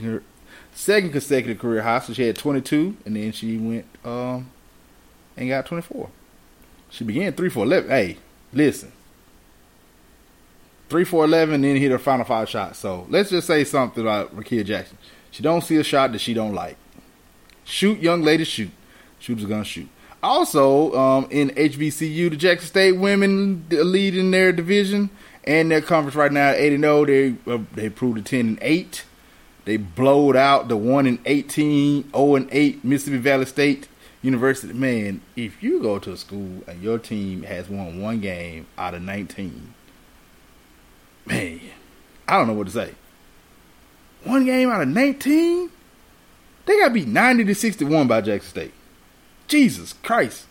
second 0.75 1.11
consecutive 1.11 1.57
career 1.57 1.81
high. 1.81 1.99
So 1.99 2.13
she 2.13 2.27
had 2.27 2.35
22, 2.35 2.97
and 3.05 3.15
then 3.15 3.31
she 3.31 3.57
went 3.57 3.85
um, 4.03 4.51
and 5.35 5.49
got 5.49 5.65
24. 5.65 6.09
She 6.89 7.03
began 7.03 7.33
three 7.33 7.49
for 7.49 7.63
11. 7.63 7.89
Hey, 7.89 8.17
listen, 8.53 8.91
three 10.89 11.03
for 11.03 11.25
11, 11.25 11.61
then 11.61 11.75
hit 11.77 11.91
her 11.91 11.97
final 11.97 12.25
five 12.25 12.49
shots. 12.49 12.79
So 12.79 13.07
let's 13.09 13.31
just 13.31 13.47
say 13.47 13.63
something 13.63 14.03
about 14.03 14.35
Rickea 14.35 14.63
Jackson. 14.63 14.97
She 15.31 15.41
don't 15.41 15.61
see 15.61 15.77
a 15.77 15.83
shot 15.83 16.11
that 16.11 16.19
she 16.19 16.33
don't 16.33 16.53
like. 16.53 16.77
Shoot, 17.63 17.99
young 17.99 18.21
lady, 18.21 18.43
shoot. 18.43 18.71
Shooters 19.19 19.45
gonna 19.45 19.65
shoot. 19.65 19.89
Also, 20.21 20.95
um, 20.95 21.27
in 21.29 21.49
HBCU, 21.49 22.29
the 22.29 22.35
Jackson 22.35 22.67
State 22.67 22.93
women 22.93 23.65
lead 23.69 24.15
in 24.15 24.31
their 24.31 24.51
division 24.51 25.09
and 25.43 25.69
their 25.69 25.81
conference 25.81 26.15
right 26.15 26.31
now, 26.31 26.51
eight 26.51 26.73
and 26.73 26.83
zero. 26.83 27.05
They 27.05 27.35
uh, 27.47 27.59
they 27.73 27.89
proved 27.89 28.19
a 28.19 28.21
ten 28.21 28.47
and 28.47 28.59
eight. 28.61 29.03
They 29.65 29.77
blowed 29.77 30.35
out 30.35 30.67
the 30.67 30.77
one 30.77 31.07
in 31.07 31.19
18, 31.25 32.11
0 32.11 32.35
and 32.35 32.49
eight 32.51 32.83
Mississippi 32.83 33.17
Valley 33.17 33.45
State 33.45 33.87
University. 34.21 34.73
Man, 34.73 35.21
if 35.35 35.61
you 35.61 35.81
go 35.81 35.99
to 35.99 36.11
a 36.11 36.17
school 36.17 36.63
and 36.67 36.81
your 36.81 36.99
team 36.99 37.43
has 37.43 37.69
won 37.69 38.01
one 38.01 38.21
game 38.21 38.67
out 38.77 38.93
of 38.93 39.01
nineteen, 39.01 39.73
man, 41.25 41.61
I 42.27 42.37
don't 42.37 42.47
know 42.47 42.53
what 42.53 42.67
to 42.67 42.73
say. 42.73 42.93
One 44.23 44.45
game 44.45 44.69
out 44.69 44.81
of 44.81 44.87
nineteen, 44.87 45.71
they 46.65 46.79
got 46.79 46.89
to 46.89 46.93
be 46.93 47.05
ninety 47.05 47.43
to 47.45 47.55
sixty-one 47.55 48.07
by 48.07 48.21
Jackson 48.21 48.49
State. 48.49 48.73
Jesus 49.47 49.93
Christ. 49.93 50.45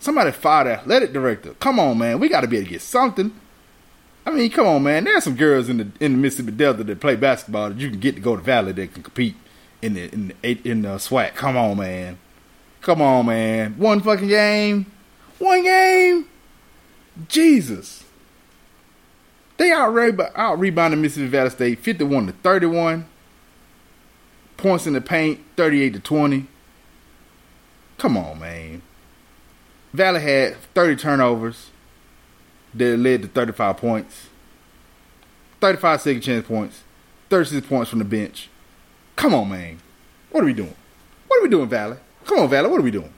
Somebody 0.00 0.32
fire 0.32 0.64
the 0.64 0.72
athletic 0.72 1.12
director. 1.12 1.54
Come 1.54 1.78
on, 1.78 1.98
man. 1.98 2.20
We 2.20 2.28
got 2.28 2.40
to 2.40 2.48
be 2.48 2.56
able 2.56 2.66
to 2.66 2.70
get 2.70 2.82
something. 2.82 3.32
I 4.26 4.30
mean, 4.30 4.50
come 4.50 4.66
on, 4.66 4.82
man. 4.82 5.04
There's 5.04 5.24
some 5.24 5.36
girls 5.36 5.68
in 5.68 5.78
the 5.78 5.88
in 6.00 6.12
the 6.12 6.18
Mississippi 6.18 6.52
Delta 6.52 6.84
that 6.84 7.00
play 7.00 7.16
basketball 7.16 7.70
that 7.70 7.78
you 7.78 7.90
can 7.90 8.00
get 8.00 8.14
to 8.16 8.20
go 8.20 8.36
to 8.36 8.42
Valley 8.42 8.72
that 8.72 8.92
can 8.92 9.02
compete 9.02 9.34
in 9.82 9.94
the 9.94 10.12
in 10.12 10.28
the, 10.28 10.58
in 10.68 10.82
the 10.82 10.88
SWAC. 10.96 11.34
Come 11.34 11.56
on, 11.56 11.78
man. 11.78 12.18
Come 12.80 13.02
on, 13.02 13.26
man. 13.26 13.74
One 13.78 14.00
fucking 14.00 14.28
game. 14.28 14.86
One 15.38 15.62
game. 15.62 16.26
Jesus. 17.28 18.04
They 19.56 19.72
out, 19.72 19.94
out 20.36 20.58
rebounded 20.58 21.00
Mississippi 21.00 21.28
Valley 21.28 21.50
State 21.50 21.78
51 21.80 22.28
to 22.28 22.32
31. 22.32 23.06
Points 24.56 24.86
in 24.86 24.94
the 24.94 25.00
paint 25.00 25.40
38 25.56 25.92
to 25.94 26.00
20. 26.00 26.46
Come 27.98 28.16
on, 28.16 28.38
man. 28.38 28.82
Valley 29.92 30.20
had 30.20 30.56
30 30.74 30.96
turnovers 30.96 31.70
that 32.74 32.96
led 32.98 33.22
to 33.22 33.28
35 33.28 33.76
points. 33.76 34.28
35 35.60 36.00
second 36.00 36.20
chance 36.22 36.46
points. 36.46 36.82
36 37.28 37.66
points 37.66 37.90
from 37.90 37.98
the 38.00 38.04
bench. 38.04 38.48
Come 39.16 39.34
on, 39.34 39.50
man. 39.50 39.78
What 40.30 40.42
are 40.42 40.46
we 40.46 40.54
doing? 40.54 40.74
What 41.28 41.40
are 41.40 41.42
we 41.42 41.48
doing, 41.48 41.68
Valley? 41.68 41.96
Come 42.24 42.38
on, 42.38 42.48
Valley. 42.48 42.68
What 42.68 42.80
are 42.80 42.84
we 42.84 42.90
doing? 42.90 43.12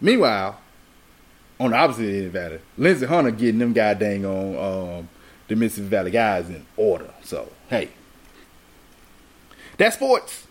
Meanwhile, 0.00 0.58
on 1.60 1.70
the 1.70 1.76
opposite 1.76 2.08
end 2.08 2.26
of 2.26 2.32
valley, 2.32 2.58
Lindsey 2.76 3.06
Hunter 3.06 3.30
getting 3.30 3.60
them 3.60 3.72
dang 3.72 4.26
on 4.26 4.98
um, 4.98 5.08
the 5.46 5.54
Mississippi 5.54 5.88
Valley 5.88 6.10
guys 6.10 6.48
in 6.48 6.66
order. 6.76 7.08
So 7.22 7.52
hey, 7.68 7.88
that's 9.76 9.94
sports. 9.94 10.46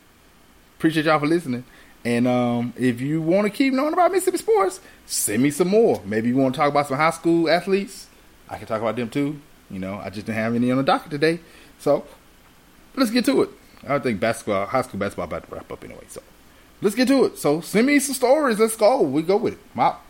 Appreciate 0.77 1.05
y'all 1.05 1.19
for 1.19 1.27
listening. 1.27 1.65
And 2.05 2.27
um, 2.27 2.73
if 2.77 3.01
you 3.01 3.21
want 3.21 3.45
to 3.45 3.49
keep 3.49 3.73
knowing 3.73 3.93
about 3.93 4.11
Mississippi 4.11 4.37
sports, 4.37 4.79
send 5.11 5.43
me 5.43 5.51
some 5.51 5.67
more. 5.67 6.01
Maybe 6.05 6.29
you 6.29 6.37
want 6.37 6.55
to 6.55 6.59
talk 6.59 6.69
about 6.69 6.87
some 6.87 6.97
high 6.97 7.11
school 7.11 7.49
athletes. 7.49 8.07
I 8.49 8.57
can 8.57 8.65
talk 8.65 8.81
about 8.81 8.95
them 8.95 9.09
too. 9.09 9.39
You 9.69 9.79
know, 9.79 9.95
I 9.95 10.09
just 10.09 10.25
didn't 10.25 10.37
have 10.37 10.55
any 10.55 10.71
on 10.71 10.77
the 10.77 10.83
docket 10.83 11.11
today. 11.11 11.39
So 11.79 12.05
let's 12.95 13.11
get 13.11 13.25
to 13.25 13.43
it. 13.43 13.49
I 13.87 13.99
think 13.99 14.19
basketball, 14.19 14.65
high 14.65 14.81
school 14.83 14.99
basketball, 14.99 15.25
about 15.25 15.49
to 15.49 15.55
wrap 15.55 15.71
up 15.71 15.83
anyway. 15.83 16.05
So 16.07 16.21
let's 16.81 16.95
get 16.95 17.07
to 17.09 17.25
it. 17.25 17.37
So 17.37 17.61
send 17.61 17.87
me 17.87 17.99
some 17.99 18.15
stories. 18.15 18.59
Let's 18.59 18.77
go. 18.77 19.01
We 19.01 19.21
go 19.21 19.37
with 19.37 19.53
it. 19.53 19.59
Mop. 19.73 20.05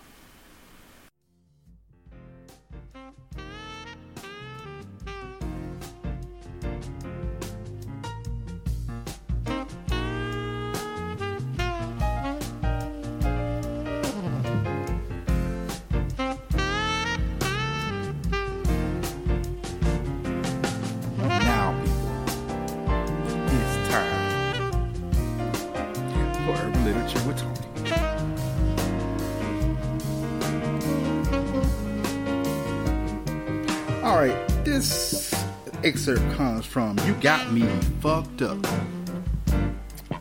Excerpt 35.92 36.22
comes 36.38 36.66
from 36.66 36.98
"You 37.06 37.14
Got 37.16 37.52
Me 37.52 37.64
Fucked 38.00 38.44
Up" 38.44 38.62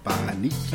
by 0.02 0.10
Aniki. 0.26 0.74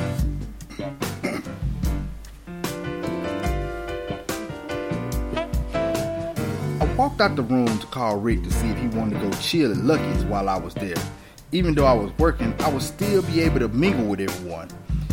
I 6.79 6.95
walked 6.95 7.19
out 7.19 7.35
the 7.35 7.41
room 7.41 7.77
to 7.79 7.87
call 7.87 8.15
Rick 8.19 8.43
to 8.43 8.51
see 8.51 8.69
if 8.69 8.79
he 8.79 8.87
wanted 8.87 9.19
to 9.19 9.27
go 9.27 9.37
chill 9.41 9.69
at 9.69 9.79
Lucky's 9.79 10.23
while 10.23 10.47
I 10.47 10.57
was 10.57 10.73
there. 10.75 10.95
Even 11.51 11.75
though 11.75 11.87
I 11.87 11.93
was 11.93 12.17
working, 12.17 12.55
I 12.61 12.69
would 12.69 12.81
still 12.81 13.21
be 13.23 13.41
able 13.41 13.59
to 13.59 13.67
mingle 13.67 14.05
with 14.05 14.21
everyone. 14.21 14.69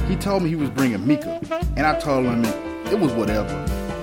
He 0.07 0.15
told 0.15 0.45
me 0.45 0.49
he 0.49 0.55
was 0.55 0.71
bringing 0.71 1.05
Mika, 1.05 1.41
and 1.77 1.85
I 1.85 1.99
told 1.99 2.27
him 2.27 2.45
it, 2.45 2.93
it 2.93 3.01
was 3.01 3.13
whatever. 3.15 3.53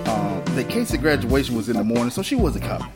Um, 0.08 0.44
the 0.56 0.66
case 0.66 0.94
of 0.94 1.00
graduation 1.00 1.56
was 1.56 1.70
in 1.70 1.78
the 1.78 1.86
morning, 1.86 2.10
so 2.10 2.22
she 2.22 2.36
wasn't 2.36 2.66
coming. 2.66 2.92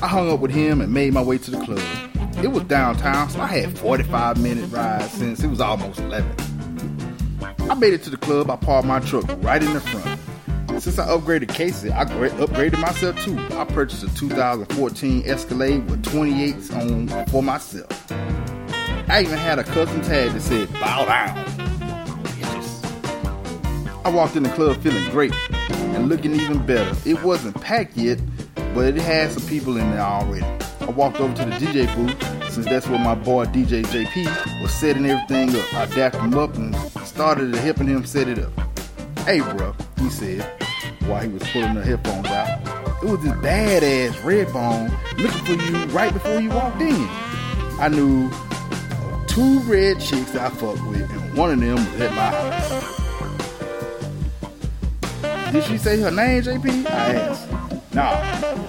I 0.00 0.06
hung 0.06 0.30
up 0.30 0.38
with 0.38 0.52
him 0.52 0.80
and 0.80 0.94
made 0.94 1.12
my 1.12 1.22
way 1.22 1.38
to 1.38 1.50
the 1.50 1.58
club. 1.64 2.09
It 2.42 2.50
was 2.50 2.64
downtown, 2.64 3.28
so 3.28 3.40
I 3.40 3.46
had 3.46 3.78
45 3.78 4.40
minute 4.42 4.70
ride 4.72 5.02
since 5.10 5.42
it 5.42 5.48
was 5.48 5.60
almost 5.60 5.98
11. 6.00 6.34
I 7.68 7.74
made 7.74 7.92
it 7.92 8.02
to 8.04 8.10
the 8.10 8.16
club. 8.16 8.50
I 8.50 8.56
parked 8.56 8.86
my 8.86 8.98
truck 9.00 9.24
right 9.42 9.62
in 9.62 9.72
the 9.74 9.80
front. 9.80 10.20
Since 10.80 10.98
I 10.98 11.06
upgraded 11.08 11.48
cases, 11.50 11.90
I 11.90 12.06
upgraded 12.06 12.80
myself 12.80 13.20
too. 13.22 13.38
I 13.58 13.64
purchased 13.66 14.02
a 14.04 14.14
2014 14.14 15.24
Escalade 15.26 15.90
with 15.90 16.02
28s 16.04 16.74
on 16.74 17.26
for 17.26 17.42
myself. 17.42 18.10
I 19.10 19.20
even 19.20 19.36
had 19.36 19.58
a 19.58 19.64
custom 19.64 20.00
tag 20.00 20.32
that 20.32 20.40
said 20.40 20.72
"Bow 20.74 21.04
down." 21.04 21.44
Bitches. 22.24 24.06
I 24.06 24.08
walked 24.08 24.36
in 24.36 24.44
the 24.44 24.50
club 24.50 24.78
feeling 24.82 25.06
great 25.10 25.34
and 25.60 26.08
looking 26.08 26.34
even 26.34 26.64
better. 26.64 26.96
It 27.04 27.22
wasn't 27.22 27.60
packed 27.60 27.98
yet, 27.98 28.18
but 28.74 28.86
it 28.86 28.96
had 28.96 29.32
some 29.32 29.46
people 29.46 29.76
in 29.76 29.90
there 29.90 30.00
already. 30.00 30.46
I 30.90 30.92
walked 30.92 31.20
over 31.20 31.32
to 31.32 31.44
the 31.44 31.52
DJ 31.52 31.86
booth 31.94 32.52
since 32.52 32.66
that's 32.66 32.88
where 32.88 32.98
my 32.98 33.14
boy 33.14 33.44
DJ 33.44 33.84
JP 33.84 34.60
was 34.60 34.74
setting 34.74 35.06
everything 35.06 35.50
up. 35.50 35.72
I 35.72 35.86
dapped 35.86 36.16
him 36.16 36.36
up 36.36 36.56
and 36.56 36.74
started 37.06 37.54
helping 37.54 37.86
him 37.86 38.04
set 38.04 38.26
it 38.26 38.40
up. 38.40 38.50
Hey, 39.20 39.38
bro, 39.38 39.72
he 39.98 40.10
said 40.10 40.42
while 41.02 41.22
he 41.22 41.28
was 41.28 41.44
pulling 41.50 41.74
the 41.74 41.84
headphones 41.84 42.26
out. 42.26 42.58
It 43.04 43.08
was 43.08 43.22
this 43.22 43.34
badass 43.34 44.24
red 44.24 44.52
bone 44.52 44.90
looking 45.16 45.44
for 45.44 45.52
you 45.52 45.84
right 45.94 46.12
before 46.12 46.40
you 46.40 46.50
walked 46.50 46.82
in. 46.82 47.06
I 47.78 47.86
knew 47.86 48.28
two 49.28 49.60
red 49.60 50.00
chicks 50.00 50.34
I 50.34 50.48
fucked 50.50 50.84
with, 50.88 51.08
and 51.08 51.34
one 51.38 51.52
of 51.52 51.60
them 51.60 51.76
was 51.76 52.00
at 52.00 52.10
my 52.16 52.32
house. 52.32 52.90
Did 55.52 55.62
she 55.62 55.78
say 55.78 56.00
her 56.00 56.10
name, 56.10 56.42
JP? 56.42 56.86
I 56.86 57.14
asked. 57.14 57.70
Nah, 57.92 58.20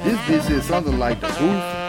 this 0.03 0.17
bitch 0.21 0.41
said 0.47 0.63
something 0.63 0.97
like 0.97 1.19
the 1.21 1.27
roof, 1.27 1.37
the 1.37 1.80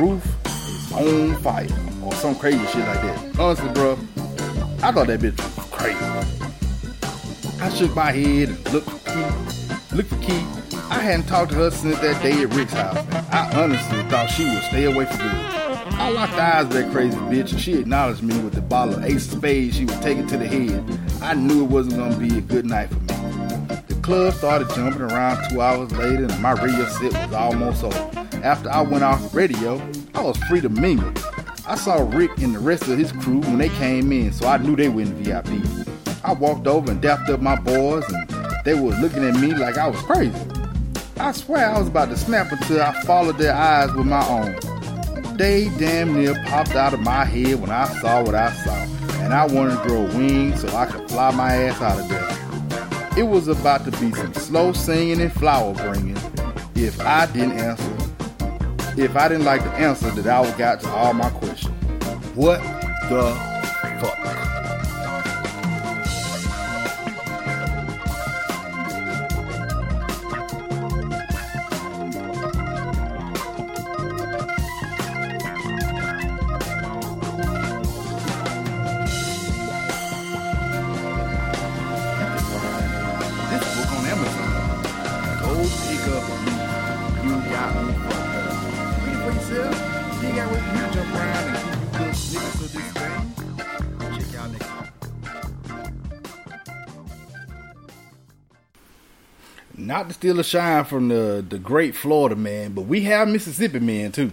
roof 0.00 0.24
is 0.46 0.92
on 0.92 1.34
fire, 1.42 1.68
or 2.02 2.12
some 2.14 2.34
crazy 2.34 2.64
shit 2.66 2.86
like 2.86 3.02
that. 3.02 3.38
Honestly, 3.38 3.68
bro, 3.70 3.92
I 4.82 4.92
thought 4.92 5.06
that 5.06 5.20
bitch 5.20 5.36
was 5.38 5.70
crazy. 5.70 6.44
I 7.62 7.68
shook 7.70 7.94
my 7.94 8.12
head 8.12 8.48
and 8.48 8.72
looked 8.72 8.90
for 8.90 9.10
Key. 9.10 9.96
Looked 9.96 10.10
for 10.10 10.20
Key. 10.20 10.44
I 10.90 10.98
hadn't 10.98 11.26
talked 11.26 11.52
to 11.52 11.56
her 11.56 11.70
since 11.70 11.98
that 12.00 12.22
day 12.22 12.42
at 12.42 12.52
Rick's 12.54 12.72
house. 12.72 12.98
I 13.32 13.50
honestly 13.54 14.02
thought 14.04 14.30
she 14.30 14.44
would 14.44 14.62
stay 14.64 14.84
away 14.84 15.06
from 15.06 15.18
good. 15.18 15.54
I 15.96 16.10
locked 16.10 16.34
the 16.34 16.42
eyes 16.42 16.66
with 16.66 16.76
that 16.76 16.92
crazy 16.92 17.16
bitch 17.16 17.52
and 17.52 17.60
she 17.60 17.74
acknowledged 17.74 18.22
me 18.22 18.36
with 18.40 18.52
the 18.52 18.60
bottle 18.60 18.96
of 18.96 19.04
Ace 19.04 19.32
of 19.32 19.38
Spades 19.38 19.76
she 19.76 19.86
was 19.86 19.98
taking 20.00 20.26
to 20.26 20.36
the 20.36 20.46
head. 20.46 20.84
I 21.22 21.34
knew 21.34 21.64
it 21.64 21.70
wasn't 21.70 21.96
gonna 21.96 22.16
be 22.16 22.36
a 22.36 22.40
good 22.40 22.66
night 22.66 22.90
for 22.90 23.00
me. 23.00 23.06
The 23.88 23.98
club 24.02 24.34
started 24.34 24.68
jumping 24.74 25.02
around 25.02 25.48
two 25.48 25.60
hours 25.60 25.90
later 25.92 26.24
and 26.24 26.42
my 26.42 26.52
radio 26.52 26.84
set 26.86 27.12
was 27.12 27.32
almost 27.32 27.84
over. 27.84 28.23
After 28.44 28.70
I 28.70 28.82
went 28.82 29.02
off 29.02 29.34
radio, 29.34 29.80
I 30.14 30.20
was 30.20 30.36
free 30.44 30.60
to 30.60 30.68
mingle. 30.68 31.10
I 31.66 31.76
saw 31.76 32.06
Rick 32.06 32.36
and 32.42 32.54
the 32.54 32.58
rest 32.58 32.86
of 32.88 32.98
his 32.98 33.10
crew 33.10 33.40
when 33.40 33.56
they 33.56 33.70
came 33.70 34.12
in, 34.12 34.34
so 34.34 34.46
I 34.46 34.58
knew 34.58 34.76
they 34.76 34.90
were 34.90 35.00
in 35.00 35.14
VIP. 35.14 35.48
I 36.22 36.34
walked 36.34 36.66
over 36.66 36.90
and 36.90 37.00
dapped 37.00 37.30
up 37.30 37.40
my 37.40 37.56
boys, 37.56 38.04
and 38.12 38.54
they 38.66 38.74
were 38.74 38.94
looking 38.96 39.24
at 39.24 39.40
me 39.40 39.54
like 39.54 39.78
I 39.78 39.88
was 39.88 39.98
crazy. 40.02 40.38
I 41.16 41.32
swear 41.32 41.70
I 41.70 41.78
was 41.78 41.88
about 41.88 42.10
to 42.10 42.18
snap 42.18 42.52
until 42.52 42.82
I 42.82 42.92
followed 43.04 43.38
their 43.38 43.54
eyes 43.54 43.90
with 43.94 44.04
my 44.04 44.22
own. 44.28 44.54
They 45.38 45.70
damn 45.78 46.12
near 46.12 46.34
popped 46.44 46.74
out 46.74 46.92
of 46.92 47.00
my 47.00 47.24
head 47.24 47.62
when 47.62 47.70
I 47.70 47.88
saw 48.02 48.22
what 48.22 48.34
I 48.34 48.52
saw, 48.52 48.76
and 49.22 49.32
I 49.32 49.46
wanted 49.46 49.82
to 49.82 49.88
grow 49.88 50.02
wings 50.18 50.60
so 50.60 50.68
I 50.76 50.84
could 50.84 51.08
fly 51.08 51.30
my 51.30 51.54
ass 51.54 51.80
out 51.80 51.98
of 51.98 52.10
there. 52.10 53.18
It 53.18 53.26
was 53.26 53.48
about 53.48 53.86
to 53.86 53.90
be 53.92 54.12
some 54.12 54.34
slow 54.34 54.74
singing 54.74 55.22
and 55.22 55.32
flower 55.32 55.72
bringing 55.72 56.18
if 56.74 57.00
I 57.00 57.24
didn't 57.24 57.52
answer. 57.52 58.03
If 58.96 59.16
I 59.16 59.28
didn't 59.28 59.44
like 59.44 59.62
the 59.64 59.70
answer 59.72 60.10
that 60.10 60.26
I 60.26 60.40
got 60.56 60.80
to 60.80 60.88
all 60.88 61.12
my 61.14 61.30
questions. 61.30 61.74
What 62.34 62.60
the 63.08 63.53
Not 99.94 100.08
to 100.08 100.14
steal 100.14 100.40
a 100.40 100.42
shine 100.42 100.84
from 100.86 101.06
the, 101.06 101.46
the 101.48 101.56
great 101.56 101.94
Florida 101.94 102.34
man, 102.34 102.72
but 102.72 102.82
we 102.82 103.02
have 103.02 103.28
Mississippi 103.28 103.78
man 103.78 104.10
too. 104.10 104.32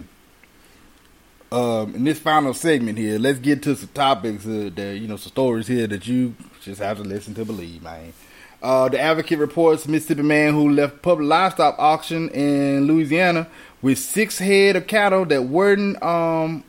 Um, 1.52 1.94
in 1.94 2.02
this 2.02 2.18
final 2.18 2.52
segment 2.52 2.98
here, 2.98 3.16
let's 3.16 3.38
get 3.38 3.62
to 3.62 3.76
some 3.76 3.90
topics, 3.94 4.44
uh, 4.44 4.70
that, 4.74 4.98
you 4.98 5.06
know, 5.06 5.14
some 5.14 5.30
stories 5.30 5.68
here 5.68 5.86
that 5.86 6.04
you 6.08 6.34
just 6.62 6.80
have 6.80 6.96
to 6.96 7.04
listen 7.04 7.34
to 7.34 7.44
believe, 7.44 7.80
man. 7.80 8.12
Uh, 8.60 8.88
the 8.88 8.98
Advocate 8.98 9.38
reports 9.38 9.86
Mississippi 9.86 10.22
man 10.22 10.52
who 10.52 10.68
left 10.68 11.00
public 11.00 11.28
livestock 11.28 11.76
auction 11.78 12.28
in 12.30 12.88
Louisiana 12.88 13.46
with 13.82 14.00
six 14.00 14.38
head 14.38 14.74
of 14.74 14.88
cattle 14.88 15.24
that 15.26 15.44
weren't 15.44 16.02
um 16.02 16.64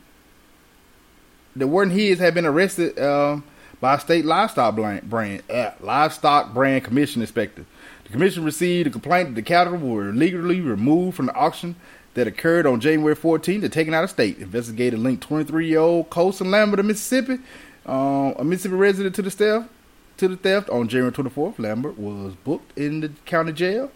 that 1.56 1.66
weren't 1.66 1.90
his 1.90 2.20
had 2.20 2.32
been 2.34 2.46
arrested 2.46 2.96
um, 3.00 3.42
by 3.80 3.98
state 3.98 4.24
livestock 4.24 4.76
brand, 4.76 5.10
brand 5.10 5.42
uh, 5.50 5.72
livestock 5.80 6.54
brand 6.54 6.84
commission 6.84 7.22
inspector. 7.22 7.64
The 8.04 8.10
commission 8.10 8.44
received 8.44 8.86
a 8.86 8.90
complaint 8.90 9.30
that 9.30 9.34
the 9.34 9.42
cattle 9.42 9.76
were 9.76 10.10
illegally 10.10 10.60
removed 10.60 11.16
from 11.16 11.26
the 11.26 11.34
auction 11.34 11.76
that 12.14 12.26
occurred 12.26 12.66
on 12.66 12.80
January 12.80 13.16
14th 13.16 13.64
and 13.64 13.72
taken 13.72 13.94
out 13.94 14.04
of 14.04 14.10
state. 14.10 14.38
Investigator 14.38 14.96
linked 14.96 15.22
23 15.22 15.68
year 15.68 15.80
old 15.80 16.10
Colson 16.10 16.50
Lambert 16.50 16.80
of 16.80 16.86
Mississippi, 16.86 17.38
um, 17.86 18.34
a 18.38 18.44
Mississippi 18.44 18.76
resident, 18.76 19.14
to 19.16 19.22
the 19.22 19.30
theft 19.30 19.68
to 20.16 20.28
the 20.28 20.36
theft 20.36 20.70
on 20.70 20.88
January 20.88 21.12
24th, 21.12 21.58
Lambert 21.58 21.98
was 21.98 22.34
booked 22.36 22.76
in 22.78 23.00
the 23.00 23.08
county 23.26 23.52
jail. 23.52 23.90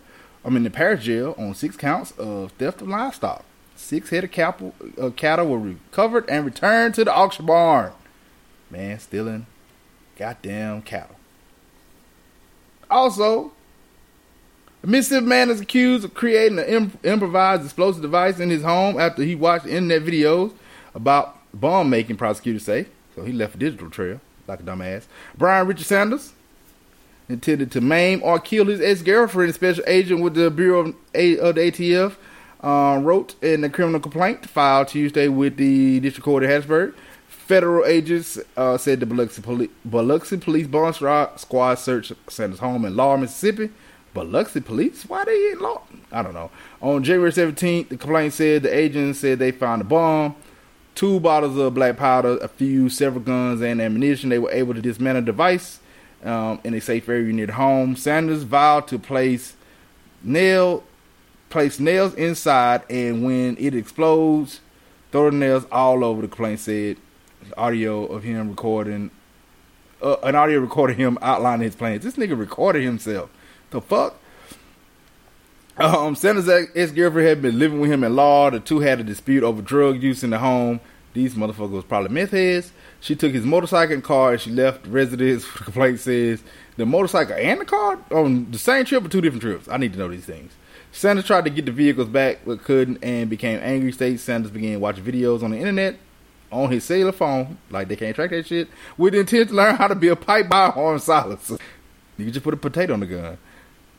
I 0.45 0.51
mean, 0.51 0.65
the 0.65 0.71
parish 0.71 1.05
jail 1.05 1.35
on 1.39 1.55
six 1.55 1.77
counts 1.77 2.13
of 2.13 2.53
theft 2.53 2.83
of 2.83 2.89
livestock. 2.89 3.45
Six 3.77 4.11
head 4.11 4.25
of 4.25 4.33
cattle, 4.33 4.75
uh, 5.01 5.11
cattle 5.11 5.47
were 5.47 5.59
recovered 5.59 6.29
and 6.29 6.45
returned 6.45 6.95
to 6.95 7.05
the 7.05 7.15
auction 7.15 7.47
barn. 7.47 7.93
Man, 8.71 8.99
stealing 8.99 9.47
goddamn 10.17 10.83
cattle. 10.83 11.17
Also, 12.91 13.53
a 14.83 14.87
Mississippi 14.87 15.27
man 15.27 15.51
is 15.51 15.61
accused 15.61 16.05
of 16.05 16.15
creating 16.15 16.59
an 16.59 16.65
imp- 16.67 17.05
improvised 17.05 17.65
explosive 17.65 18.03
device 18.03 18.39
in 18.39 18.51
his 18.51 18.63
home 18.63 18.99
after 18.99 19.23
he 19.23 19.35
watched 19.35 19.67
internet 19.67 20.03
videos 20.03 20.53
about 20.95 21.37
bomb 21.53 21.91
making, 21.91 22.17
prosecutors 22.17 22.65
say. 22.65 22.87
So 23.15 23.25
he 23.25 23.33
left 23.33 23.57
a 23.57 23.59
digital 23.59 23.91
trail 23.91 24.21
like 24.47 24.61
a 24.61 24.63
dumbass. 24.63 25.05
Brian 25.37 25.67
Richard 25.67 25.87
Sanders 25.87 26.33
intended 27.29 27.71
to 27.73 27.81
maim 27.81 28.23
or 28.23 28.39
kill 28.39 28.67
his 28.67 28.81
ex 28.81 29.03
girlfriend, 29.03 29.55
special 29.55 29.85
agent 29.87 30.21
with 30.23 30.35
the 30.35 30.51
Bureau 30.51 30.81
of, 30.81 30.95
A- 31.15 31.39
of 31.39 31.55
the 31.57 31.61
ATF, 31.71 32.17
uh, 32.63 32.99
wrote 33.03 33.35
in 33.43 33.61
the 33.61 33.69
criminal 33.71 34.01
complaint 34.01 34.49
filed 34.49 34.89
Tuesday 34.89 35.29
with 35.29 35.57
the 35.57 36.01
District 36.01 36.25
Court 36.25 36.45
of 36.45 36.51
Hattiesburg. 36.51 36.95
Federal 37.27 37.85
agents 37.87 38.39
uh, 38.57 38.77
said 38.77 39.01
the 39.01 39.07
Biloxi, 39.07 39.41
Poli- 39.43 39.71
Biloxi 39.85 40.37
Police 40.37 40.67
Bomb 40.67 40.93
Squad 40.93 41.75
searched 41.77 42.13
Sanders' 42.29 42.59
home 42.59 42.85
in 42.85 42.95
Law, 42.95 43.17
Mississippi. 43.17 43.71
Biloxi 44.25 44.61
Police? 44.61 45.05
Why 45.09 45.25
they 45.25 45.53
in 45.53 45.61
Law? 45.61 45.83
I 46.11 46.23
don't 46.23 46.35
know. 46.35 46.51
On 46.81 47.03
January 47.03 47.31
17th, 47.31 47.89
the 47.89 47.97
complaint 47.97 48.33
said 48.33 48.63
the 48.63 48.75
agents 48.75 49.21
said 49.21 49.39
they 49.39 49.53
found 49.53 49.83
a 49.83 49.85
bomb, 49.85 50.35
two 50.95 51.21
bottles 51.21 51.57
of 51.57 51.75
black 51.75 51.97
powder, 51.97 52.37
a 52.39 52.49
few, 52.49 52.89
several 52.89 53.23
guns, 53.23 53.61
and 53.61 53.81
ammunition. 53.81 54.31
They 54.31 54.39
were 54.39 54.51
able 54.51 54.75
to 54.75 54.83
dismantle 54.83 55.23
the 55.23 55.27
device 55.27 55.81
um, 56.25 56.61
in 56.65 56.75
a 56.75 56.81
safe 56.81 57.09
area 57.09 57.33
near 57.33 57.47
the 57.47 57.53
home. 57.53 57.97
Sanders 57.97 58.43
vowed 58.43 58.89
to 58.89 58.99
place 58.99 59.55
nail 60.23 60.83
place 61.51 61.81
nails 61.81 62.15
inside, 62.15 62.83
and 62.91 63.25
when 63.25 63.57
it 63.59 63.75
explodes, 63.75 64.61
throw 65.13 65.31
the 65.31 65.37
nails 65.37 65.65
all 65.73 66.05
over. 66.05 66.23
The 66.23 66.29
complaint 66.29 66.61
said 66.61 66.97
audio 67.57 68.05
of 68.07 68.23
him 68.23 68.51
recording, 68.51 69.11
uh, 70.03 70.17
an 70.23 70.35
audio 70.35 70.59
recording 70.59 70.97
him 70.97 71.19
outlining 71.23 71.65
his 71.65 71.77
plans. 71.77 72.05
This 72.05 72.17
nigga 72.17 72.39
recorded 72.39 72.83
himself. 72.83 73.31
The 73.71 73.81
fuck. 73.81 74.19
Um, 75.77 76.17
Sanders' 76.17 76.49
ex 76.49 76.91
girlfriend 76.91 77.29
had 77.29 77.43
been 77.43 77.59
living 77.59 77.81
with 77.81 77.91
him 77.91 78.03
in 78.03 78.17
law. 78.17 78.51
The 78.51 78.61
two 78.61 78.81
had 78.81 78.99
a 78.99 79.05
dispute 79.05 79.45
over 79.45 79.63
drug 79.63 80.03
use 80.03 80.25
in 80.25 80.31
the 80.31 80.39
home. 80.39 80.81
These 81.15 81.35
motherfuckers 81.35 81.71
was 81.71 81.85
probably 81.85 82.11
meth 82.11 82.31
heads. 82.31 82.73
She 83.01 83.15
took 83.15 83.33
his 83.33 83.45
motorcycle 83.45 83.95
and 83.95 84.05
car 84.05 84.33
and 84.33 84.41
she 84.41 84.51
left 84.51 84.85
the 84.85 84.91
residence. 84.91 85.45
The 85.53 85.65
complaint 85.65 86.01
says 86.01 86.43
the 86.77 86.87
motorcycle 86.87 87.35
and 87.35 87.61
the 87.61 87.65
car 87.65 87.99
on 88.11 88.51
the 88.51 88.59
same 88.59 88.85
trip 88.85 89.05
or 89.05 89.09
two 89.09 89.21
different 89.21 89.43
trips. 89.43 89.69
I 89.69 89.77
need 89.77 89.93
to 89.93 89.99
know 89.99 90.09
these 90.09 90.25
things. 90.25 90.53
Sanders 90.91 91.27
tried 91.27 91.45
to 91.45 91.51
get 91.51 91.67
the 91.67 91.73
vehicles 91.73 92.09
back 92.09 92.41
but 92.47 92.65
couldn't 92.65 92.99
and 93.03 93.29
became 93.29 93.61
angry. 93.63 93.93
State 93.93 94.21
Sanders 94.21 94.51
began 94.51 94.81
watching 94.81 95.05
videos 95.05 95.43
on 95.43 95.51
the 95.51 95.59
internet 95.59 95.97
on 96.51 96.71
his 96.71 96.83
cellular 96.85 97.13
phone, 97.13 97.59
like 97.71 97.89
they 97.89 97.97
can't 97.97 98.17
track 98.17 98.31
that 98.31 98.47
shit, 98.47 98.69
with 98.97 99.13
the 99.13 99.21
intent 99.21 99.51
to 99.51 99.55
learn 99.55 99.77
how 99.77 99.87
to 99.87 99.95
be 99.95 100.09
a 100.09 100.17
pipe 100.17 100.49
by 100.49 100.71
horn 100.71 100.99
silencer. 100.99 101.59
You 102.17 102.25
can 102.25 102.33
just 102.33 102.45
put 102.45 102.55
a 102.55 102.57
potato 102.57 102.95
on 102.95 103.01
the 103.01 103.07
gun. 103.07 103.39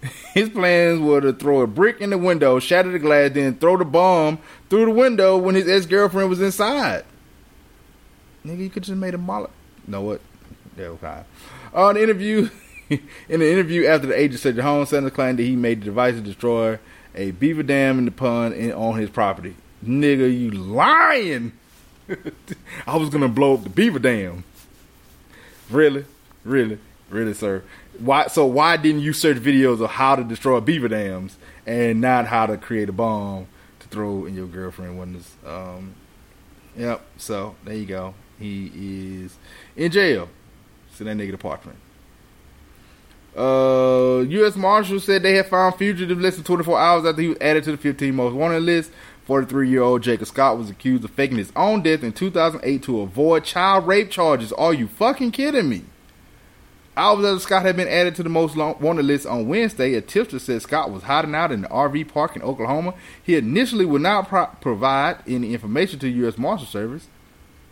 His 0.34 0.50
plans 0.50 1.00
were 1.00 1.22
to 1.22 1.34
throw 1.34 1.62
a 1.62 1.68
brick 1.68 2.00
in 2.00 2.10
the 2.10 2.18
window, 2.18 2.60
shatter 2.60 2.92
the 2.92 3.00
glass, 3.00 3.32
then 3.34 3.56
throw 3.56 3.78
the 3.78 3.86
bomb 3.86 4.40
through 4.70 4.86
the 4.86 4.92
window 4.92 5.38
when 5.38 5.56
his 5.56 5.68
ex 5.68 5.86
girlfriend 5.86 6.30
was 6.30 6.42
inside. 6.42 7.04
Nigga, 8.46 8.60
you 8.60 8.70
could 8.70 8.84
just 8.84 8.98
made 8.98 9.14
a 9.14 9.18
mollet. 9.18 9.50
Know 9.88 10.02
what? 10.02 10.22
Yeah, 10.78 10.86
okay. 10.86 11.24
Uh, 11.74 11.88
on 11.88 11.96
the 11.96 12.04
interview, 12.04 12.50
in 12.90 13.40
the 13.40 13.52
interview 13.52 13.86
after 13.86 14.08
the 14.08 14.18
agent 14.18 14.40
said 14.40 14.56
the 14.56 14.64
home 14.64 14.86
center 14.86 15.10
claimed 15.10 15.40
that 15.40 15.44
he 15.44 15.56
made 15.56 15.82
the 15.82 15.86
device 15.86 16.16
to 16.16 16.22
destroy 16.22 16.80
a 17.16 17.32
beaver 17.32 17.64
dam 17.64 18.00
in 18.00 18.06
the 18.06 18.12
pond 18.12 18.54
in, 18.54 18.72
on 18.72 18.98
his 18.98 19.10
property. 19.10 19.56
Nigga, 19.86 20.38
you 20.38 20.52
lying! 20.52 21.54
I 22.88 22.98
was 22.98 23.10
gonna 23.10 23.28
blow 23.28 23.56
up 23.56 23.64
the 23.64 23.70
beaver 23.70 24.00
dam. 24.00 24.44
Really, 25.70 26.06
really, 26.44 26.80
really, 27.10 27.34
sir. 27.34 27.64
Why? 28.00 28.28
So 28.28 28.46
why 28.46 28.78
didn't 28.78 29.02
you 29.02 29.14
search 29.14 29.38
videos 29.38 29.82
of 29.82 29.90
how 29.90 30.16
to 30.16 30.24
destroy 30.24 30.60
beaver 30.60 30.88
dams 30.88 31.38
and 31.66 32.02
not 32.02 32.26
how 32.26 32.46
to 32.46 32.58
create 32.58 32.90
a 32.90 32.94
bomb 32.94 33.48
to 33.80 33.88
throw 33.88 34.26
in 34.26 34.36
your 34.36 34.48
girlfriend 34.48 35.00
windows? 35.00 35.36
Um, 35.46 35.96
yep. 36.78 37.02
So 37.18 37.56
there 37.66 37.76
you 37.76 37.86
go. 37.86 38.14
He 38.40 38.72
is 39.24 39.38
in 39.76 39.92
jail. 39.92 40.30
So 40.94 41.04
that 41.04 41.16
nigga 41.16 41.34
apartment. 41.34 41.78
Uh, 43.38 44.26
U.S. 44.28 44.56
Marshals 44.56 45.04
said 45.04 45.24
they 45.24 45.36
had 45.36 45.46
found 45.46 45.76
fugitive 45.76 46.20
less 46.20 46.36
than 46.36 46.44
24 46.44 46.80
hours 46.80 47.06
after 47.06 47.22
he 47.22 47.28
was 47.30 47.38
added 47.40 47.64
to 47.64 47.72
the 47.72 47.78
15 47.78 48.16
most 48.16 48.34
wanted 48.34 48.64
list. 48.64 48.92
43 49.26 49.70
year 49.70 49.84
old 49.84 50.02
Jacob 50.02 50.28
Scott 50.28 50.58
was 50.58 50.70
accused 50.72 51.04
of 51.04 51.12
faking 51.12 51.38
his 51.38 51.52
own 51.56 51.84
death 51.84 52.04
in 52.04 52.12
2008 52.12 52.82
to 52.84 53.02
avoid 53.02 53.44
child 53.44 53.86
rape 53.86 54.10
charges. 54.10 54.52
Are 54.54 54.74
you 54.74 54.88
fucking 54.88 55.32
kidding 55.32 55.70
me? 55.70 55.84
Hours 57.00 57.24
after 57.24 57.40
Scott 57.40 57.62
had 57.62 57.78
been 57.78 57.88
added 57.88 58.14
to 58.16 58.24
the 58.24 58.30
most 58.30 58.58
wanted 58.58 59.06
list 59.06 59.26
on 59.26 59.48
Wednesday, 59.48 59.94
a 59.94 60.02
tipster 60.02 60.38
said 60.38 60.62
Scott 60.62 60.92
was 60.92 61.04
hiding 61.04 61.34
out 61.34 61.50
in 61.50 61.62
the 61.62 61.70
RV 61.70 62.10
park 62.10 62.36
in 62.36 62.42
Oklahoma. 62.42 62.94
He 63.24 63.38
initially 63.38 63.86
would 63.86 64.02
not 64.02 64.28
pro- 64.28 64.48
provide 64.60 65.24
any 65.26 65.54
information 65.54 66.00
to 66.00 66.10
U.S. 66.10 66.38
Marshal 66.38 66.68
Service. 66.68 67.08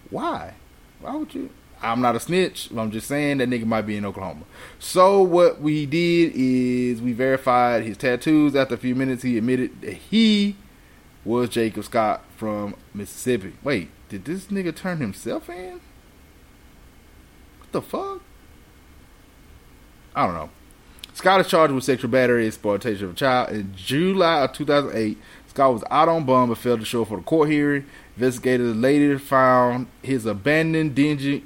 Why? 0.09 0.53
Why 1.01 1.17
would 1.17 1.36
you? 1.36 1.49
I'm 1.82 1.99
not 1.99 2.15
a 2.15 2.21
snitch. 2.21 2.69
I'm 2.71 2.89
just 2.89 3.09
saying 3.09 3.39
that 3.39 3.49
nigga 3.49 3.65
might 3.65 3.82
be 3.82 3.97
in 3.97 4.05
Oklahoma. 4.05 4.45
So 4.80 5.21
what 5.21 5.59
we 5.59 5.86
did 5.86 6.32
is 6.34 7.01
we 7.01 7.11
verified 7.11 7.84
his 7.84 7.97
tattoos. 7.97 8.55
After 8.55 8.75
a 8.75 8.78
few 8.78 8.95
minutes, 8.95 9.23
he 9.23 9.38
admitted 9.38 9.82
that 9.82 9.93
he 9.93 10.55
was 11.25 11.49
Jacob 11.49 11.84
Scott 11.84 12.23
from 12.38 12.75
Mississippi. 12.93 13.55
Wait, 13.61 13.89
did 14.07 14.23
this 14.23 14.45
nigga 14.45 14.73
turn 14.73 14.99
himself 14.99 15.49
in? 15.49 15.82
What 17.59 17.73
the 17.73 17.82
fuck? 17.82 18.21
I 20.18 20.26
don't 20.26 20.34
know. 20.34 20.49
Scott 21.13 21.41
is 21.41 21.47
charged 21.47 21.74
with 21.74 21.84
sexual 21.84 22.09
battery, 22.09 22.41
and 22.41 22.47
exploitation 22.47 23.05
of 23.05 23.11
a 23.11 23.13
child. 23.13 23.49
In 23.51 23.72
July 23.76 24.45
of 24.45 24.53
2008, 24.53 25.15
Scott 25.47 25.74
was 25.74 25.84
out 25.91 26.09
on 26.09 26.26
bond 26.26 26.49
but 26.49 26.57
failed 26.57 26.80
to 26.80 26.86
show 26.88 27.03
up 27.03 27.09
for 27.09 27.18
the 27.18 27.24
court 27.24 27.49
hearing. 27.49 27.86
Investigators 28.15 28.76
later 28.76 29.20
found 29.20 29.86
his 30.01 30.26
abandoned 30.26 30.95
dingy, 30.95 31.43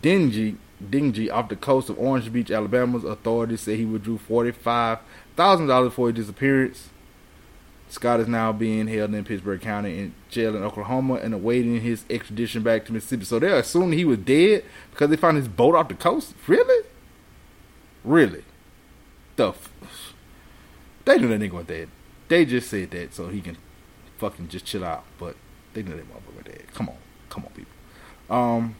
dingy, 0.00 0.56
dingy 0.88 1.30
off 1.30 1.50
the 1.50 1.56
coast 1.56 1.90
of 1.90 1.98
Orange 1.98 2.32
Beach, 2.32 2.50
Alabama. 2.50 2.96
Authorities 3.06 3.60
say 3.60 3.76
he 3.76 3.84
withdrew 3.84 4.16
forty-five 4.16 5.00
thousand 5.36 5.66
dollars 5.66 5.92
for 5.92 6.06
his 6.06 6.16
disappearance. 6.16 6.88
Scott 7.90 8.20
is 8.20 8.28
now 8.28 8.52
being 8.52 8.86
held 8.88 9.14
in 9.14 9.24
Pittsburg 9.24 9.60
County 9.60 9.98
in 9.98 10.14
jail 10.30 10.56
in 10.56 10.62
Oklahoma 10.62 11.14
and 11.16 11.34
awaiting 11.34 11.82
his 11.82 12.04
extradition 12.08 12.62
back 12.62 12.86
to 12.86 12.92
Mississippi. 12.94 13.26
So 13.26 13.38
they're 13.38 13.58
assuming 13.58 13.98
he 13.98 14.06
was 14.06 14.18
dead 14.18 14.64
because 14.92 15.10
they 15.10 15.16
found 15.16 15.36
his 15.36 15.48
boat 15.48 15.74
off 15.74 15.88
the 15.88 15.94
coast. 15.94 16.34
Really? 16.46 16.86
Really? 18.08 18.42
The 19.36 19.50
f- 19.50 20.14
they 21.04 21.18
knew 21.18 21.28
that 21.28 21.40
nigga 21.40 21.52
was 21.52 21.66
dead. 21.66 21.90
They 22.28 22.46
just 22.46 22.70
said 22.70 22.90
that 22.92 23.12
so 23.12 23.28
he 23.28 23.42
can 23.42 23.58
fucking 24.16 24.48
just 24.48 24.64
chill 24.64 24.82
out. 24.82 25.04
But 25.18 25.36
they 25.74 25.82
knew 25.82 25.94
that 25.94 26.06
motherfucker 26.08 26.44
dead. 26.44 26.64
Come 26.72 26.88
on, 26.88 26.96
come 27.28 27.44
on, 27.44 27.50
people. 27.50 28.34
Um, 28.34 28.76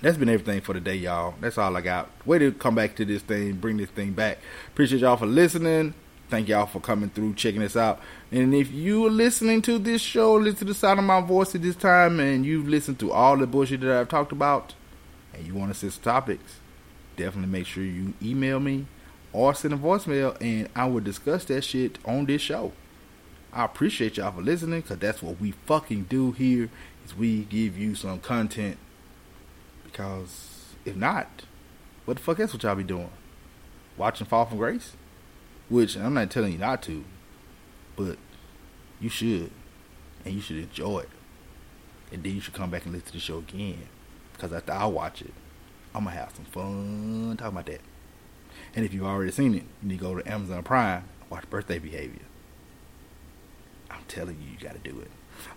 that's 0.00 0.16
been 0.16 0.28
everything 0.28 0.60
for 0.60 0.74
today, 0.74 0.94
y'all. 0.94 1.34
That's 1.40 1.58
all 1.58 1.76
I 1.76 1.80
got. 1.80 2.08
Way 2.24 2.38
to 2.38 2.52
come 2.52 2.76
back 2.76 2.94
to 2.96 3.04
this 3.04 3.20
thing, 3.22 3.54
bring 3.54 3.78
this 3.78 3.90
thing 3.90 4.12
back. 4.12 4.38
Appreciate 4.68 5.00
y'all 5.00 5.16
for 5.16 5.26
listening. 5.26 5.94
Thank 6.30 6.46
y'all 6.46 6.66
for 6.66 6.78
coming 6.78 7.10
through, 7.10 7.34
checking 7.34 7.64
us 7.64 7.74
out. 7.74 7.98
And 8.30 8.54
if 8.54 8.70
you 8.70 9.06
are 9.06 9.10
listening 9.10 9.60
to 9.62 9.76
this 9.76 10.00
show, 10.00 10.34
listen 10.34 10.58
to 10.58 10.64
the 10.66 10.74
sound 10.74 11.00
of 11.00 11.04
my 11.04 11.20
voice 11.20 11.52
at 11.56 11.62
this 11.62 11.74
time, 11.74 12.20
and 12.20 12.46
you've 12.46 12.68
listened 12.68 13.00
to 13.00 13.10
all 13.10 13.36
the 13.36 13.46
bullshit 13.46 13.80
that 13.80 13.90
I've 13.90 14.08
talked 14.08 14.30
about, 14.30 14.74
and 15.34 15.44
you 15.44 15.54
want 15.54 15.74
to 15.74 15.90
see 15.90 16.00
topics, 16.00 16.60
definitely 17.18 17.50
make 17.50 17.66
sure 17.66 17.84
you 17.84 18.14
email 18.22 18.60
me 18.60 18.86
or 19.32 19.52
send 19.52 19.74
a 19.74 19.76
voicemail, 19.76 20.34
and 20.40 20.70
I 20.74 20.86
will 20.86 21.00
discuss 21.00 21.44
that 21.46 21.62
shit 21.62 21.98
on 22.06 22.24
this 22.24 22.40
show. 22.40 22.72
I 23.52 23.64
appreciate 23.64 24.16
y'all 24.16 24.32
for 24.32 24.40
listening, 24.40 24.80
because 24.80 24.98
that's 24.98 25.22
what 25.22 25.38
we 25.38 25.50
fucking 25.50 26.04
do 26.04 26.32
here, 26.32 26.70
is 27.04 27.14
we 27.14 27.44
give 27.44 27.76
you 27.76 27.94
some 27.94 28.20
content. 28.20 28.78
Because 29.84 30.74
if 30.86 30.96
not, 30.96 31.42
what 32.06 32.16
the 32.16 32.22
fuck 32.22 32.40
else 32.40 32.52
would 32.52 32.62
y'all 32.62 32.74
be 32.74 32.84
doing? 32.84 33.10
Watching 33.98 34.26
Fall 34.26 34.46
from 34.46 34.58
Grace? 34.58 34.92
Which 35.68 35.96
I'm 35.96 36.14
not 36.14 36.30
telling 36.30 36.52
you 36.52 36.58
not 36.58 36.82
to, 36.84 37.04
but 37.96 38.16
you 39.00 39.10
should, 39.10 39.50
and 40.24 40.34
you 40.34 40.40
should 40.40 40.56
enjoy 40.56 41.00
it. 41.00 41.10
And 42.12 42.22
then 42.22 42.34
you 42.34 42.40
should 42.40 42.54
come 42.54 42.70
back 42.70 42.84
and 42.86 42.94
listen 42.94 43.08
to 43.08 43.12
the 43.12 43.20
show 43.20 43.38
again, 43.38 43.88
because 44.32 44.52
after 44.52 44.72
I 44.72 44.86
watch 44.86 45.20
it, 45.20 45.34
I'm 45.94 46.04
gonna 46.04 46.16
have 46.16 46.32
some 46.34 46.44
fun 46.46 47.36
talking 47.38 47.52
about 47.52 47.66
that. 47.66 47.80
And 48.74 48.84
if 48.84 48.92
you've 48.92 49.04
already 49.04 49.32
seen 49.32 49.54
it, 49.54 49.64
you 49.82 49.88
need 49.88 49.98
to 49.98 50.04
go 50.04 50.14
to 50.20 50.30
Amazon 50.32 50.62
Prime 50.62 51.04
watch 51.30 51.48
Birthday 51.50 51.78
Behavior. 51.78 52.22
I'm 53.90 54.02
telling 54.08 54.36
you, 54.40 54.50
you 54.50 54.58
got 54.58 54.82
to 54.82 54.90
do 54.90 55.00
it. 55.00 55.10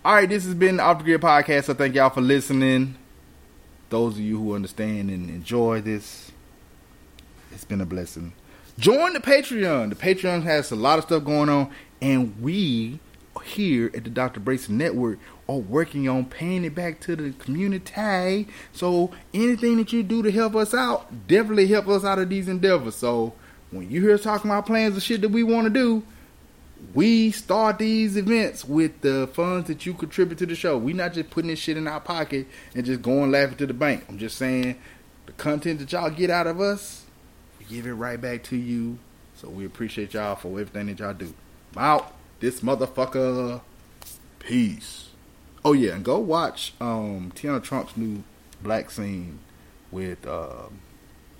All 0.04 0.14
right, 0.14 0.28
this 0.28 0.44
has 0.44 0.54
been 0.54 0.76
the 0.76 0.82
Off 0.82 0.98
the 0.98 1.04
Grid 1.04 1.20
podcast. 1.20 1.64
So 1.64 1.74
thank 1.74 1.94
y'all 1.94 2.10
for 2.10 2.20
listening. 2.20 2.96
Those 3.90 4.14
of 4.14 4.20
you 4.20 4.38
who 4.38 4.54
understand 4.54 5.10
and 5.10 5.28
enjoy 5.28 5.80
this 5.82 6.32
It's 7.52 7.64
been 7.64 7.80
a 7.80 7.86
blessing. 7.86 8.32
Join 8.78 9.12
the 9.12 9.20
Patreon. 9.20 9.90
The 9.90 9.94
Patreon 9.94 10.44
has 10.44 10.70
a 10.70 10.76
lot 10.76 10.98
of 10.98 11.04
stuff 11.04 11.24
going 11.24 11.50
on, 11.50 11.70
and 12.00 12.40
we 12.40 13.00
here 13.44 13.90
at 13.94 14.04
the 14.04 14.10
Dr. 14.10 14.40
Brayson 14.40 14.70
Network 14.70 15.18
working 15.56 16.08
on 16.08 16.24
paying 16.24 16.64
it 16.64 16.74
back 16.74 17.00
to 17.00 17.16
the 17.16 17.32
community. 17.32 18.48
So 18.72 19.10
anything 19.32 19.76
that 19.78 19.92
you 19.92 20.02
do 20.02 20.22
to 20.22 20.30
help 20.30 20.54
us 20.54 20.74
out, 20.74 21.26
definitely 21.26 21.66
help 21.68 21.88
us 21.88 22.04
out 22.04 22.18
of 22.18 22.28
these 22.28 22.48
endeavors. 22.48 22.94
So 22.94 23.34
when 23.70 23.90
you 23.90 24.00
hear 24.00 24.14
us 24.14 24.22
talking 24.22 24.50
about 24.50 24.66
plans 24.66 24.96
of 24.96 25.02
shit 25.02 25.20
that 25.22 25.30
we 25.30 25.42
want 25.42 25.64
to 25.64 25.70
do, 25.70 26.02
we 26.94 27.30
start 27.30 27.78
these 27.78 28.16
events 28.16 28.64
with 28.64 29.00
the 29.02 29.28
funds 29.32 29.68
that 29.68 29.86
you 29.86 29.94
contribute 29.94 30.38
to 30.38 30.46
the 30.46 30.56
show. 30.56 30.76
We're 30.76 30.96
not 30.96 31.12
just 31.14 31.30
putting 31.30 31.48
this 31.48 31.58
shit 31.58 31.76
in 31.76 31.86
our 31.86 32.00
pocket 32.00 32.46
and 32.74 32.84
just 32.84 33.02
going 33.02 33.30
laughing 33.30 33.56
to 33.58 33.66
the 33.66 33.74
bank. 33.74 34.04
I'm 34.08 34.18
just 34.18 34.36
saying 34.36 34.76
the 35.26 35.32
content 35.32 35.78
that 35.78 35.92
y'all 35.92 36.10
get 36.10 36.28
out 36.28 36.46
of 36.46 36.60
us, 36.60 37.04
we 37.58 37.66
give 37.66 37.86
it 37.86 37.92
right 37.92 38.20
back 38.20 38.42
to 38.44 38.56
you. 38.56 38.98
So 39.36 39.48
we 39.48 39.64
appreciate 39.64 40.14
y'all 40.14 40.36
for 40.36 40.48
everything 40.48 40.86
that 40.86 40.98
y'all 40.98 41.14
do. 41.14 41.32
I'm 41.76 41.82
out. 41.82 42.14
This 42.40 42.60
motherfucker. 42.60 43.60
Peace. 44.40 45.10
Oh 45.64 45.72
yeah, 45.72 45.94
and 45.94 46.04
go 46.04 46.18
watch 46.18 46.74
um 46.80 47.32
Teanna 47.34 47.62
Trump's 47.62 47.96
new 47.96 48.24
black 48.62 48.90
scene 48.90 49.38
with 49.90 50.26
uh, 50.26 50.68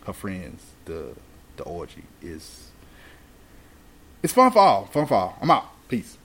her 0.07 0.13
friends. 0.13 0.63
The 0.85 1.15
the 1.57 1.65
orgy 1.65 2.05
is 2.21 2.71
it's 4.23 4.33
fun 4.33 4.51
for 4.53 4.61
all. 4.61 4.87
Fun 4.87 5.07
for 5.07 5.15
all. 5.15 5.39
I'm 5.41 5.51
out. 5.51 5.67
Peace. 5.89 6.17